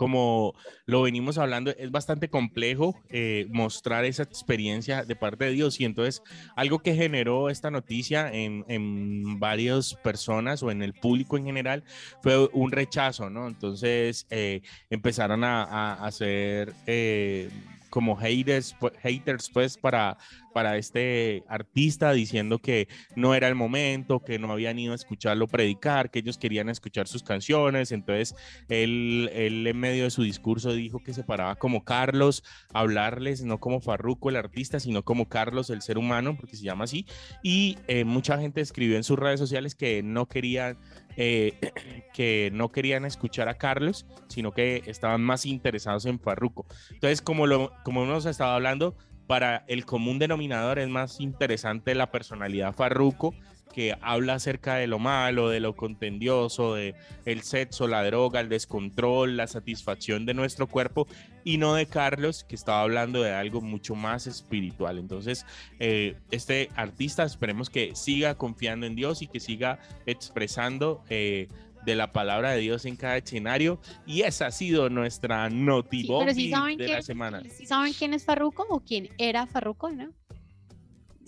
como 0.00 0.54
lo 0.86 1.02
venimos 1.02 1.36
hablando, 1.36 1.72
es 1.76 1.90
bastante 1.90 2.30
complejo 2.30 2.98
eh, 3.10 3.46
mostrar 3.50 4.06
esa 4.06 4.22
experiencia 4.22 5.04
de 5.04 5.14
parte 5.14 5.44
de 5.44 5.50
Dios. 5.50 5.78
Y 5.78 5.84
entonces, 5.84 6.22
algo 6.56 6.78
que 6.78 6.94
generó 6.94 7.50
esta 7.50 7.70
noticia 7.70 8.32
en, 8.32 8.64
en 8.68 9.38
varias 9.38 9.92
personas 9.96 10.62
o 10.62 10.70
en 10.70 10.82
el 10.82 10.94
público 10.94 11.36
en 11.36 11.44
general 11.44 11.84
fue 12.22 12.48
un 12.54 12.72
rechazo, 12.72 13.28
¿no? 13.28 13.46
Entonces, 13.46 14.26
eh, 14.30 14.62
empezaron 14.88 15.44
a, 15.44 15.92
hacer 15.92 16.72
eh, 16.86 17.50
como 17.90 18.16
haters, 18.16 18.76
haters 19.02 19.50
pues 19.50 19.76
para, 19.76 20.16
para 20.54 20.78
este 20.78 21.44
artista 21.48 22.12
diciendo 22.12 22.58
que 22.58 22.88
no 23.16 23.34
era 23.34 23.48
el 23.48 23.54
momento, 23.54 24.20
que 24.20 24.38
no 24.38 24.50
habían 24.50 24.78
ido 24.78 24.92
a 24.92 24.96
escucharlo 24.96 25.46
predicar, 25.46 26.10
que 26.10 26.20
ellos 26.20 26.38
querían 26.38 26.68
escuchar 26.68 27.08
sus 27.08 27.22
canciones. 27.22 27.92
Entonces 27.92 28.34
él, 28.68 29.30
él 29.34 29.66
en 29.66 29.78
medio 29.78 30.04
de 30.04 30.10
su 30.10 30.22
discurso 30.22 30.72
dijo 30.72 31.00
que 31.00 31.12
se 31.12 31.24
paraba 31.24 31.56
como 31.56 31.84
Carlos 31.84 32.42
a 32.72 32.80
hablarles, 32.80 33.42
no 33.42 33.58
como 33.58 33.80
Farruko 33.80 34.30
el 34.30 34.36
artista, 34.36 34.80
sino 34.80 35.04
como 35.04 35.28
Carlos 35.28 35.70
el 35.70 35.82
ser 35.82 35.98
humano, 35.98 36.36
porque 36.36 36.56
se 36.56 36.64
llama 36.64 36.84
así. 36.84 37.06
Y 37.42 37.78
eh, 37.88 38.04
mucha 38.04 38.38
gente 38.38 38.60
escribió 38.60 38.96
en 38.96 39.04
sus 39.04 39.18
redes 39.18 39.40
sociales 39.40 39.74
que 39.74 40.02
no 40.02 40.26
querían 40.26 40.78
eh, 41.22 41.52
que 42.14 42.50
no 42.54 42.70
querían 42.70 43.04
escuchar 43.04 43.48
a 43.50 43.58
Carlos, 43.58 44.06
sino 44.28 44.52
que 44.52 44.82
estaban 44.86 45.20
más 45.20 45.44
interesados 45.44 46.06
en 46.06 46.18
Farruko. 46.18 46.64
Entonces, 46.90 47.20
como, 47.20 47.46
lo, 47.46 47.72
como 47.84 48.04
hemos 48.04 48.24
estado 48.24 48.52
hablando, 48.52 48.96
para 49.26 49.64
el 49.68 49.84
común 49.84 50.18
denominador 50.18 50.78
es 50.78 50.88
más 50.88 51.20
interesante 51.20 51.94
la 51.94 52.10
personalidad 52.10 52.74
Farruko, 52.74 53.34
que 53.72 53.96
habla 54.00 54.34
acerca 54.34 54.76
de 54.76 54.86
lo 54.86 54.98
malo, 54.98 55.48
de 55.48 55.60
lo 55.60 55.74
contendioso, 55.74 56.74
de 56.74 56.94
el 57.24 57.42
sexo, 57.42 57.86
la 57.88 58.04
droga, 58.04 58.40
el 58.40 58.48
descontrol, 58.48 59.36
la 59.36 59.46
satisfacción 59.46 60.26
de 60.26 60.34
nuestro 60.34 60.66
cuerpo, 60.66 61.06
y 61.44 61.58
no 61.58 61.74
de 61.74 61.86
Carlos, 61.86 62.44
que 62.44 62.54
estaba 62.54 62.82
hablando 62.82 63.22
de 63.22 63.32
algo 63.32 63.60
mucho 63.60 63.94
más 63.94 64.26
espiritual. 64.26 64.98
Entonces, 64.98 65.46
eh, 65.78 66.16
este 66.30 66.68
artista 66.76 67.24
esperemos 67.24 67.70
que 67.70 67.94
siga 67.94 68.34
confiando 68.36 68.86
en 68.86 68.94
Dios 68.94 69.22
y 69.22 69.26
que 69.26 69.40
siga 69.40 69.78
expresando 70.06 71.02
eh, 71.08 71.48
de 71.84 71.94
la 71.94 72.12
palabra 72.12 72.50
de 72.50 72.60
Dios 72.60 72.84
en 72.84 72.96
cada 72.96 73.16
escenario. 73.16 73.80
Y 74.06 74.22
esa 74.22 74.46
ha 74.46 74.50
sido 74.50 74.90
nuestra 74.90 75.48
notibombi 75.48 76.34
sí 76.34 76.52
de 76.76 76.88
la 76.88 77.02
semana. 77.02 77.42
sí 77.48 77.66
saben 77.66 77.92
quién 77.92 78.14
es 78.14 78.24
Farruko 78.24 78.66
o 78.68 78.80
quién 78.80 79.08
era 79.18 79.46
Farruko, 79.46 79.90
¿no? 79.90 80.12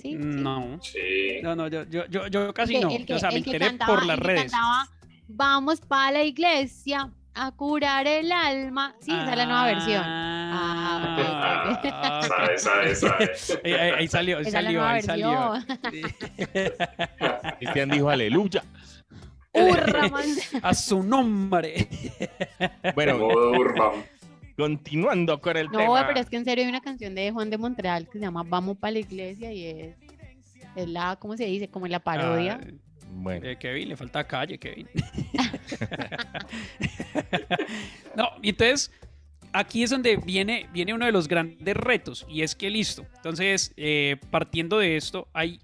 Sí. 0.03 0.15
No. 0.19 0.79
Sí. 0.83 1.41
No, 1.43 1.55
no, 1.55 1.69
yo, 1.69 1.85
yo, 1.85 2.07
yo, 2.07 2.27
yo 2.27 2.53
casi 2.53 2.79
no. 2.81 2.91
el 2.91 3.07
que- 3.07 3.15
o 3.15 3.19
sea, 3.19 3.31
me 3.31 3.39
enteré 3.39 3.67
cantaba- 3.67 3.95
por 3.95 4.05
las 4.05 4.17
el 4.19 4.23
que 4.23 4.27
redes. 4.29 4.53
cantaba, 4.53 4.89
Vamos 5.29 5.81
para 5.81 6.11
la 6.13 6.25
iglesia 6.25 7.11
a 7.35 7.53
curar 7.53 8.07
el 8.07 8.31
alma. 8.33 8.95
Sí, 9.01 9.13
esa 9.13 9.31
es 9.31 9.37
la 9.37 9.47
nueva 9.47 9.65
versión. 9.67 10.03
Ah, 10.05 11.17
ok, 11.17 11.79
ok. 11.79 11.93
Ah, 11.93 12.21
ok. 12.23 12.29
Sabe, 12.29 12.59
sabe, 12.59 12.95
sabe. 13.37 13.61
Ahí, 13.65 13.73
ahí- 13.73 13.91
ahí 14.01 14.09
salió, 14.09 14.37
ahí 14.39 14.43
Esa 14.43 14.51
salió, 14.51 14.85
ahí 14.85 15.03
salió. 15.03 15.53
Cristian 17.59 17.91
dijo 17.91 18.11
aleluya. 18.11 18.63
Hurra, 19.55 20.09
man. 20.09 20.25
A 20.63 20.75
su 20.75 21.03
nombre. 21.03 21.89
Bueno, 22.95 23.19
Modo 23.19 23.51
Urban. 23.53 24.05
Continuando 24.63 25.41
con 25.41 25.57
el 25.57 25.67
No, 25.67 25.79
tema. 25.79 26.07
pero 26.07 26.21
es 26.21 26.31
que 26.31 26.37
en 26.37 26.45
serio 26.45 26.65
hay 26.65 26.71
una 26.71 26.81
canción 26.81 27.15
de 27.15 27.31
Juan 27.33 27.51
de 27.51 27.59
Montreal 27.59 28.07
que 28.07 28.19
se 28.19 28.25
llama 28.25 28.45
Vamos 28.47 28.77
para 28.79 28.93
la 28.93 28.99
iglesia 29.01 29.53
y 29.53 29.67
es, 29.67 29.97
es 30.77 30.89
la, 30.89 31.17
¿cómo 31.17 31.37
se 31.37 31.47
dice? 31.47 31.69
Como 31.69 31.87
la 31.89 31.99
parodia. 32.01 32.61
Ah, 32.63 32.67
Bueno, 33.11 33.47
eh, 33.47 33.57
Kevin, 33.59 33.89
le 33.89 33.97
falta 33.97 34.25
calle, 34.27 34.59
Kevin. 34.59 34.89
no, 38.17 38.29
y 38.41 38.51
entonces 38.51 38.91
aquí 39.53 39.83
es 39.83 39.91
donde 39.91 40.17
viene, 40.17 40.69
viene 40.73 40.95
uno 40.95 41.07
de 41.07 41.13
los 41.13 41.27
grandes 41.29 41.77
retos 41.77 42.25
y 42.29 42.43
es 42.43 42.55
que 42.55 42.71
listo. 42.71 43.05
Entonces, 43.17 43.73
eh, 43.77 44.17
partiendo 44.31 44.79
de 44.79 44.97
esto, 44.97 45.29
hay 45.33 45.59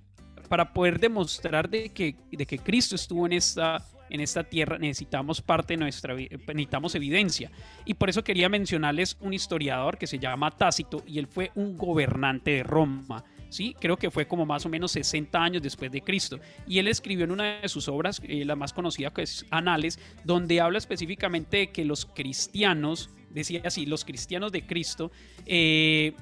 para 0.49 0.72
poder 0.72 0.99
demostrar 0.99 1.68
de 1.68 1.90
que, 1.90 2.16
de 2.32 2.46
que 2.46 2.59
Cristo 2.59 2.96
estuvo 2.96 3.26
en 3.26 3.34
esta, 3.34 3.84
en 4.11 4.20
esta 4.20 4.44
tierra, 4.44 4.78
necesitamos 4.78 5.40
parte 5.42 5.74
de 5.74 5.78
nuestra 5.78 6.14
vi- 6.14 6.28
necesitamos 6.46 6.94
evidencia. 6.94 7.50
Y 7.84 7.94
por 7.94 8.09
eso 8.11 8.24
quería 8.24 8.48
mencionarles 8.48 9.16
un 9.20 9.32
historiador 9.34 9.98
que 9.98 10.06
se 10.06 10.18
llama 10.18 10.50
Tácito 10.50 11.02
y 11.06 11.18
él 11.18 11.26
fue 11.26 11.50
un 11.54 11.76
gobernante 11.76 12.50
de 12.52 12.62
Roma. 12.62 13.24
Sí, 13.50 13.74
creo 13.80 13.96
que 13.96 14.11
fue 14.11 14.26
como 14.28 14.44
más 14.44 14.66
o 14.66 14.68
menos 14.68 14.92
60 14.92 15.42
años 15.42 15.62
después 15.62 15.90
de 15.90 16.02
Cristo. 16.02 16.38
Y 16.66 16.78
él 16.80 16.86
escribió 16.88 17.24
en 17.24 17.30
una 17.30 17.61
de 17.61 17.68
sus 17.70 17.88
obras, 17.88 18.20
eh, 18.24 18.44
la 18.44 18.56
más 18.56 18.74
conocida 18.74 19.11
que 19.11 19.22
es 19.22 19.46
Anales, 19.50 19.98
donde 20.24 20.61
habla 20.61 20.76
específicamente 20.76 21.56
de 21.56 21.70
que 21.72 21.84
los 21.86 22.04
cristianos, 22.04 23.09
decía 23.30 23.62
así, 23.64 23.86
los 23.86 24.04
cristianos 24.04 24.52
de 24.52 24.66
Cristo, 24.66 25.11
eh, 25.46 26.12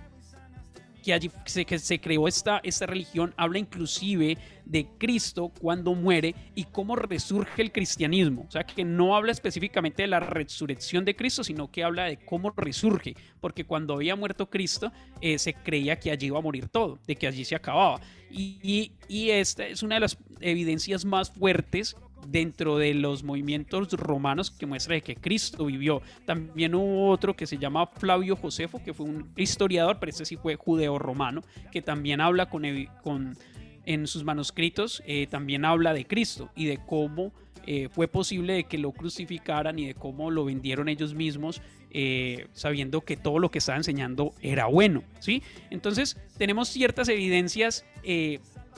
que 1.07 1.13
allí 1.13 1.31
se, 1.45 1.65
que 1.65 1.79
se 1.79 2.01
creó 2.01 2.27
esta, 2.27 2.61
esta 2.65 2.85
religión, 2.85 3.33
habla 3.37 3.61
inclusive 3.61 4.37
de 4.65 4.89
Cristo 4.99 5.53
cuando 5.61 5.95
muere 5.95 6.35
y 6.57 6.65
cómo 6.65 6.97
resurge 6.97 7.63
el 7.63 7.71
cristianismo. 7.71 8.45
O 8.49 8.51
sea, 8.51 8.65
que 8.65 8.83
no 8.85 9.15
habla 9.15 9.31
específicamente 9.31 10.03
de 10.03 10.09
la 10.09 10.19
resurrección 10.19 11.05
de 11.05 11.15
Cristo, 11.15 11.45
sino 11.45 11.71
que 11.71 11.85
habla 11.85 12.07
de 12.07 12.17
cómo 12.17 12.51
resurge. 12.57 13.15
Porque 13.41 13.65
cuando 13.65 13.95
había 13.95 14.17
muerto 14.17 14.51
Cristo, 14.51 14.91
eh, 15.21 15.39
se 15.39 15.55
creía 15.55 15.97
que 16.01 16.11
allí 16.11 16.27
iba 16.27 16.39
a 16.41 16.43
morir 16.43 16.67
todo, 16.69 16.99
de 17.07 17.15
que 17.15 17.29
allí 17.29 17.45
se 17.45 17.55
acababa. 17.55 18.01
Y, 18.29 18.59
y- 18.61 18.93
y 19.07 19.31
esta 19.31 19.65
es 19.65 19.85
una 19.85 19.95
de 19.95 20.01
las 20.01 20.19
evidencias 20.41 21.05
más 21.05 21.31
fuertes 21.31 21.95
dentro 22.29 22.79
de 22.79 22.95
los 22.95 23.23
movimientos 23.23 23.93
romanos 23.93 24.51
que 24.51 24.67
muestra 24.67 24.95
de 24.95 25.03
que 25.03 25.17
Cristo 25.17 25.67
vivió. 25.67 26.03
También 26.25 26.75
hubo 26.75 27.09
otro 27.11 27.35
que 27.35 27.47
se 27.47 27.59
llama 27.59 27.87
Flavio 27.87 28.37
Josefo, 28.37 28.83
que 28.83 28.95
fue 28.95 29.07
un 29.07 29.31
historiador, 29.37 29.99
pero 29.99 30.11
este 30.11 30.25
sí 30.25 30.37
fue 30.37 30.57
judeo-romano, 30.57 31.43
que 31.73 31.83
también 31.83 32.21
habla 32.21 32.49
con, 32.49 32.65
en 32.65 34.07
sus 34.07 34.25
manuscritos, 34.25 35.03
eh, 35.07 35.27
también 35.29 35.65
habla 35.65 35.93
de 35.93 36.07
Cristo 36.07 36.51
y 36.57 36.67
de 36.67 36.79
cómo 36.79 37.33
eh, 37.67 37.89
fue 37.91 38.09
posible 38.09 38.55
de 38.55 38.65
que 38.65 38.79
lo 38.79 38.93
crucificaran 38.93 39.79
y 39.79 39.87
de 39.87 39.95
cómo 39.95 40.31
lo 40.31 40.45
vendieron 40.45 40.89
ellos 40.89 41.15
mismos, 41.15 41.61
eh, 41.91 42.47
sabiendo 42.53 43.01
que 43.01 43.17
todo 43.17 43.39
lo 43.39 43.51
que 43.51 43.59
estaba 43.59 43.79
enseñando 43.79 44.33
era 44.41 44.67
bueno, 44.67 45.03
¿sí? 45.19 45.43
Entonces 45.71 46.17
tenemos 46.37 46.69
ciertas 46.69 47.09
evidencias 47.09 47.85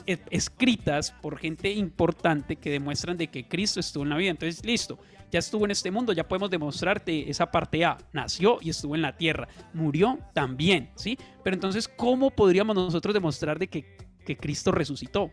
escritas 0.05 1.11
por 1.11 1.37
gente 1.37 1.71
importante 1.71 2.55
que 2.55 2.71
demuestran 2.71 3.17
de 3.17 3.27
que 3.27 3.47
Cristo 3.47 3.79
estuvo 3.79 4.03
en 4.03 4.09
la 4.09 4.17
vida. 4.17 4.31
Entonces, 4.31 4.65
listo, 4.65 4.99
ya 5.31 5.39
estuvo 5.39 5.65
en 5.65 5.71
este 5.71 5.91
mundo, 5.91 6.13
ya 6.13 6.27
podemos 6.27 6.49
demostrarte 6.49 7.29
esa 7.29 7.51
parte 7.51 7.85
A. 7.85 7.97
Nació 8.13 8.59
y 8.61 8.69
estuvo 8.69 8.95
en 8.95 9.01
la 9.01 9.15
tierra. 9.15 9.47
Murió 9.73 10.19
también, 10.33 10.91
¿sí? 10.95 11.17
Pero 11.43 11.55
entonces, 11.55 11.87
¿cómo 11.87 12.31
podríamos 12.31 12.75
nosotros 12.75 13.13
demostrar 13.13 13.59
de 13.59 13.67
que, 13.67 13.97
que 14.25 14.37
Cristo 14.37 14.71
resucitó? 14.71 15.31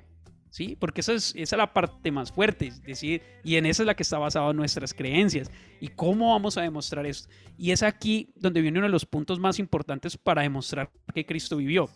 ¿Sí? 0.51 0.77
Porque 0.79 1.01
esa 1.01 1.13
es, 1.13 1.35
esa 1.37 1.57
es 1.57 1.59
la 1.59 1.73
parte 1.73 2.11
más 2.11 2.33
fuerte, 2.33 2.69
es 2.69 2.83
decir, 2.83 3.21
y 3.45 3.57
en 3.57 3.67
esa 3.67 3.83
es 3.83 3.87
la 3.87 3.95
que 3.95 4.05
está 4.05 4.17
basado 4.19 4.55
nuestras 4.55 4.95
creencias. 4.95 5.51
¿Y 5.81 5.89
cómo 5.89 6.31
vamos 6.31 6.57
a 6.57 6.63
demostrar 6.63 7.05
esto? 7.05 7.29
Y 7.59 7.73
es 7.73 7.83
aquí 7.83 8.33
donde 8.37 8.63
viene 8.63 8.79
uno 8.79 8.87
de 8.87 8.93
los 8.93 9.05
puntos 9.05 9.39
más 9.39 9.59
importantes 9.59 10.17
para 10.17 10.43
demostrar 10.43 10.91
que 11.15 11.27
Cristo 11.27 11.57
vivió. 11.57 11.91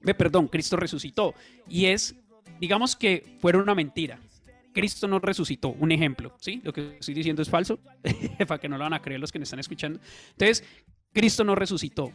Ve, 0.00 0.14
perdón, 0.14 0.48
Cristo 0.48 0.76
resucitó. 0.76 1.34
Y 1.68 1.86
es, 1.86 2.14
digamos 2.60 2.96
que 2.96 3.36
fuera 3.40 3.58
una 3.58 3.74
mentira. 3.74 4.18
Cristo 4.72 5.08
no 5.08 5.18
resucitó, 5.18 5.70
un 5.70 5.90
ejemplo, 5.90 6.36
¿sí? 6.40 6.60
Lo 6.62 6.72
que 6.72 6.98
estoy 7.00 7.14
diciendo 7.14 7.42
es 7.42 7.50
falso, 7.50 7.80
para 8.46 8.60
que 8.60 8.68
no 8.68 8.78
lo 8.78 8.84
van 8.84 8.94
a 8.94 9.02
creer 9.02 9.20
los 9.20 9.32
que 9.32 9.38
me 9.38 9.42
están 9.44 9.58
escuchando. 9.58 9.98
Entonces, 10.30 10.62
Cristo 11.12 11.42
no 11.42 11.54
resucitó. 11.54 12.12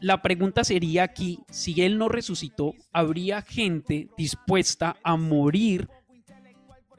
La 0.00 0.22
pregunta 0.22 0.64
sería 0.64 1.04
aquí, 1.04 1.40
si 1.50 1.82
Él 1.82 1.98
no 1.98 2.08
resucitó, 2.08 2.74
¿habría 2.92 3.42
gente 3.42 4.08
dispuesta 4.16 4.96
a 5.02 5.16
morir 5.16 5.88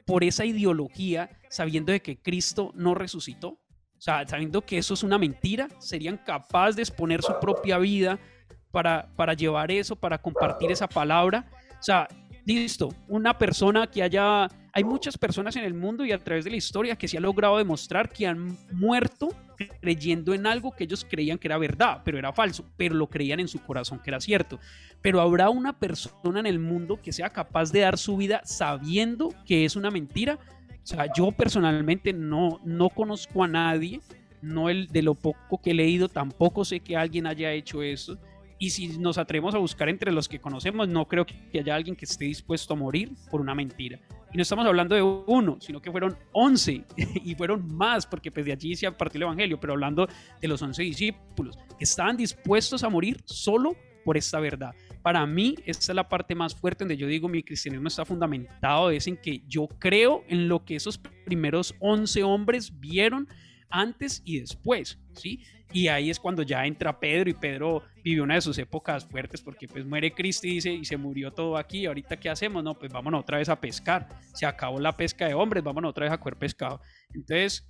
por 0.06 0.24
esa 0.24 0.44
ideología 0.44 1.30
sabiendo 1.48 1.92
de 1.92 2.02
que 2.02 2.16
Cristo 2.16 2.72
no 2.74 2.94
resucitó? 2.94 3.48
O 3.48 4.04
sea, 4.04 4.26
sabiendo 4.26 4.62
que 4.62 4.78
eso 4.78 4.94
es 4.94 5.04
una 5.04 5.16
mentira, 5.16 5.68
¿serían 5.78 6.16
capaces 6.16 6.74
de 6.74 6.82
exponer 6.82 7.22
su 7.22 7.38
propia 7.40 7.78
vida 7.78 8.18
para, 8.72 9.06
para 9.14 9.34
llevar 9.34 9.70
eso, 9.70 9.94
para 9.94 10.18
compartir 10.18 10.72
esa 10.72 10.88
palabra? 10.88 11.46
O 11.78 11.82
sea, 11.82 12.08
listo, 12.44 12.94
una 13.08 13.36
persona 13.36 13.86
que 13.86 14.02
haya... 14.02 14.48
Hay 14.74 14.84
muchas 14.84 15.18
personas 15.18 15.54
en 15.56 15.64
el 15.64 15.74
mundo 15.74 16.04
y 16.04 16.12
a 16.12 16.18
través 16.18 16.46
de 16.46 16.50
la 16.50 16.56
historia 16.56 16.96
que 16.96 17.06
se 17.06 17.18
ha 17.18 17.20
logrado 17.20 17.58
demostrar 17.58 18.08
que 18.08 18.26
han 18.26 18.56
muerto 18.72 19.28
creyendo 19.80 20.32
en 20.32 20.46
algo 20.46 20.72
que 20.72 20.84
ellos 20.84 21.06
creían 21.08 21.38
que 21.38 21.48
era 21.48 21.58
verdad, 21.58 22.00
pero 22.04 22.18
era 22.18 22.32
falso, 22.32 22.64
pero 22.76 22.94
lo 22.94 23.06
creían 23.06 23.40
en 23.40 23.48
su 23.48 23.60
corazón 23.60 24.00
que 24.02 24.10
era 24.10 24.20
cierto. 24.20 24.58
Pero 25.02 25.20
habrá 25.20 25.50
una 25.50 25.78
persona 25.78 26.40
en 26.40 26.46
el 26.46 26.58
mundo 26.58 26.98
que 27.02 27.12
sea 27.12 27.30
capaz 27.30 27.70
de 27.70 27.80
dar 27.80 27.98
su 27.98 28.16
vida 28.16 28.40
sabiendo 28.44 29.34
que 29.44 29.64
es 29.66 29.76
una 29.76 29.90
mentira. 29.90 30.38
O 30.82 30.86
sea, 30.86 31.12
yo 31.14 31.30
personalmente 31.32 32.12
no, 32.12 32.58
no 32.64 32.88
conozco 32.88 33.44
a 33.44 33.48
nadie, 33.48 34.00
no 34.40 34.68
el, 34.68 34.88
de 34.88 35.02
lo 35.02 35.14
poco 35.14 35.60
que 35.60 35.70
he 35.70 35.74
leído, 35.74 36.08
tampoco 36.08 36.64
sé 36.64 36.80
que 36.80 36.96
alguien 36.96 37.26
haya 37.26 37.52
hecho 37.52 37.82
eso. 37.82 38.18
Y 38.62 38.70
si 38.70 38.96
nos 38.96 39.18
atrevemos 39.18 39.56
a 39.56 39.58
buscar 39.58 39.88
entre 39.88 40.12
los 40.12 40.28
que 40.28 40.38
conocemos, 40.38 40.86
no 40.86 41.08
creo 41.08 41.26
que 41.26 41.58
haya 41.58 41.74
alguien 41.74 41.96
que 41.96 42.04
esté 42.04 42.26
dispuesto 42.26 42.74
a 42.74 42.76
morir 42.76 43.10
por 43.28 43.40
una 43.40 43.56
mentira. 43.56 43.98
Y 44.32 44.36
no 44.36 44.42
estamos 44.42 44.64
hablando 44.64 44.94
de 44.94 45.02
uno, 45.02 45.56
sino 45.60 45.82
que 45.82 45.90
fueron 45.90 46.16
once 46.30 46.84
y 46.96 47.34
fueron 47.34 47.66
más, 47.74 48.06
porque 48.06 48.30
pues 48.30 48.46
de 48.46 48.52
allí 48.52 48.76
se 48.76 48.88
partió 48.92 49.18
el 49.18 49.22
Evangelio, 49.24 49.58
pero 49.58 49.72
hablando 49.72 50.06
de 50.40 50.46
los 50.46 50.62
once 50.62 50.80
discípulos, 50.80 51.58
que 51.76 51.82
estaban 51.82 52.16
dispuestos 52.16 52.84
a 52.84 52.88
morir 52.88 53.20
solo 53.24 53.74
por 54.04 54.16
esta 54.16 54.38
verdad. 54.38 54.76
Para 55.02 55.26
mí, 55.26 55.56
esta 55.66 55.90
es 55.90 55.96
la 55.96 56.08
parte 56.08 56.36
más 56.36 56.54
fuerte 56.54 56.84
donde 56.84 56.96
yo 56.96 57.08
digo 57.08 57.28
mi 57.28 57.42
cristianismo 57.42 57.88
está 57.88 58.04
fundamentado, 58.04 58.92
es 58.92 59.08
en 59.08 59.16
que 59.16 59.42
yo 59.48 59.66
creo 59.80 60.22
en 60.28 60.46
lo 60.46 60.64
que 60.64 60.76
esos 60.76 61.00
primeros 61.24 61.74
once 61.80 62.22
hombres 62.22 62.78
vieron 62.78 63.26
antes 63.72 64.22
y 64.24 64.38
después, 64.38 64.98
¿sí? 65.14 65.40
Y 65.72 65.88
ahí 65.88 66.10
es 66.10 66.20
cuando 66.20 66.42
ya 66.42 66.66
entra 66.66 67.00
Pedro 67.00 67.30
y 67.30 67.34
Pedro 67.34 67.82
vivió 68.04 68.24
una 68.24 68.34
de 68.34 68.42
sus 68.42 68.58
épocas 68.58 69.06
fuertes 69.06 69.40
porque 69.40 69.66
pues 69.66 69.86
muere 69.86 70.12
Cristo 70.12 70.46
y 70.46 70.54
dice, 70.54 70.70
y 70.70 70.84
se 70.84 70.98
murió 70.98 71.32
todo 71.32 71.56
aquí, 71.56 71.86
ahorita 71.86 72.18
qué 72.18 72.28
hacemos? 72.28 72.62
No, 72.62 72.78
pues 72.78 72.92
vámonos 72.92 73.22
otra 73.22 73.38
vez 73.38 73.48
a 73.48 73.58
pescar. 73.58 74.08
Se 74.34 74.44
acabó 74.44 74.78
la 74.78 74.96
pesca 74.96 75.26
de 75.26 75.34
hombres, 75.34 75.64
vámonos 75.64 75.90
otra 75.90 76.04
vez 76.04 76.12
a 76.12 76.18
coger 76.18 76.36
pescado. 76.36 76.80
Entonces, 77.14 77.66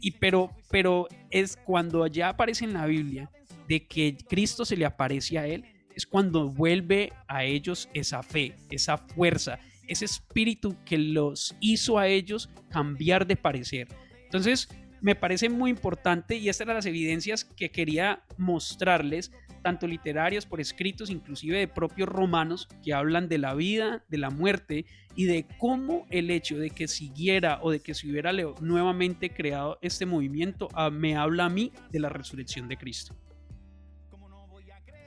y 0.00 0.12
pero, 0.12 0.50
pero 0.70 1.08
es 1.30 1.56
cuando 1.56 2.06
ya 2.06 2.30
aparece 2.30 2.64
en 2.64 2.72
la 2.72 2.86
Biblia 2.86 3.30
de 3.68 3.86
que 3.86 4.16
Cristo 4.28 4.64
se 4.64 4.76
le 4.76 4.86
aparece 4.86 5.38
a 5.38 5.46
él, 5.46 5.64
es 5.94 6.06
cuando 6.06 6.48
vuelve 6.48 7.12
a 7.28 7.44
ellos 7.44 7.88
esa 7.92 8.22
fe, 8.22 8.54
esa 8.70 8.96
fuerza, 8.96 9.58
ese 9.86 10.06
espíritu 10.06 10.76
que 10.86 10.96
los 10.96 11.54
hizo 11.60 11.98
a 11.98 12.08
ellos 12.08 12.48
cambiar 12.70 13.26
de 13.26 13.36
parecer. 13.36 13.88
Entonces, 14.24 14.68
me 15.02 15.16
parece 15.16 15.48
muy 15.48 15.70
importante 15.70 16.36
y 16.36 16.48
estas 16.48 16.66
eran 16.66 16.76
las 16.76 16.86
evidencias 16.86 17.44
que 17.44 17.70
quería 17.70 18.22
mostrarles, 18.38 19.32
tanto 19.60 19.86
literarias 19.86 20.46
por 20.46 20.60
escritos, 20.60 21.10
inclusive 21.10 21.58
de 21.58 21.68
propios 21.68 22.08
romanos, 22.08 22.68
que 22.84 22.94
hablan 22.94 23.28
de 23.28 23.38
la 23.38 23.54
vida, 23.54 24.04
de 24.08 24.18
la 24.18 24.30
muerte 24.30 24.86
y 25.16 25.24
de 25.24 25.46
cómo 25.58 26.06
el 26.10 26.30
hecho 26.30 26.56
de 26.56 26.70
que 26.70 26.86
siguiera 26.86 27.58
o 27.62 27.72
de 27.72 27.80
que 27.80 27.94
se 27.94 28.08
hubiera 28.08 28.32
nuevamente 28.60 29.30
creado 29.30 29.78
este 29.82 30.06
movimiento 30.06 30.68
ah, 30.74 30.88
me 30.88 31.16
habla 31.16 31.46
a 31.46 31.50
mí 31.50 31.72
de 31.90 32.00
la 32.00 32.08
resurrección 32.08 32.68
de 32.68 32.76
Cristo. 32.76 33.16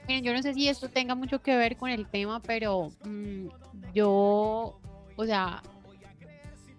Miren, 0.06 0.22
yo 0.22 0.32
no 0.32 0.42
sé 0.42 0.54
si 0.54 0.68
esto 0.68 0.88
tenga 0.88 1.14
mucho 1.14 1.42
que 1.42 1.56
ver 1.56 1.76
con 1.76 1.90
el 1.90 2.06
tema, 2.06 2.40
pero 2.40 2.90
mm, 3.04 3.48
yo, 3.92 4.78
o 5.16 5.24
sea, 5.24 5.62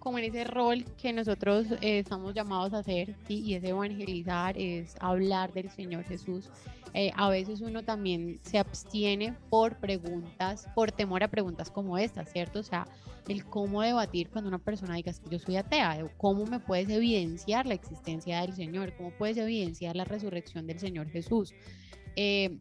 como 0.08 0.20
en 0.20 0.24
ese 0.24 0.44
rol 0.44 0.86
que 0.96 1.12
nosotros 1.12 1.66
eh, 1.82 1.98
estamos 1.98 2.32
llamados 2.32 2.72
a 2.72 2.78
hacer, 2.78 3.14
y 3.28 3.52
es 3.52 3.62
evangelizar, 3.62 4.56
es 4.56 4.96
hablar 5.00 5.52
del 5.52 5.68
Señor 5.68 6.02
Jesús. 6.04 6.48
Eh, 6.94 7.12
a 7.14 7.28
veces 7.28 7.60
uno 7.60 7.82
también 7.82 8.40
se 8.40 8.56
abstiene 8.56 9.34
por 9.50 9.76
preguntas, 9.76 10.66
por 10.74 10.92
temor 10.92 11.24
a 11.24 11.28
preguntas 11.28 11.70
como 11.70 11.98
estas, 11.98 12.32
¿cierto? 12.32 12.60
O 12.60 12.62
sea, 12.62 12.88
el 13.28 13.44
cómo 13.44 13.82
debatir 13.82 14.30
cuando 14.30 14.48
una 14.48 14.58
persona 14.58 14.94
diga 14.94 15.12
yo 15.30 15.38
soy 15.38 15.56
atea, 15.56 15.98
cómo 16.16 16.46
me 16.46 16.58
puedes 16.58 16.88
evidenciar 16.88 17.66
la 17.66 17.74
existencia 17.74 18.40
del 18.40 18.54
Señor, 18.54 18.94
cómo 18.96 19.10
puedes 19.10 19.36
evidenciar 19.36 19.94
la 19.94 20.06
resurrección 20.06 20.66
del 20.66 20.78
Señor 20.78 21.10
Jesús. 21.10 21.52
Eh, 22.16 22.56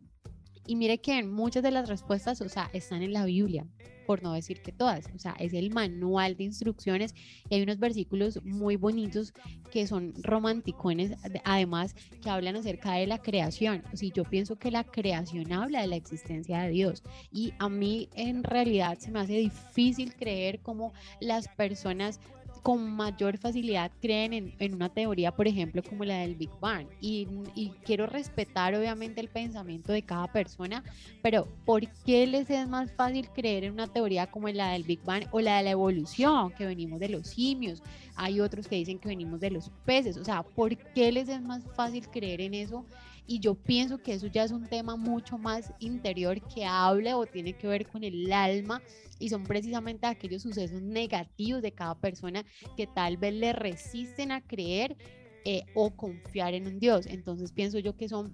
y 0.67 0.75
mire 0.75 0.99
que 0.99 1.23
muchas 1.23 1.63
de 1.63 1.71
las 1.71 1.89
respuestas, 1.89 2.41
o 2.41 2.49
sea, 2.49 2.69
están 2.73 3.01
en 3.01 3.13
la 3.13 3.25
Biblia 3.25 3.65
por 4.07 4.23
no 4.23 4.33
decir 4.33 4.61
que 4.61 4.71
todas. 4.71 5.05
O 5.13 5.19
sea, 5.19 5.35
es 5.37 5.53
el 5.53 5.69
manual 5.69 6.37
de 6.37 6.45
instrucciones 6.45 7.13
y 7.49 7.55
hay 7.55 7.61
unos 7.61 7.77
versículos 7.77 8.41
muy 8.43 8.77
bonitos 8.77 9.33
que 9.69 9.85
son 9.85 10.13
romanticones, 10.23 11.11
además 11.43 11.93
que 12.21 12.29
hablan 12.29 12.55
acerca 12.55 12.93
de 12.93 13.05
la 13.05 13.19
creación. 13.19 13.83
O 13.93 13.97
sea, 13.97 14.09
yo 14.15 14.23
pienso 14.23 14.55
que 14.55 14.71
la 14.71 14.85
creación 14.85 15.51
habla 15.51 15.81
de 15.81 15.87
la 15.87 15.97
existencia 15.97 16.61
de 16.61 16.69
Dios 16.69 17.03
y 17.31 17.53
a 17.59 17.67
mí 17.67 18.09
en 18.15 18.43
realidad 18.43 18.97
se 18.97 19.11
me 19.11 19.19
hace 19.19 19.33
difícil 19.33 20.15
creer 20.15 20.61
cómo 20.61 20.93
las 21.19 21.49
personas 21.49 22.21
con 22.57 22.95
mayor 22.95 23.37
facilidad 23.37 23.91
creen 24.01 24.53
en, 24.59 24.73
una 24.73 24.89
teoría, 24.89 25.31
por 25.31 25.47
ejemplo, 25.47 25.81
como 25.83 26.03
la 26.03 26.19
del 26.19 26.35
Big 26.35 26.49
Bang. 26.59 26.87
Y, 27.01 27.27
y, 27.55 27.69
quiero 27.83 28.05
respetar 28.05 28.75
obviamente 28.75 29.21
el 29.21 29.29
pensamiento 29.29 29.91
de 29.91 30.01
cada 30.01 30.31
persona, 30.31 30.83
pero 31.21 31.47
¿por 31.65 31.87
qué 32.05 32.27
les 32.27 32.49
es 32.49 32.67
más 32.67 32.91
fácil 32.91 33.29
creer 33.29 33.63
en 33.63 33.73
una 33.73 33.87
teoría 33.87 34.27
como 34.27 34.47
la 34.49 34.71
del 34.71 34.83
Big 34.83 35.03
Bang 35.03 35.25
o 35.31 35.39
la 35.41 35.57
de 35.57 35.63
la 35.63 35.71
evolución, 35.71 36.51
que 36.51 36.65
venimos 36.65 36.99
de 36.99 37.09
los 37.09 37.27
simios? 37.27 37.81
Hay 38.15 38.39
otros 38.39 38.67
que 38.67 38.75
dicen 38.75 38.99
que 38.99 39.09
venimos 39.09 39.39
de 39.39 39.51
los 39.51 39.69
peces. 39.85 40.17
O 40.17 40.25
sea, 40.25 40.43
¿por 40.43 40.75
qué 40.75 41.11
les 41.11 41.29
es 41.29 41.41
más 41.41 41.63
fácil 41.75 42.07
creer 42.07 42.41
en 42.41 42.53
eso? 42.53 42.85
Y 43.27 43.39
yo 43.39 43.55
pienso 43.55 43.97
que 44.01 44.13
eso 44.13 44.27
ya 44.27 44.43
es 44.43 44.51
un 44.51 44.67
tema 44.67 44.95
mucho 44.95 45.37
más 45.37 45.73
interior 45.79 46.41
que 46.47 46.65
habla 46.65 47.17
o 47.17 47.25
tiene 47.25 47.53
que 47.53 47.67
ver 47.67 47.85
con 47.85 48.03
el 48.05 48.31
alma 48.31 48.81
y 49.19 49.29
son 49.29 49.43
precisamente 49.43 50.07
aquellos 50.07 50.43
sucesos 50.43 50.81
negativos 50.81 51.61
de 51.61 51.73
cada 51.73 51.95
persona 51.95 52.45
que 52.77 52.87
tal 52.87 53.17
vez 53.17 53.33
le 53.33 53.51
resisten 53.51 54.31
a 54.31 54.41
creer 54.41 54.95
eh, 55.43 55.63
o 55.75 55.91
confiar 55.91 56.53
en 56.53 56.67
un 56.67 56.79
Dios. 56.79 57.05
Entonces 57.05 57.51
pienso 57.51 57.79
yo 57.79 57.97
que 57.97 58.07
son, 58.07 58.33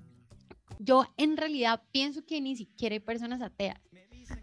yo 0.79 1.05
en 1.17 1.37
realidad 1.37 1.81
pienso 1.91 2.23
que 2.25 2.39
ni 2.39 2.55
siquiera 2.55 2.93
hay 2.93 2.99
personas 2.99 3.41
ateas, 3.41 3.81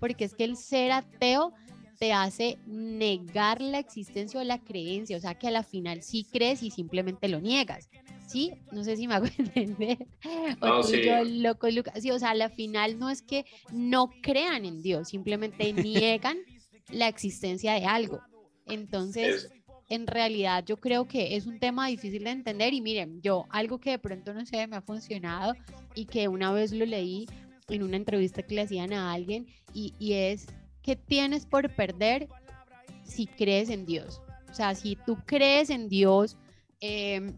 porque 0.00 0.24
es 0.24 0.34
que 0.34 0.44
el 0.44 0.56
ser 0.56 0.90
ateo 0.90 1.52
te 2.00 2.14
hace 2.14 2.58
negar 2.66 3.60
la 3.60 3.78
existencia 3.78 4.40
o 4.40 4.44
la 4.44 4.58
creencia, 4.58 5.18
o 5.18 5.20
sea 5.20 5.34
que 5.34 5.48
a 5.48 5.50
la 5.50 5.62
final 5.62 6.02
sí 6.02 6.26
crees 6.32 6.62
y 6.62 6.70
simplemente 6.70 7.28
lo 7.28 7.40
niegas. 7.40 7.90
¿sí? 8.26 8.52
No 8.72 8.84
sé 8.84 8.96
si 8.96 9.06
me 9.06 9.14
hago 9.14 9.26
entender. 9.38 10.06
O 10.60 10.82
sí. 10.82 11.02
yo, 11.04 11.24
loco, 11.24 11.68
Lucas. 11.68 11.94
Sí, 12.00 12.10
o 12.10 12.18
sea, 12.18 12.34
la 12.34 12.48
final 12.48 12.98
no 12.98 13.10
es 13.10 13.20
que 13.20 13.44
no 13.70 14.10
crean 14.22 14.64
en 14.64 14.82
Dios, 14.82 15.08
simplemente 15.08 15.72
niegan 15.74 16.38
la 16.90 17.08
existencia 17.08 17.74
de 17.74 17.84
algo. 17.84 18.20
Entonces, 18.66 19.50
en 19.90 20.06
realidad 20.06 20.64
yo 20.64 20.78
creo 20.78 21.06
que 21.06 21.36
es 21.36 21.46
un 21.46 21.58
tema 21.58 21.88
difícil 21.88 22.24
de 22.24 22.30
entender 22.30 22.72
y 22.72 22.80
miren, 22.80 23.20
yo 23.20 23.46
algo 23.50 23.78
que 23.78 23.90
de 23.90 23.98
pronto 23.98 24.32
no 24.32 24.46
sé, 24.46 24.66
me 24.68 24.76
ha 24.76 24.82
funcionado 24.82 25.54
y 25.94 26.06
que 26.06 26.28
una 26.28 26.50
vez 26.50 26.72
lo 26.72 26.86
leí 26.86 27.26
en 27.68 27.82
una 27.82 27.96
entrevista 27.96 28.42
que 28.42 28.54
le 28.54 28.62
hacían 28.62 28.94
a 28.94 29.12
alguien 29.12 29.46
y, 29.74 29.94
y 29.98 30.14
es, 30.14 30.46
¿qué 30.82 30.96
tienes 30.96 31.46
por 31.46 31.74
perder 31.74 32.28
si 33.04 33.26
crees 33.26 33.70
en 33.70 33.86
Dios? 33.86 34.20
O 34.50 34.54
sea, 34.54 34.74
si 34.74 34.96
tú 34.96 35.16
crees 35.26 35.70
en 35.70 35.88
Dios, 35.88 36.36
eh, 36.80 37.32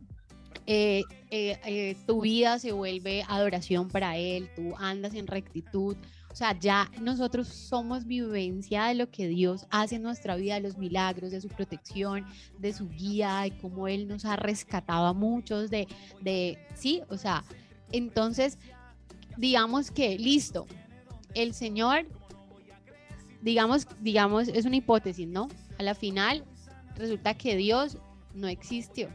eh, 0.67 1.03
eh, 1.31 1.59
eh, 1.65 1.97
tu 2.07 2.21
vida 2.21 2.59
se 2.59 2.73
vuelve 2.73 3.25
adoración 3.29 3.89
para 3.89 4.17
Él, 4.17 4.49
tú 4.55 4.75
andas 4.79 5.15
en 5.15 5.27
rectitud. 5.27 5.97
O 6.31 6.35
sea, 6.35 6.59
ya 6.59 6.91
nosotros 7.01 7.49
somos 7.49 8.07
vivencia 8.07 8.85
de 8.85 8.95
lo 8.95 9.11
que 9.11 9.27
Dios 9.27 9.67
hace 9.71 9.97
en 9.97 10.03
nuestra 10.03 10.37
vida, 10.37 10.55
de 10.55 10.61
los 10.61 10.79
milagros, 10.79 11.31
de 11.31 11.41
su 11.41 11.49
protección, 11.49 12.25
de 12.59 12.73
su 12.73 12.89
guía, 12.89 13.41
de 13.41 13.59
cómo 13.59 13.87
Él 13.87 14.09
nos 14.09 14.25
ha 14.25 14.37
rescatado 14.37 15.07
a 15.07 15.13
muchos, 15.13 15.69
de, 15.69 15.87
de 16.23 16.59
sí, 16.75 17.03
o 17.11 17.19
sea, 17.19 17.45
entonces, 17.91 18.59
digamos 19.37 19.91
que, 19.91 20.19
listo, 20.19 20.67
el 21.35 21.53
Señor, 21.53 22.07
digamos, 23.43 23.87
digamos, 24.01 24.49
es 24.49 24.65
una 24.65 24.77
hipótesis, 24.77 25.29
¿no? 25.29 25.49
A 25.79 25.83
la 25.83 25.95
final, 25.95 26.45
resulta 26.97 27.35
que 27.35 27.57
Dios 27.57 27.99
no 28.35 28.49
existió 28.49 29.09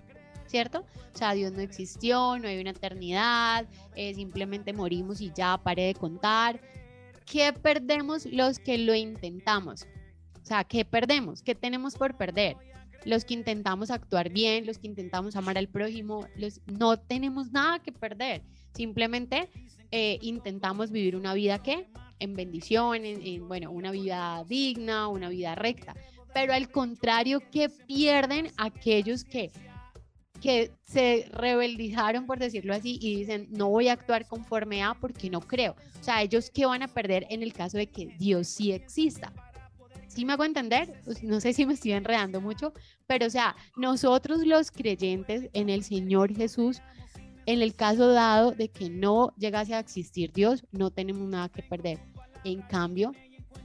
¿cierto? 0.48 0.86
O 1.14 1.18
sea, 1.18 1.34
Dios 1.34 1.52
no 1.52 1.62
existió, 1.62 2.38
no 2.40 2.48
hay 2.48 2.60
una 2.60 2.72
eternidad, 2.72 3.68
eh, 3.96 4.14
simplemente 4.16 4.74
morimos 4.74 5.22
y 5.22 5.32
ya 5.36 5.58
pare 5.58 5.84
de 5.84 5.94
contar. 5.94 6.60
¿Qué 7.26 7.54
perdemos 7.54 8.26
los 8.26 8.60
que 8.60 8.78
lo 8.78 8.96
intentamos? 8.96 9.86
O 10.42 10.46
sea, 10.46 10.64
¿qué 10.64 10.86
perdemos? 10.86 11.42
¿Qué 11.42 11.56
tenemos 11.56 11.96
por 11.96 12.16
perder? 12.16 12.56
Los 13.06 13.26
que 13.26 13.34
intentamos 13.34 13.92
actuar 13.92 14.30
bien, 14.30 14.66
los 14.66 14.80
que 14.80 14.88
intentamos 14.88 15.36
amar 15.36 15.58
al 15.58 15.68
prójimo, 15.68 16.28
los, 16.36 16.62
no 16.66 16.98
tenemos 16.98 17.52
nada 17.52 17.80
que 17.80 17.92
perder. 17.92 18.44
Simplemente 18.74 19.50
eh, 19.92 20.20
intentamos 20.22 20.92
vivir 20.92 21.16
una 21.16 21.34
vida 21.34 21.62
que 21.62 21.90
en 22.20 22.36
bendición, 22.36 23.06
en, 23.06 23.48
bueno, 23.48 23.72
una 23.72 23.92
vida 23.92 24.44
digna, 24.48 25.08
una 25.08 25.30
vida 25.30 25.56
recta. 25.56 25.96
Pero 26.34 26.54
al 26.54 26.70
contrario, 26.70 27.42
¿qué 27.52 27.70
pierden 27.70 28.52
aquellos 28.58 29.24
que 29.24 29.52
que 30.38 30.72
se 30.86 31.28
rebeldizaron, 31.32 32.26
por 32.26 32.40
decirlo 32.40 32.74
así, 32.74 32.98
y 33.02 33.16
dicen, 33.16 33.48
no 33.50 33.70
voy 33.70 33.88
a 33.88 33.94
actuar 33.94 34.28
conforme 34.28 34.84
a 34.84 34.94
porque 34.94 35.30
no 35.30 35.42
creo. 35.42 35.76
O 36.00 36.04
sea, 36.04 36.22
ellos 36.22 36.52
qué 36.52 36.66
van 36.66 36.84
a 36.84 36.88
perder 36.88 37.26
en 37.30 37.44
el 37.44 37.54
caso 37.54 37.78
de 37.78 37.88
que 37.88 38.08
Dios 38.18 38.48
sí 38.48 38.72
exista. 38.72 39.34
¿Sí 40.08 40.26
me 40.26 40.34
hago 40.34 40.46
entender? 40.46 41.02
Pues, 41.06 41.24
no 41.24 41.40
sé 41.40 41.54
si 41.54 41.66
me 41.66 41.74
estoy 41.74 41.92
enredando 41.92 42.42
mucho, 42.42 42.74
pero 43.06 43.28
o 43.28 43.30
sea, 43.30 43.56
nosotros 43.76 44.46
los 44.46 44.72
creyentes 44.72 45.50
en 45.54 45.70
el 45.70 45.84
Señor 45.84 46.36
Jesús, 46.36 46.82
en 47.48 47.62
el 47.62 47.74
caso 47.74 48.10
dado 48.10 48.52
de 48.52 48.68
que 48.68 48.90
no 48.90 49.34
llegase 49.38 49.74
a 49.74 49.80
existir 49.80 50.34
Dios, 50.34 50.66
no 50.72 50.92
tenemos 50.92 51.28
nada 51.30 51.48
que 51.48 51.64
perder. 51.64 51.98
En 52.44 52.62
cambio, 52.62 53.14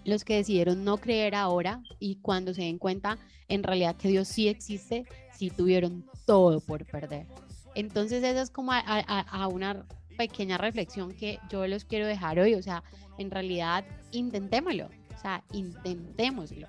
los 0.05 0.25
que 0.25 0.37
decidieron 0.37 0.85
no 0.85 0.99
creer 0.99 1.35
ahora 1.35 1.83
y 1.99 2.17
cuando 2.17 2.55
se 2.55 2.63
den 2.63 2.79
cuenta 2.79 3.19
en 3.49 3.65
realidad 3.65 3.97
que 3.97 4.09
Dios 4.09 4.29
sí 4.29 4.47
existe, 4.47 5.05
sí 5.37 5.51
tuvieron 5.51 6.07
todo 6.27 6.61
por 6.61 6.87
perder. 6.87 7.27
Entonces 7.75 8.23
eso 8.23 8.41
es 8.41 8.51
como 8.51 8.71
a, 8.73 9.49
una 9.49 9.85
pequeña 10.17 10.59
reflexión 10.59 11.13
que 11.13 11.41
yo 11.51 11.67
los 11.67 11.85
quiero 11.85 12.07
dejar 12.07 12.39
hoy. 12.39 12.55
O 12.55 12.63
sea, 12.63 12.85
en 13.19 13.33
realidad, 13.33 13.85
intentémoslo. 14.13 14.87
O 14.87 15.21
sea, 15.21 15.43
intentémoslo. 15.53 16.69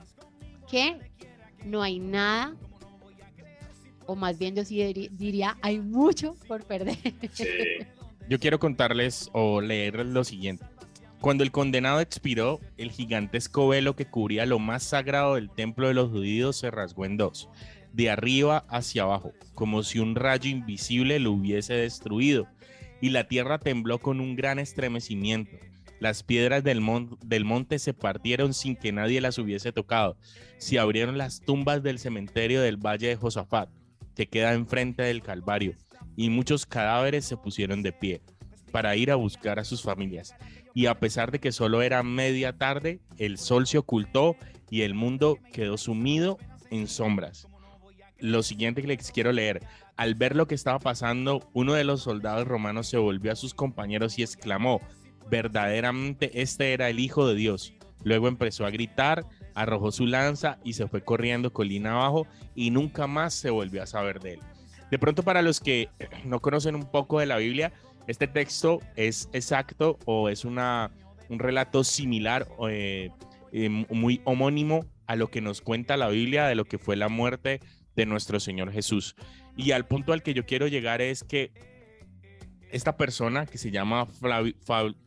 Que 0.68 1.00
no 1.64 1.84
hay 1.84 2.00
nada, 2.00 2.56
o 4.08 4.16
más 4.16 4.38
bien 4.40 4.56
yo 4.56 4.64
sí 4.66 5.10
diría, 5.12 5.58
hay 5.62 5.80
mucho 5.80 6.36
por 6.48 6.66
perder. 6.66 6.98
Sí. 7.32 7.46
Yo 8.30 8.40
quiero 8.40 8.58
contarles 8.58 9.30
o 9.34 9.60
leer 9.60 10.06
lo 10.06 10.24
siguiente. 10.24 10.64
Cuando 11.20 11.44
el 11.44 11.52
condenado 11.52 12.00
expiró, 12.00 12.62
el 12.78 12.90
gigantesco 12.90 13.68
velo 13.68 13.98
que 13.98 14.06
cubría 14.06 14.46
lo 14.46 14.60
más 14.60 14.82
sagrado 14.84 15.36
del 15.36 15.50
templo 15.50 15.90
de 15.90 15.94
los 15.94 16.10
judíos 16.10 16.56
se 16.56 16.72
rasgó 16.72 17.04
en 17.06 17.18
dos, 17.18 17.50
de 17.92 18.10
arriba 18.10 18.66
hacia 18.70 19.04
abajo, 19.04 19.34
como 19.56 19.84
si 19.84 20.00
un 20.00 20.16
rayo 20.16 20.50
invisible 20.50 21.20
lo 21.20 21.34
hubiese 21.34 21.74
destruido, 21.74 22.48
y 23.02 23.10
la 23.10 23.28
tierra 23.28 23.60
tembló 23.60 24.00
con 24.00 24.22
un 24.22 24.38
gran 24.38 24.58
estremecimiento. 24.58 25.58
Las 26.00 26.24
piedras 26.24 26.64
del, 26.64 26.80
mon- 26.80 27.18
del 27.26 27.44
monte 27.44 27.78
se 27.80 27.94
partieron 27.94 28.54
sin 28.54 28.78
que 28.78 28.94
nadie 28.94 29.20
las 29.20 29.38
hubiese 29.38 29.74
tocado. 29.74 30.16
Se 30.58 30.80
abrieron 30.80 31.18
las 31.18 31.42
tumbas 31.42 31.84
del 31.84 32.00
cementerio 32.00 32.62
del 32.62 32.78
valle 32.78 33.08
de 33.10 33.16
Josafat, 33.18 33.70
que 34.16 34.28
queda 34.28 34.54
enfrente 34.54 35.04
del 35.04 35.22
Calvario, 35.22 35.76
y 36.16 36.30
muchos 36.30 36.66
cadáveres 36.66 37.26
se 37.26 37.38
pusieron 37.38 37.82
de 37.84 37.94
pie 37.94 38.22
para 38.72 38.96
ir 38.96 39.12
a 39.12 39.16
buscar 39.16 39.60
a 39.60 39.64
sus 39.64 39.84
familias. 39.84 40.36
Y 40.74 40.88
a 40.88 41.00
pesar 41.00 41.32
de 41.32 41.40
que 41.40 41.52
solo 41.52 41.82
era 41.82 42.02
media 42.02 42.58
tarde, 42.58 43.00
el 43.18 43.38
sol 43.38 43.68
se 43.68 43.78
ocultó 43.78 44.36
y 44.70 44.82
el 44.82 44.96
mundo 44.96 45.38
quedó 45.52 45.78
sumido 45.78 46.40
en 46.72 46.88
sombras. 46.88 47.48
Lo 48.18 48.42
siguiente 48.42 48.82
que 48.82 48.88
les 48.88 49.12
quiero 49.12 49.32
leer. 49.32 49.62
Al 49.96 50.16
ver 50.16 50.36
lo 50.36 50.48
que 50.48 50.56
estaba 50.56 50.80
pasando, 50.80 51.48
uno 51.54 51.74
de 51.74 51.84
los 51.84 52.02
soldados 52.02 52.48
romanos 52.48 52.88
se 52.88 52.98
volvió 52.98 53.32
a 53.32 53.36
sus 53.36 53.54
compañeros 53.54 54.18
y 54.18 54.24
exclamó, 54.24 54.82
verdaderamente 55.30 56.42
este 56.42 56.74
era 56.74 56.90
el 56.90 57.00
Hijo 57.00 57.28
de 57.28 57.36
Dios. 57.36 57.74
Luego 58.04 58.28
empezó 58.28 58.66
a 58.66 58.72
gritar, 58.72 59.26
arrojó 59.56 59.92
su 59.92 60.06
lanza 60.06 60.60
y 60.64 60.74
se 60.74 60.88
fue 60.88 61.04
corriendo 61.04 61.54
colina 61.54 61.94
abajo 61.94 62.28
y 62.56 62.72
nunca 62.72 63.08
más 63.08 63.34
se 63.34 63.50
volvió 63.50 63.84
a 63.84 63.88
saber 63.88 64.20
de 64.20 64.34
él. 64.34 64.40
De 64.92 65.00
pronto 65.00 65.24
para 65.24 65.42
los 65.42 65.60
que 65.60 65.90
no 66.26 66.40
conocen 66.40 66.76
un 66.76 66.90
poco 66.90 67.20
de 67.20 67.26
la 67.26 67.38
Biblia, 67.38 67.74
este 68.08 68.28
texto 68.28 68.80
es 68.96 69.30
exacto 69.34 69.98
o 70.06 70.30
es 70.30 70.46
una, 70.46 70.92
un 71.30 71.40
relato 71.40 71.84
similar, 71.84 72.48
eh, 72.70 73.10
eh, 73.52 73.70
muy 73.70 74.22
homónimo 74.26 74.86
a 75.08 75.16
lo 75.16 75.30
que 75.30 75.42
nos 75.42 75.62
cuenta 75.62 75.98
la 75.98 76.10
Biblia 76.10 76.48
de 76.48 76.56
lo 76.56 76.66
que 76.66 76.78
fue 76.78 76.96
la 76.96 77.10
muerte 77.10 77.60
de 77.96 78.06
nuestro 78.06 78.40
Señor 78.40 78.72
Jesús. 78.72 79.16
Y 79.56 79.72
al 79.72 79.86
punto 79.86 80.14
al 80.14 80.24
que 80.24 80.34
yo 80.34 80.46
quiero 80.46 80.68
llegar 80.68 81.02
es 81.02 81.24
que 81.24 81.52
esta 82.72 82.98
persona 82.98 83.46
que 83.46 83.60
se 83.60 83.70
llama 83.70 84.08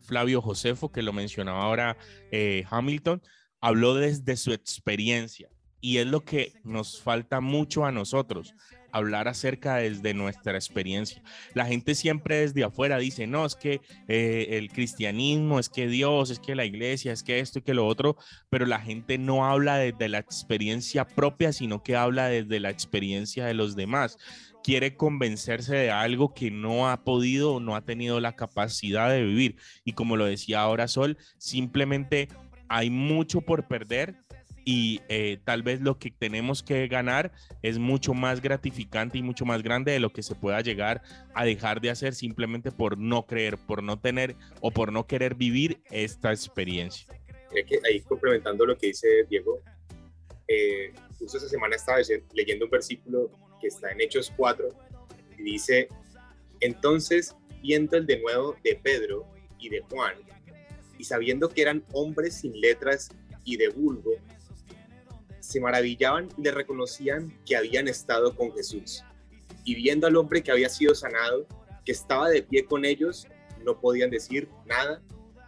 Flavio 0.00 0.40
Josefo, 0.40 0.92
que 0.92 1.02
lo 1.02 1.12
mencionaba 1.12 1.64
ahora 1.64 1.96
eh, 2.30 2.64
Hamilton, 2.70 3.20
habló 3.60 3.94
desde 3.94 4.36
su 4.36 4.52
experiencia. 4.52 5.48
Y 5.80 5.98
es 5.98 6.06
lo 6.06 6.24
que 6.24 6.52
nos 6.64 7.00
falta 7.00 7.40
mucho 7.40 7.84
a 7.84 7.92
nosotros, 7.92 8.54
hablar 8.96 9.28
acerca 9.28 9.76
desde 9.76 10.14
nuestra 10.14 10.54
experiencia. 10.54 11.22
La 11.54 11.66
gente 11.66 11.94
siempre 11.94 12.40
desde 12.40 12.64
afuera 12.64 12.98
dice, 12.98 13.26
no, 13.26 13.44
es 13.44 13.54
que 13.54 13.80
eh, 14.08 14.48
el 14.52 14.70
cristianismo, 14.70 15.58
es 15.58 15.68
que 15.68 15.86
Dios, 15.86 16.30
es 16.30 16.40
que 16.40 16.54
la 16.54 16.64
iglesia, 16.64 17.12
es 17.12 17.22
que 17.22 17.40
esto 17.40 17.58
y 17.58 17.62
que 17.62 17.74
lo 17.74 17.86
otro, 17.86 18.16
pero 18.48 18.64
la 18.64 18.80
gente 18.80 19.18
no 19.18 19.46
habla 19.46 19.76
desde 19.76 20.08
la 20.08 20.18
experiencia 20.18 21.06
propia, 21.06 21.52
sino 21.52 21.82
que 21.82 21.94
habla 21.94 22.28
desde 22.28 22.58
la 22.58 22.70
experiencia 22.70 23.44
de 23.44 23.54
los 23.54 23.76
demás. 23.76 24.16
Quiere 24.64 24.96
convencerse 24.96 25.76
de 25.76 25.90
algo 25.90 26.34
que 26.34 26.50
no 26.50 26.88
ha 26.88 27.04
podido 27.04 27.54
o 27.54 27.60
no 27.60 27.76
ha 27.76 27.84
tenido 27.84 28.18
la 28.18 28.34
capacidad 28.34 29.10
de 29.10 29.22
vivir. 29.22 29.56
Y 29.84 29.92
como 29.92 30.16
lo 30.16 30.24
decía 30.24 30.60
ahora 30.62 30.88
Sol, 30.88 31.18
simplemente 31.38 32.28
hay 32.68 32.90
mucho 32.90 33.40
por 33.40 33.66
perder 33.66 34.14
y 34.64 35.00
eh, 35.08 35.38
tal 35.44 35.62
vez 35.62 35.80
lo 35.80 35.96
que 35.98 36.10
tenemos 36.10 36.62
que 36.62 36.88
ganar 36.88 37.30
es 37.62 37.78
mucho 37.78 38.14
más 38.14 38.42
gratificante 38.42 39.16
y 39.18 39.22
mucho 39.22 39.44
más 39.44 39.62
grande 39.62 39.92
de 39.92 40.00
lo 40.00 40.10
que 40.10 40.24
se 40.24 40.34
pueda 40.34 40.60
llegar 40.60 41.02
a 41.34 41.44
dejar 41.44 41.80
de 41.80 41.90
hacer 41.90 42.14
simplemente 42.14 42.72
por 42.72 42.98
no 42.98 43.26
creer, 43.26 43.58
por 43.58 43.82
no 43.82 44.00
tener 44.00 44.34
o 44.60 44.72
por 44.72 44.92
no 44.92 45.06
querer 45.06 45.36
vivir 45.36 45.80
esta 45.90 46.32
experiencia. 46.32 47.06
Que 47.52 47.78
ahí 47.88 48.00
complementando 48.00 48.66
lo 48.66 48.76
que 48.76 48.88
dice 48.88 49.06
Diego, 49.30 49.62
eh, 50.48 50.92
justo 51.18 51.36
esta 51.38 51.48
semana 51.48 51.76
estaba 51.76 51.98
leye- 51.98 52.24
leyendo 52.34 52.64
un 52.64 52.70
versículo 52.72 53.30
que 53.60 53.68
está 53.68 53.92
en 53.92 54.00
Hechos 54.00 54.32
4 54.36 54.68
y 55.38 55.42
dice, 55.42 55.88
entonces 56.60 57.36
viendo 57.62 57.96
el 57.96 58.06
de 58.06 58.20
nuevo 58.20 58.56
de 58.64 58.74
Pedro 58.82 59.26
y 59.58 59.68
de 59.68 59.80
Juan, 59.82 60.14
y 60.98 61.04
sabiendo 61.04 61.48
que 61.48 61.62
eran 61.62 61.84
hombres 61.92 62.34
sin 62.34 62.60
letras 62.60 63.10
y 63.44 63.56
de 63.56 63.68
vulgo, 63.68 64.12
se 65.40 65.60
maravillaban 65.60 66.28
y 66.36 66.42
le 66.42 66.50
reconocían 66.50 67.32
que 67.46 67.56
habían 67.56 67.88
estado 67.88 68.34
con 68.34 68.52
Jesús. 68.52 69.04
Y 69.64 69.74
viendo 69.76 70.06
al 70.06 70.16
hombre 70.16 70.42
que 70.42 70.50
había 70.50 70.68
sido 70.68 70.94
sanado, 70.94 71.46
que 71.84 71.92
estaba 71.92 72.28
de 72.28 72.42
pie 72.42 72.64
con 72.64 72.84
ellos, 72.84 73.26
no 73.64 73.80
podían 73.80 74.10
decir 74.10 74.48
nada 74.64 75.00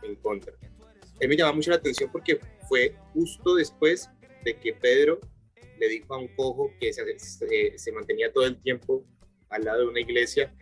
en 0.02 0.14
contra. 0.16 0.52
Él 1.20 1.28
me 1.28 1.36
llamaba 1.36 1.56
mucho 1.56 1.70
la 1.70 1.76
atención 1.76 2.10
porque 2.12 2.38
fue 2.68 2.94
justo 3.12 3.56
después 3.56 4.08
de 4.44 4.56
que 4.56 4.72
Pedro 4.72 5.20
le 5.78 5.88
dijo 5.88 6.14
a 6.14 6.18
un 6.18 6.28
cojo 6.28 6.70
que 6.80 6.92
se, 6.92 7.18
se- 7.18 7.92
mantenía 7.92 8.32
todo 8.32 8.46
el 8.46 8.60
tiempo 8.60 9.04
al 9.50 9.64
lado 9.64 9.80
de 9.80 9.86
una 9.86 10.00
iglesia, 10.00 10.54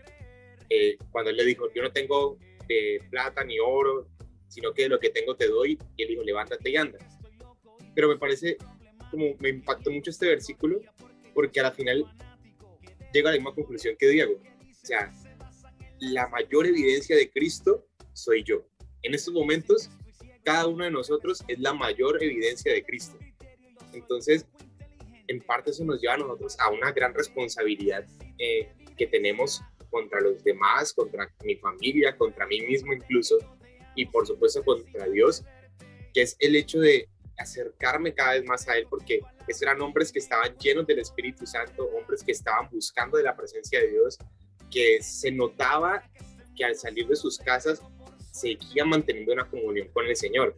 eh, 0.70 0.96
cuando 1.10 1.30
él 1.30 1.36
le 1.36 1.44
dijo, 1.44 1.66
yo 1.74 1.82
no 1.82 1.92
tengo 1.92 2.38
eh, 2.68 3.00
plata 3.10 3.44
ni 3.44 3.58
oro, 3.58 4.08
sino 4.48 4.72
que 4.72 4.88
lo 4.88 4.98
que 4.98 5.10
tengo 5.10 5.36
te 5.36 5.48
doy, 5.48 5.78
y 5.96 6.02
él 6.02 6.08
dijo, 6.08 6.22
levántate 6.22 6.70
y 6.70 6.76
anda. 6.76 6.98
Pero 7.94 8.08
me 8.08 8.18
parece 8.18 8.56
como 9.10 9.34
me 9.38 9.50
impactó 9.50 9.90
mucho 9.90 10.10
este 10.10 10.26
versículo 10.26 10.80
porque 11.34 11.60
a 11.60 11.64
la 11.64 11.72
final 11.72 12.04
llega 13.12 13.30
a 13.30 13.32
la 13.32 13.38
misma 13.38 13.54
conclusión 13.54 13.94
que 13.98 14.08
Diego. 14.08 14.34
O 14.34 14.86
sea, 14.86 15.12
la 16.00 16.28
mayor 16.28 16.66
evidencia 16.66 17.16
de 17.16 17.30
Cristo 17.30 17.86
soy 18.12 18.42
yo. 18.42 18.66
En 19.02 19.14
estos 19.14 19.32
momentos, 19.32 19.90
cada 20.44 20.66
uno 20.66 20.84
de 20.84 20.90
nosotros 20.90 21.44
es 21.48 21.58
la 21.58 21.74
mayor 21.74 22.22
evidencia 22.22 22.72
de 22.72 22.84
Cristo. 22.84 23.18
Entonces, 23.92 24.46
en 25.28 25.40
parte 25.40 25.70
eso 25.70 25.84
nos 25.84 26.00
lleva 26.00 26.14
a 26.14 26.18
nosotros 26.18 26.56
a 26.60 26.70
una 26.70 26.92
gran 26.92 27.14
responsabilidad 27.14 28.04
eh, 28.38 28.72
que 28.96 29.06
tenemos 29.06 29.62
contra 29.90 30.20
los 30.20 30.42
demás, 30.44 30.92
contra 30.92 31.32
mi 31.44 31.56
familia, 31.56 32.16
contra 32.16 32.46
mí 32.46 32.60
mismo 32.60 32.92
incluso, 32.92 33.38
y 33.96 34.06
por 34.06 34.26
supuesto 34.26 34.62
contra 34.62 35.08
Dios, 35.08 35.42
que 36.14 36.22
es 36.22 36.36
el 36.38 36.54
hecho 36.54 36.78
de 36.78 37.08
acercarme 37.38 38.14
cada 38.14 38.34
vez 38.34 38.44
más 38.44 38.68
a 38.68 38.76
Él, 38.76 38.86
porque 38.88 39.20
esos 39.48 39.62
eran 39.62 39.80
hombres 39.80 40.12
que 40.12 40.18
estaban 40.18 40.56
llenos 40.58 40.86
del 40.86 41.00
Espíritu 41.00 41.46
Santo, 41.46 41.90
hombres 41.98 42.22
que 42.22 42.32
estaban 42.32 42.68
buscando 42.70 43.16
de 43.16 43.24
la 43.24 43.36
presencia 43.36 43.80
de 43.80 43.88
Dios, 43.88 44.18
que 44.70 45.02
se 45.02 45.30
notaba 45.30 46.02
que 46.56 46.64
al 46.64 46.74
salir 46.74 47.06
de 47.06 47.16
sus 47.16 47.38
casas 47.38 47.80
seguían 48.32 48.88
manteniendo 48.88 49.32
una 49.32 49.48
comunión 49.48 49.88
con 49.88 50.06
el 50.06 50.16
Señor. 50.16 50.56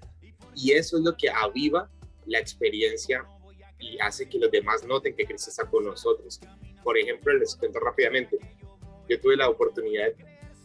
Y 0.54 0.72
eso 0.72 0.98
es 0.98 1.04
lo 1.04 1.16
que 1.16 1.30
aviva 1.30 1.90
la 2.26 2.38
experiencia 2.38 3.24
y 3.78 3.98
hace 4.00 4.28
que 4.28 4.38
los 4.38 4.50
demás 4.50 4.84
noten 4.84 5.14
que 5.14 5.26
Cristo 5.26 5.50
está 5.50 5.64
con 5.64 5.84
nosotros. 5.84 6.40
Por 6.82 6.98
ejemplo, 6.98 7.32
les 7.34 7.54
cuento 7.54 7.78
rápidamente, 7.78 8.38
yo 9.08 9.20
tuve 9.20 9.36
la 9.36 9.48
oportunidad 9.48 10.12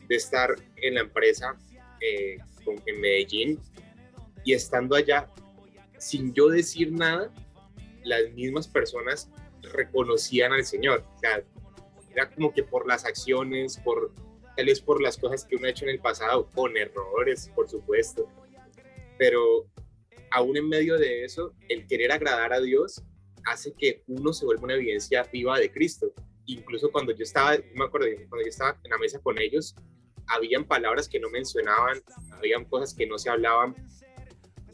de 0.08 0.16
estar 0.16 0.56
en 0.78 0.96
la 0.96 1.02
empresa 1.02 1.58
eh, 2.02 2.38
con- 2.64 2.82
en 2.86 3.02
Medellín 3.02 3.60
y 4.44 4.54
estando 4.54 4.96
allá, 4.96 5.30
sin 5.98 6.34
yo 6.34 6.50
decir 6.50 6.92
nada, 6.92 7.32
las 8.04 8.32
mismas 8.34 8.68
personas 8.68 9.30
reconocían 9.62 10.52
al 10.52 10.66
Señor. 10.66 11.06
O 11.16 11.20
sea, 11.20 11.44
era 12.12 12.30
como 12.30 12.54
que 12.54 12.64
por 12.64 12.86
las 12.88 13.06
acciones, 13.06 13.78
por 13.78 14.14
tal 14.56 14.66
vez 14.68 14.82
por 14.82 15.02
las 15.02 15.18
cosas 15.18 15.46
que 15.46 15.56
uno 15.56 15.66
ha 15.66 15.70
hecho 15.70 15.86
en 15.86 15.92
el 15.92 16.00
pasado, 16.00 16.50
con 16.52 16.76
errores, 16.78 17.50
por 17.56 17.70
supuesto. 17.70 18.28
Pero 19.18 19.68
aún 20.32 20.58
en 20.58 20.68
medio 20.68 20.98
de 20.98 21.24
eso, 21.24 21.54
el 21.70 21.88
querer 21.88 22.12
agradar 22.12 22.54
a 22.54 22.60
Dios 22.60 23.02
hace 23.46 23.74
que 23.74 24.04
uno 24.08 24.32
se 24.34 24.46
vuelva 24.46 24.64
una 24.66 24.76
evidencia 24.76 25.24
viva 25.32 25.58
de 25.58 25.72
Cristo. 25.72 26.14
Incluso 26.46 26.92
cuando 26.92 27.14
yo 27.14 27.24
estaba, 27.24 27.58
me 27.74 27.86
acuerdo, 27.86 28.08
cuando 28.30 28.44
yo 28.44 28.50
estaba 28.50 28.78
en 28.84 28.92
la 28.92 28.98
mesa 28.98 29.20
con 29.20 29.40
ellos, 29.40 29.76
habían 30.34 30.66
palabras 30.66 31.08
que 31.08 31.20
no 31.20 31.30
mencionaban, 31.30 32.02
habían 32.32 32.66
cosas 32.66 32.94
que 32.94 33.06
no 33.06 33.18
se 33.18 33.30
hablaban, 33.30 33.76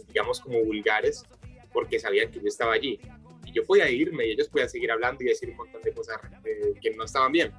digamos 0.08 0.40
como 0.40 0.64
vulgares, 0.64 1.24
porque 1.72 2.00
sabían 2.00 2.32
que 2.32 2.40
yo 2.40 2.48
estaba 2.48 2.74
allí. 2.74 3.00
Y 3.46 3.52
yo 3.52 3.66
podía 3.66 3.90
irme 3.90 4.28
y 4.28 4.32
ellos 4.32 4.48
podían 4.48 4.70
seguir 4.70 4.92
hablando 4.92 5.24
y 5.24 5.28
decir 5.28 5.50
un 5.50 5.58
montón 5.58 5.82
de 5.82 5.92
cosas 5.92 6.18
eh, 6.46 6.74
que 6.82 6.92
no 6.92 7.04
estaban 7.04 7.32
bien. 7.32 7.52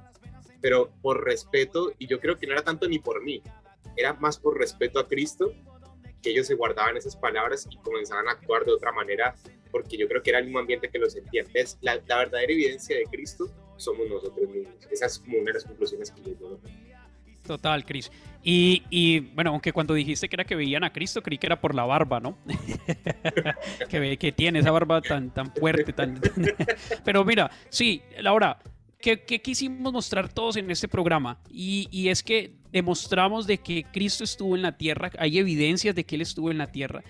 Pero 0.61 0.91
por 1.01 1.23
respeto, 1.23 1.93
y 1.97 2.07
yo 2.07 2.19
creo 2.19 2.37
que 2.37 2.47
no 2.47 2.53
era 2.53 2.63
tanto 2.63 2.87
ni 2.87 2.99
por 2.99 3.23
mí, 3.23 3.41
era 3.95 4.13
más 4.13 4.37
por 4.37 4.57
respeto 4.57 4.99
a 4.99 5.07
Cristo, 5.07 5.53
que 6.21 6.29
ellos 6.29 6.47
se 6.47 6.55
guardaban 6.55 6.97
esas 6.97 7.15
palabras 7.15 7.67
y 7.69 7.77
comenzaban 7.77 8.27
a 8.27 8.31
actuar 8.31 8.63
de 8.63 8.71
otra 8.71 8.91
manera, 8.91 9.35
porque 9.71 9.97
yo 9.97 10.07
creo 10.07 10.21
que 10.21 10.29
era 10.29 10.39
el 10.39 10.45
mismo 10.45 10.59
ambiente 10.59 10.89
que 10.89 10.99
los 10.99 11.13
sentían. 11.13 11.47
¿Ves? 11.51 11.77
La, 11.81 11.95
la 12.07 12.17
verdadera 12.17 12.53
evidencia 12.53 12.95
de 12.95 13.05
Cristo 13.05 13.49
somos 13.77 14.07
nosotros 14.07 14.47
mismos. 14.49 14.75
Esa 14.91 15.07
es 15.07 15.19
como 15.19 15.37
una 15.39 15.47
de 15.47 15.53
las 15.53 15.65
conclusiones 15.65 16.11
que 16.11 16.21
yo 16.21 16.35
tengo. 16.35 16.59
Total, 17.51 17.83
Cris. 17.83 18.09
Y, 18.41 18.83
y, 18.89 19.19
bueno, 19.19 19.49
aunque 19.49 19.73
cuando 19.73 19.93
dijiste 19.93 20.29
que 20.29 20.37
era 20.37 20.45
que 20.45 20.55
veían 20.55 20.85
a 20.85 20.93
Cristo, 20.93 21.21
creí 21.21 21.37
que 21.37 21.47
era 21.47 21.59
por 21.59 21.75
la 21.75 21.83
barba, 21.83 22.21
¿no? 22.21 22.37
que, 23.89 24.17
que 24.17 24.31
tiene 24.31 24.59
esa 24.59 24.71
barba 24.71 25.01
tan, 25.01 25.31
tan 25.31 25.53
fuerte, 25.53 25.91
tan... 25.91 26.17
Pero 27.03 27.25
mira, 27.25 27.51
sí, 27.67 28.01
Laura, 28.21 28.57
¿qué, 29.01 29.25
qué 29.25 29.41
quisimos 29.41 29.91
mostrar 29.91 30.31
todos 30.31 30.55
en 30.55 30.71
este 30.71 30.87
programa? 30.87 31.41
Y, 31.49 31.89
y 31.91 32.07
es 32.07 32.23
que 32.23 32.55
demostramos 32.71 33.47
de 33.47 33.57
que 33.57 33.83
Cristo 33.83 34.23
estuvo 34.23 34.55
en 34.55 34.61
la 34.61 34.77
tierra, 34.77 35.11
hay 35.19 35.37
evidencias 35.37 35.93
de 35.93 36.05
que 36.05 36.15
Él 36.15 36.21
estuvo 36.21 36.51
en 36.51 36.57
la 36.57 36.71
tierra. 36.71 37.03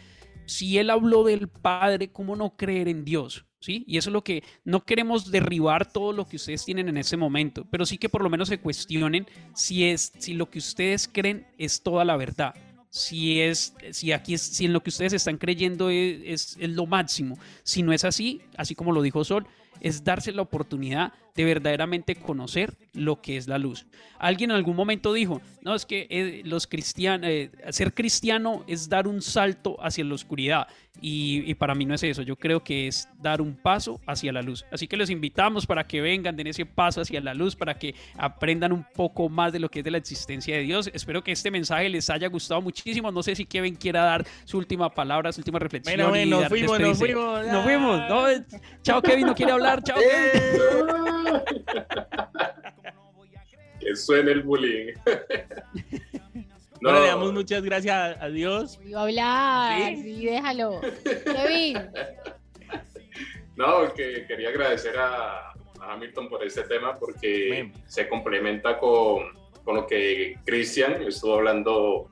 Si 0.48 0.80
Él 0.80 0.90
habló 0.90 1.24
del 1.24 1.50
Padre, 1.50 2.12
¿cómo 2.12 2.36
no 2.36 2.58
creer 2.58 2.88
en 2.88 3.06
Dios? 3.06 3.46
¿Sí? 3.62 3.84
Y 3.88 3.98
eso 3.98 4.10
es 4.10 4.14
lo 4.14 4.24
que 4.24 4.44
no 4.66 4.84
queremos 4.84 5.30
derribar 5.30 5.92
todo 5.92 6.14
lo 6.14 6.28
que 6.28 6.38
ustedes 6.38 6.66
tienen 6.66 6.90
en 6.90 6.98
ese 6.98 7.16
momento, 7.16 7.64
pero 7.70 7.86
sí 7.86 8.00
que 8.00 8.10
por 8.10 8.24
lo 8.24 8.30
menos 8.30 8.48
se 8.48 8.60
cuestionen 8.60 9.28
si 9.54 9.86
es 9.86 10.12
si 10.18 10.34
lo 10.34 10.50
que 10.50 10.58
ustedes 10.58 11.08
creen 11.08 11.46
es 11.60 11.84
toda 11.84 12.04
la 12.04 12.18
verdad. 12.18 12.56
Si 12.90 13.40
es 13.40 13.76
si 13.92 14.12
aquí 14.12 14.34
es, 14.34 14.42
si 14.42 14.66
en 14.66 14.74
lo 14.74 14.82
que 14.82 14.90
ustedes 14.90 15.14
están 15.14 15.38
creyendo 15.38 15.92
es, 15.92 16.22
es, 16.26 16.58
es 16.60 16.70
lo 16.72 16.88
máximo. 16.88 17.38
Si 17.62 17.84
no 17.84 17.94
es 17.94 18.04
así, 18.04 18.42
así 18.58 18.74
como 18.74 18.92
lo 18.92 19.04
dijo 19.04 19.24
Sol, 19.24 19.46
es 19.80 20.04
darse 20.04 20.32
la 20.32 20.42
oportunidad 20.42 21.14
de 21.36 21.46
verdaderamente 21.46 22.16
conocer 22.16 22.74
lo 22.94 23.22
que 23.22 23.38
es 23.38 23.48
la 23.48 23.58
luz. 23.58 23.86
Alguien 24.20 24.52
en 24.52 24.58
algún 24.58 24.76
momento 24.76 25.14
dijo, 25.14 25.42
no, 25.62 25.74
es 25.76 25.86
que 25.86 26.08
eh, 26.10 26.42
los 26.46 26.68
cristianos, 26.68 27.30
ser 27.70 27.94
cristiano 27.94 28.64
es 28.68 28.90
dar 28.90 29.08
un 29.08 29.22
salto 29.22 29.78
hacia 29.82 30.04
la 30.04 30.14
oscuridad. 30.14 30.68
Y, 31.00 31.44
y 31.50 31.56
para 31.56 31.74
mí 31.74 31.86
no 31.86 31.96
es 31.96 32.04
eso, 32.04 32.22
yo 32.22 32.36
creo 32.36 32.64
que 32.64 32.88
es 32.88 33.08
dar 33.18 33.42
un 33.42 33.56
paso 33.56 34.02
hacia 34.06 34.34
la 34.34 34.42
luz. 34.42 34.66
Así 34.72 34.88
que 34.88 34.98
los 34.98 35.10
invitamos 35.10 35.66
para 35.66 35.86
que 35.86 36.02
vengan, 36.02 36.36
den 36.36 36.48
ese 36.48 36.66
paso 36.66 37.02
hacia 37.02 37.22
la 37.22 37.34
luz, 37.34 37.56
para 37.56 37.76
que 37.76 37.96
aprendan 38.18 38.74
un 38.74 38.86
poco 38.94 39.30
más 39.30 39.54
de 39.54 39.60
lo 39.60 39.70
que 39.70 39.80
es 39.80 39.86
de 39.86 39.92
la 39.92 39.98
existencia 39.98 40.56
de 40.56 40.64
Dios. 40.64 40.92
Espero 40.94 41.24
que 41.24 41.32
este 41.32 41.50
mensaje 41.50 41.90
les 41.90 42.10
haya 42.10 42.28
gustado 42.28 42.62
muchísimo. 42.62 43.12
No 43.12 43.24
sé 43.24 43.36
si 43.36 43.46
Kevin 43.46 43.76
quiera 43.76 44.04
dar 44.04 44.26
su 44.44 44.58
última 44.58 44.90
palabra, 44.90 45.32
su 45.32 45.40
última 45.40 45.60
reflexión. 45.60 45.96
Bueno, 45.96 46.10
bueno, 46.10 46.42
nos 46.42 46.50
fuimos, 46.50 46.80
nos 46.80 46.98
fuimos. 46.98 47.48
Nos 47.48 47.64
fuimos. 47.64 48.00
No, 48.10 48.26
chao, 48.84 49.02
Kevin, 49.02 49.28
no 49.28 49.36
quiere 49.36 49.54
hablar. 49.54 49.82
Chao, 49.84 49.98
Kevin. 49.98 51.21
Que 53.80 53.96
suene 53.96 54.32
el 54.32 54.44
bullying. 54.44 54.94
Bueno, 56.84 57.00
le 57.00 57.08
damos 57.10 57.32
muchas 57.32 57.62
gracias 57.62 58.18
a, 58.20 58.28
Dios. 58.30 58.80
Iba 58.84 59.02
a 59.02 59.04
hablar, 59.04 59.96
¿Sí? 59.98 60.02
sí, 60.02 60.26
déjalo. 60.26 60.82
Kevin, 61.24 61.78
No, 63.56 63.94
que 63.94 64.26
quería 64.26 64.50
agradecer 64.50 64.98
a, 64.98 65.52
a 65.52 65.94
Hamilton 65.94 66.28
por 66.28 66.44
este 66.44 66.64
tema 66.64 66.98
porque 66.98 67.50
Bien. 67.52 67.74
se 67.86 68.10
complementa 68.10 68.80
con, 68.80 69.26
con 69.64 69.76
lo 69.76 69.86
que 69.86 70.40
Cristian 70.44 71.04
estuvo 71.04 71.36
hablando 71.36 72.10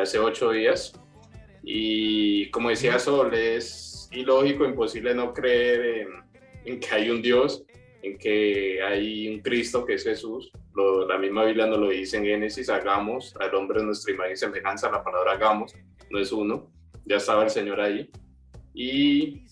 hace 0.00 0.18
ocho 0.18 0.50
días. 0.50 0.94
Y 1.62 2.50
como 2.52 2.70
decía 2.70 2.98
Sol, 2.98 3.34
es 3.34 4.08
ilógico, 4.12 4.64
imposible 4.64 5.14
no 5.14 5.34
creer 5.34 6.06
en, 6.06 6.08
en 6.64 6.80
que 6.80 6.88
hay 6.94 7.10
un 7.10 7.20
Dios, 7.20 7.64
en 8.02 8.18
que 8.18 8.82
hay 8.82 9.28
un 9.28 9.40
Cristo 9.40 9.84
que 9.84 9.94
es 9.94 10.04
Jesús. 10.04 10.50
Lo- 10.74 11.06
la 11.06 11.18
misma 11.18 11.44
Biblia 11.44 11.66
nos 11.66 11.78
lo 11.78 11.88
dice 11.88 12.16
en 12.18 12.24
Génesis, 12.24 12.68
hagamos 12.70 13.34
al 13.38 13.54
hombre 13.54 13.80
en 13.80 13.86
nuestra 13.86 14.12
imagen 14.14 14.32
y 14.32 14.36
semejanza, 14.36 14.90
la 14.90 15.02
palabra 15.02 15.32
hagamos, 15.32 15.74
no 16.10 16.18
es 16.18 16.32
uno, 16.32 16.70
ya 17.04 17.16
estaba 17.16 17.44
el 17.44 17.50
Señor 17.50 17.80
ahí. 17.80 18.10
Y 18.74 19.42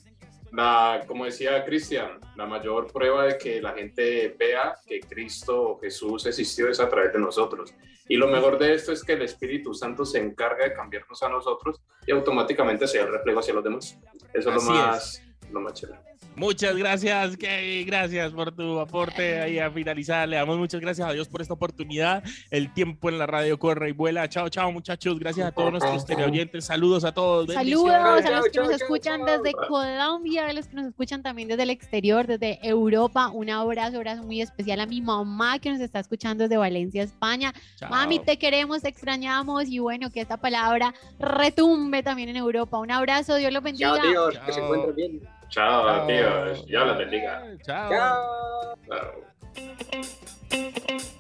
la, 0.53 1.03
como 1.07 1.25
decía 1.25 1.65
Cristian, 1.65 2.19
la 2.37 2.47
mayor 2.47 2.91
prueba 2.93 3.25
de 3.27 3.37
que 3.37 3.61
la 3.61 3.73
gente 3.73 4.35
vea 4.39 4.77
que 4.87 5.01
Cristo 5.01 5.71
o 5.73 5.79
Jesús 5.81 6.25
existió 6.27 6.69
es 6.69 6.81
a 6.81 6.89
través 6.89 7.13
de 7.13 7.19
nosotros. 7.19 7.75
Y 8.09 8.17
lo 8.17 8.29
mejor 8.29 8.59
de 8.59 8.73
esto 8.75 8.93
es 8.93 9.05
que 9.05 9.13
el 9.15 9.23
Espíritu 9.23 9.75
Santo 9.75 10.07
se 10.07 10.19
encarga 10.19 10.65
de 10.65 10.73
cambiarnos 10.73 11.23
a 11.23 11.29
nosotros 11.29 11.83
y 12.07 12.13
automáticamente 12.13 12.87
se 12.87 12.99
da 12.99 13.05
el 13.05 13.13
reflejo 13.13 13.41
hacia 13.41 13.53
los 13.53 13.65
demás. 13.65 13.99
Eso 14.33 14.49
es 14.49 14.55
lo 14.55 14.61
más, 14.63 15.23
lo 15.53 15.61
más 15.61 15.75
chévere. 15.75 15.99
Muchas 16.37 16.77
gracias, 16.77 17.37
Kevin. 17.37 17.87
Gracias 17.87 18.33
por 18.33 18.53
tu 18.55 18.79
aporte 18.79 19.41
ahí 19.41 19.59
a 19.59 19.71
finalizar. 19.71 20.29
Le 20.29 20.37
damos 20.37 20.57
muchas 20.57 20.81
gracias 20.81 21.09
a 21.09 21.13
Dios 21.13 21.29
por 21.29 21.43
esta 21.43 21.55
oportunidad. 21.55 22.23
El 22.51 22.73
tiempo 22.73 23.09
en 23.09 23.19
la 23.19 23.27
radio 23.27 23.59
corre 23.59 23.89
y 23.89 23.93
vuela. 23.93 24.29
Chao, 24.29 24.49
chao, 24.49 24.71
muchachos. 24.71 25.19
Gracias 25.19 25.49
a 25.49 25.53
todos 25.53 25.73
nuestros 25.73 26.07
teleoyentes. 26.07 26.65
Saludos 26.67 27.05
a 27.05 27.13
todos. 27.13 27.53
saludos 27.53 27.91
a 27.91 28.31
los 28.31 28.45
que 28.45 28.51
Chao, 28.53 28.65
nos 28.65 28.77
chao, 28.77 28.77
escuchan 28.77 29.27
chao. 29.27 29.43
desde 29.43 29.53
Colombia, 29.53 30.47
a 30.47 30.53
los 30.53 30.69
que 30.69 30.77
nos 30.77 30.87
escuchan 30.87 31.23
también 31.23 31.49
desde 31.49 31.65
el 31.65 31.71
exterior, 31.71 32.27
desde 32.27 32.61
Europa. 32.63 33.29
Un 33.29 33.51
abrazo, 33.51 33.97
abrazo 33.97 34.23
muy 34.23 34.41
especial 34.41 34.81
a 34.81 34.87
mi 34.87 35.01
mamá 35.01 35.59
que 35.59 35.71
nos 35.71 35.81
está 35.81 35.99
escuchando 35.99 36.45
desde 36.45 36.57
Valencia, 36.57 37.03
España. 37.03 37.53
Chao. 37.77 37.91
Mami, 37.91 38.21
te 38.21 38.39
queremos, 38.39 38.83
te 38.83 38.89
extrañamos 38.89 39.69
y 39.69 39.81
bueno, 39.81 40.11
que 40.11 40.21
esta 40.21 40.37
palabra 40.37 40.95
retumbe 41.19 42.03
también 42.03 42.29
en 42.29 42.37
Europa. 42.37 42.79
Un 42.79 42.93
abrazo, 42.93 43.35
Dios 43.37 43.53
los 43.53 43.63
bendiga. 43.63 43.97
Chao, 43.97 44.09
tíos, 44.09 44.39
que 44.39 44.53
se 44.53 44.61
Chao. 44.61 44.65
encuentren 44.65 44.95
bien. 44.95 45.38
Chao, 45.51 45.85
Chao. 45.87 46.07
tíos. 46.07 46.67
Ya 46.67 46.85
la 46.85 46.93
bendiga. 46.95 47.43
Chao. 47.65 47.91
Chao. 47.91 48.77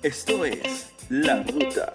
Esto 0.03 0.45
es 0.45 0.93
La 1.09 1.43
Ruta. 1.43 1.93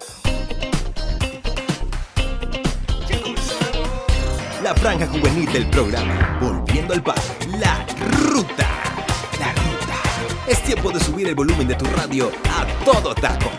La 4.62 4.74
franja 4.74 5.06
juvenil 5.06 5.52
del 5.52 5.66
programa, 5.68 6.38
volviendo 6.40 6.94
al 6.94 7.00
bar, 7.02 7.18
la 7.58 7.84
ruta. 8.28 8.66
La 9.38 9.52
ruta. 9.52 10.48
Es 10.48 10.62
tiempo 10.62 10.90
de 10.90 11.00
subir 11.00 11.28
el 11.28 11.34
volumen 11.34 11.68
de 11.68 11.74
tu 11.74 11.84
radio 11.84 12.30
a 12.50 12.84
todo 12.84 13.14
taco. 13.14 13.50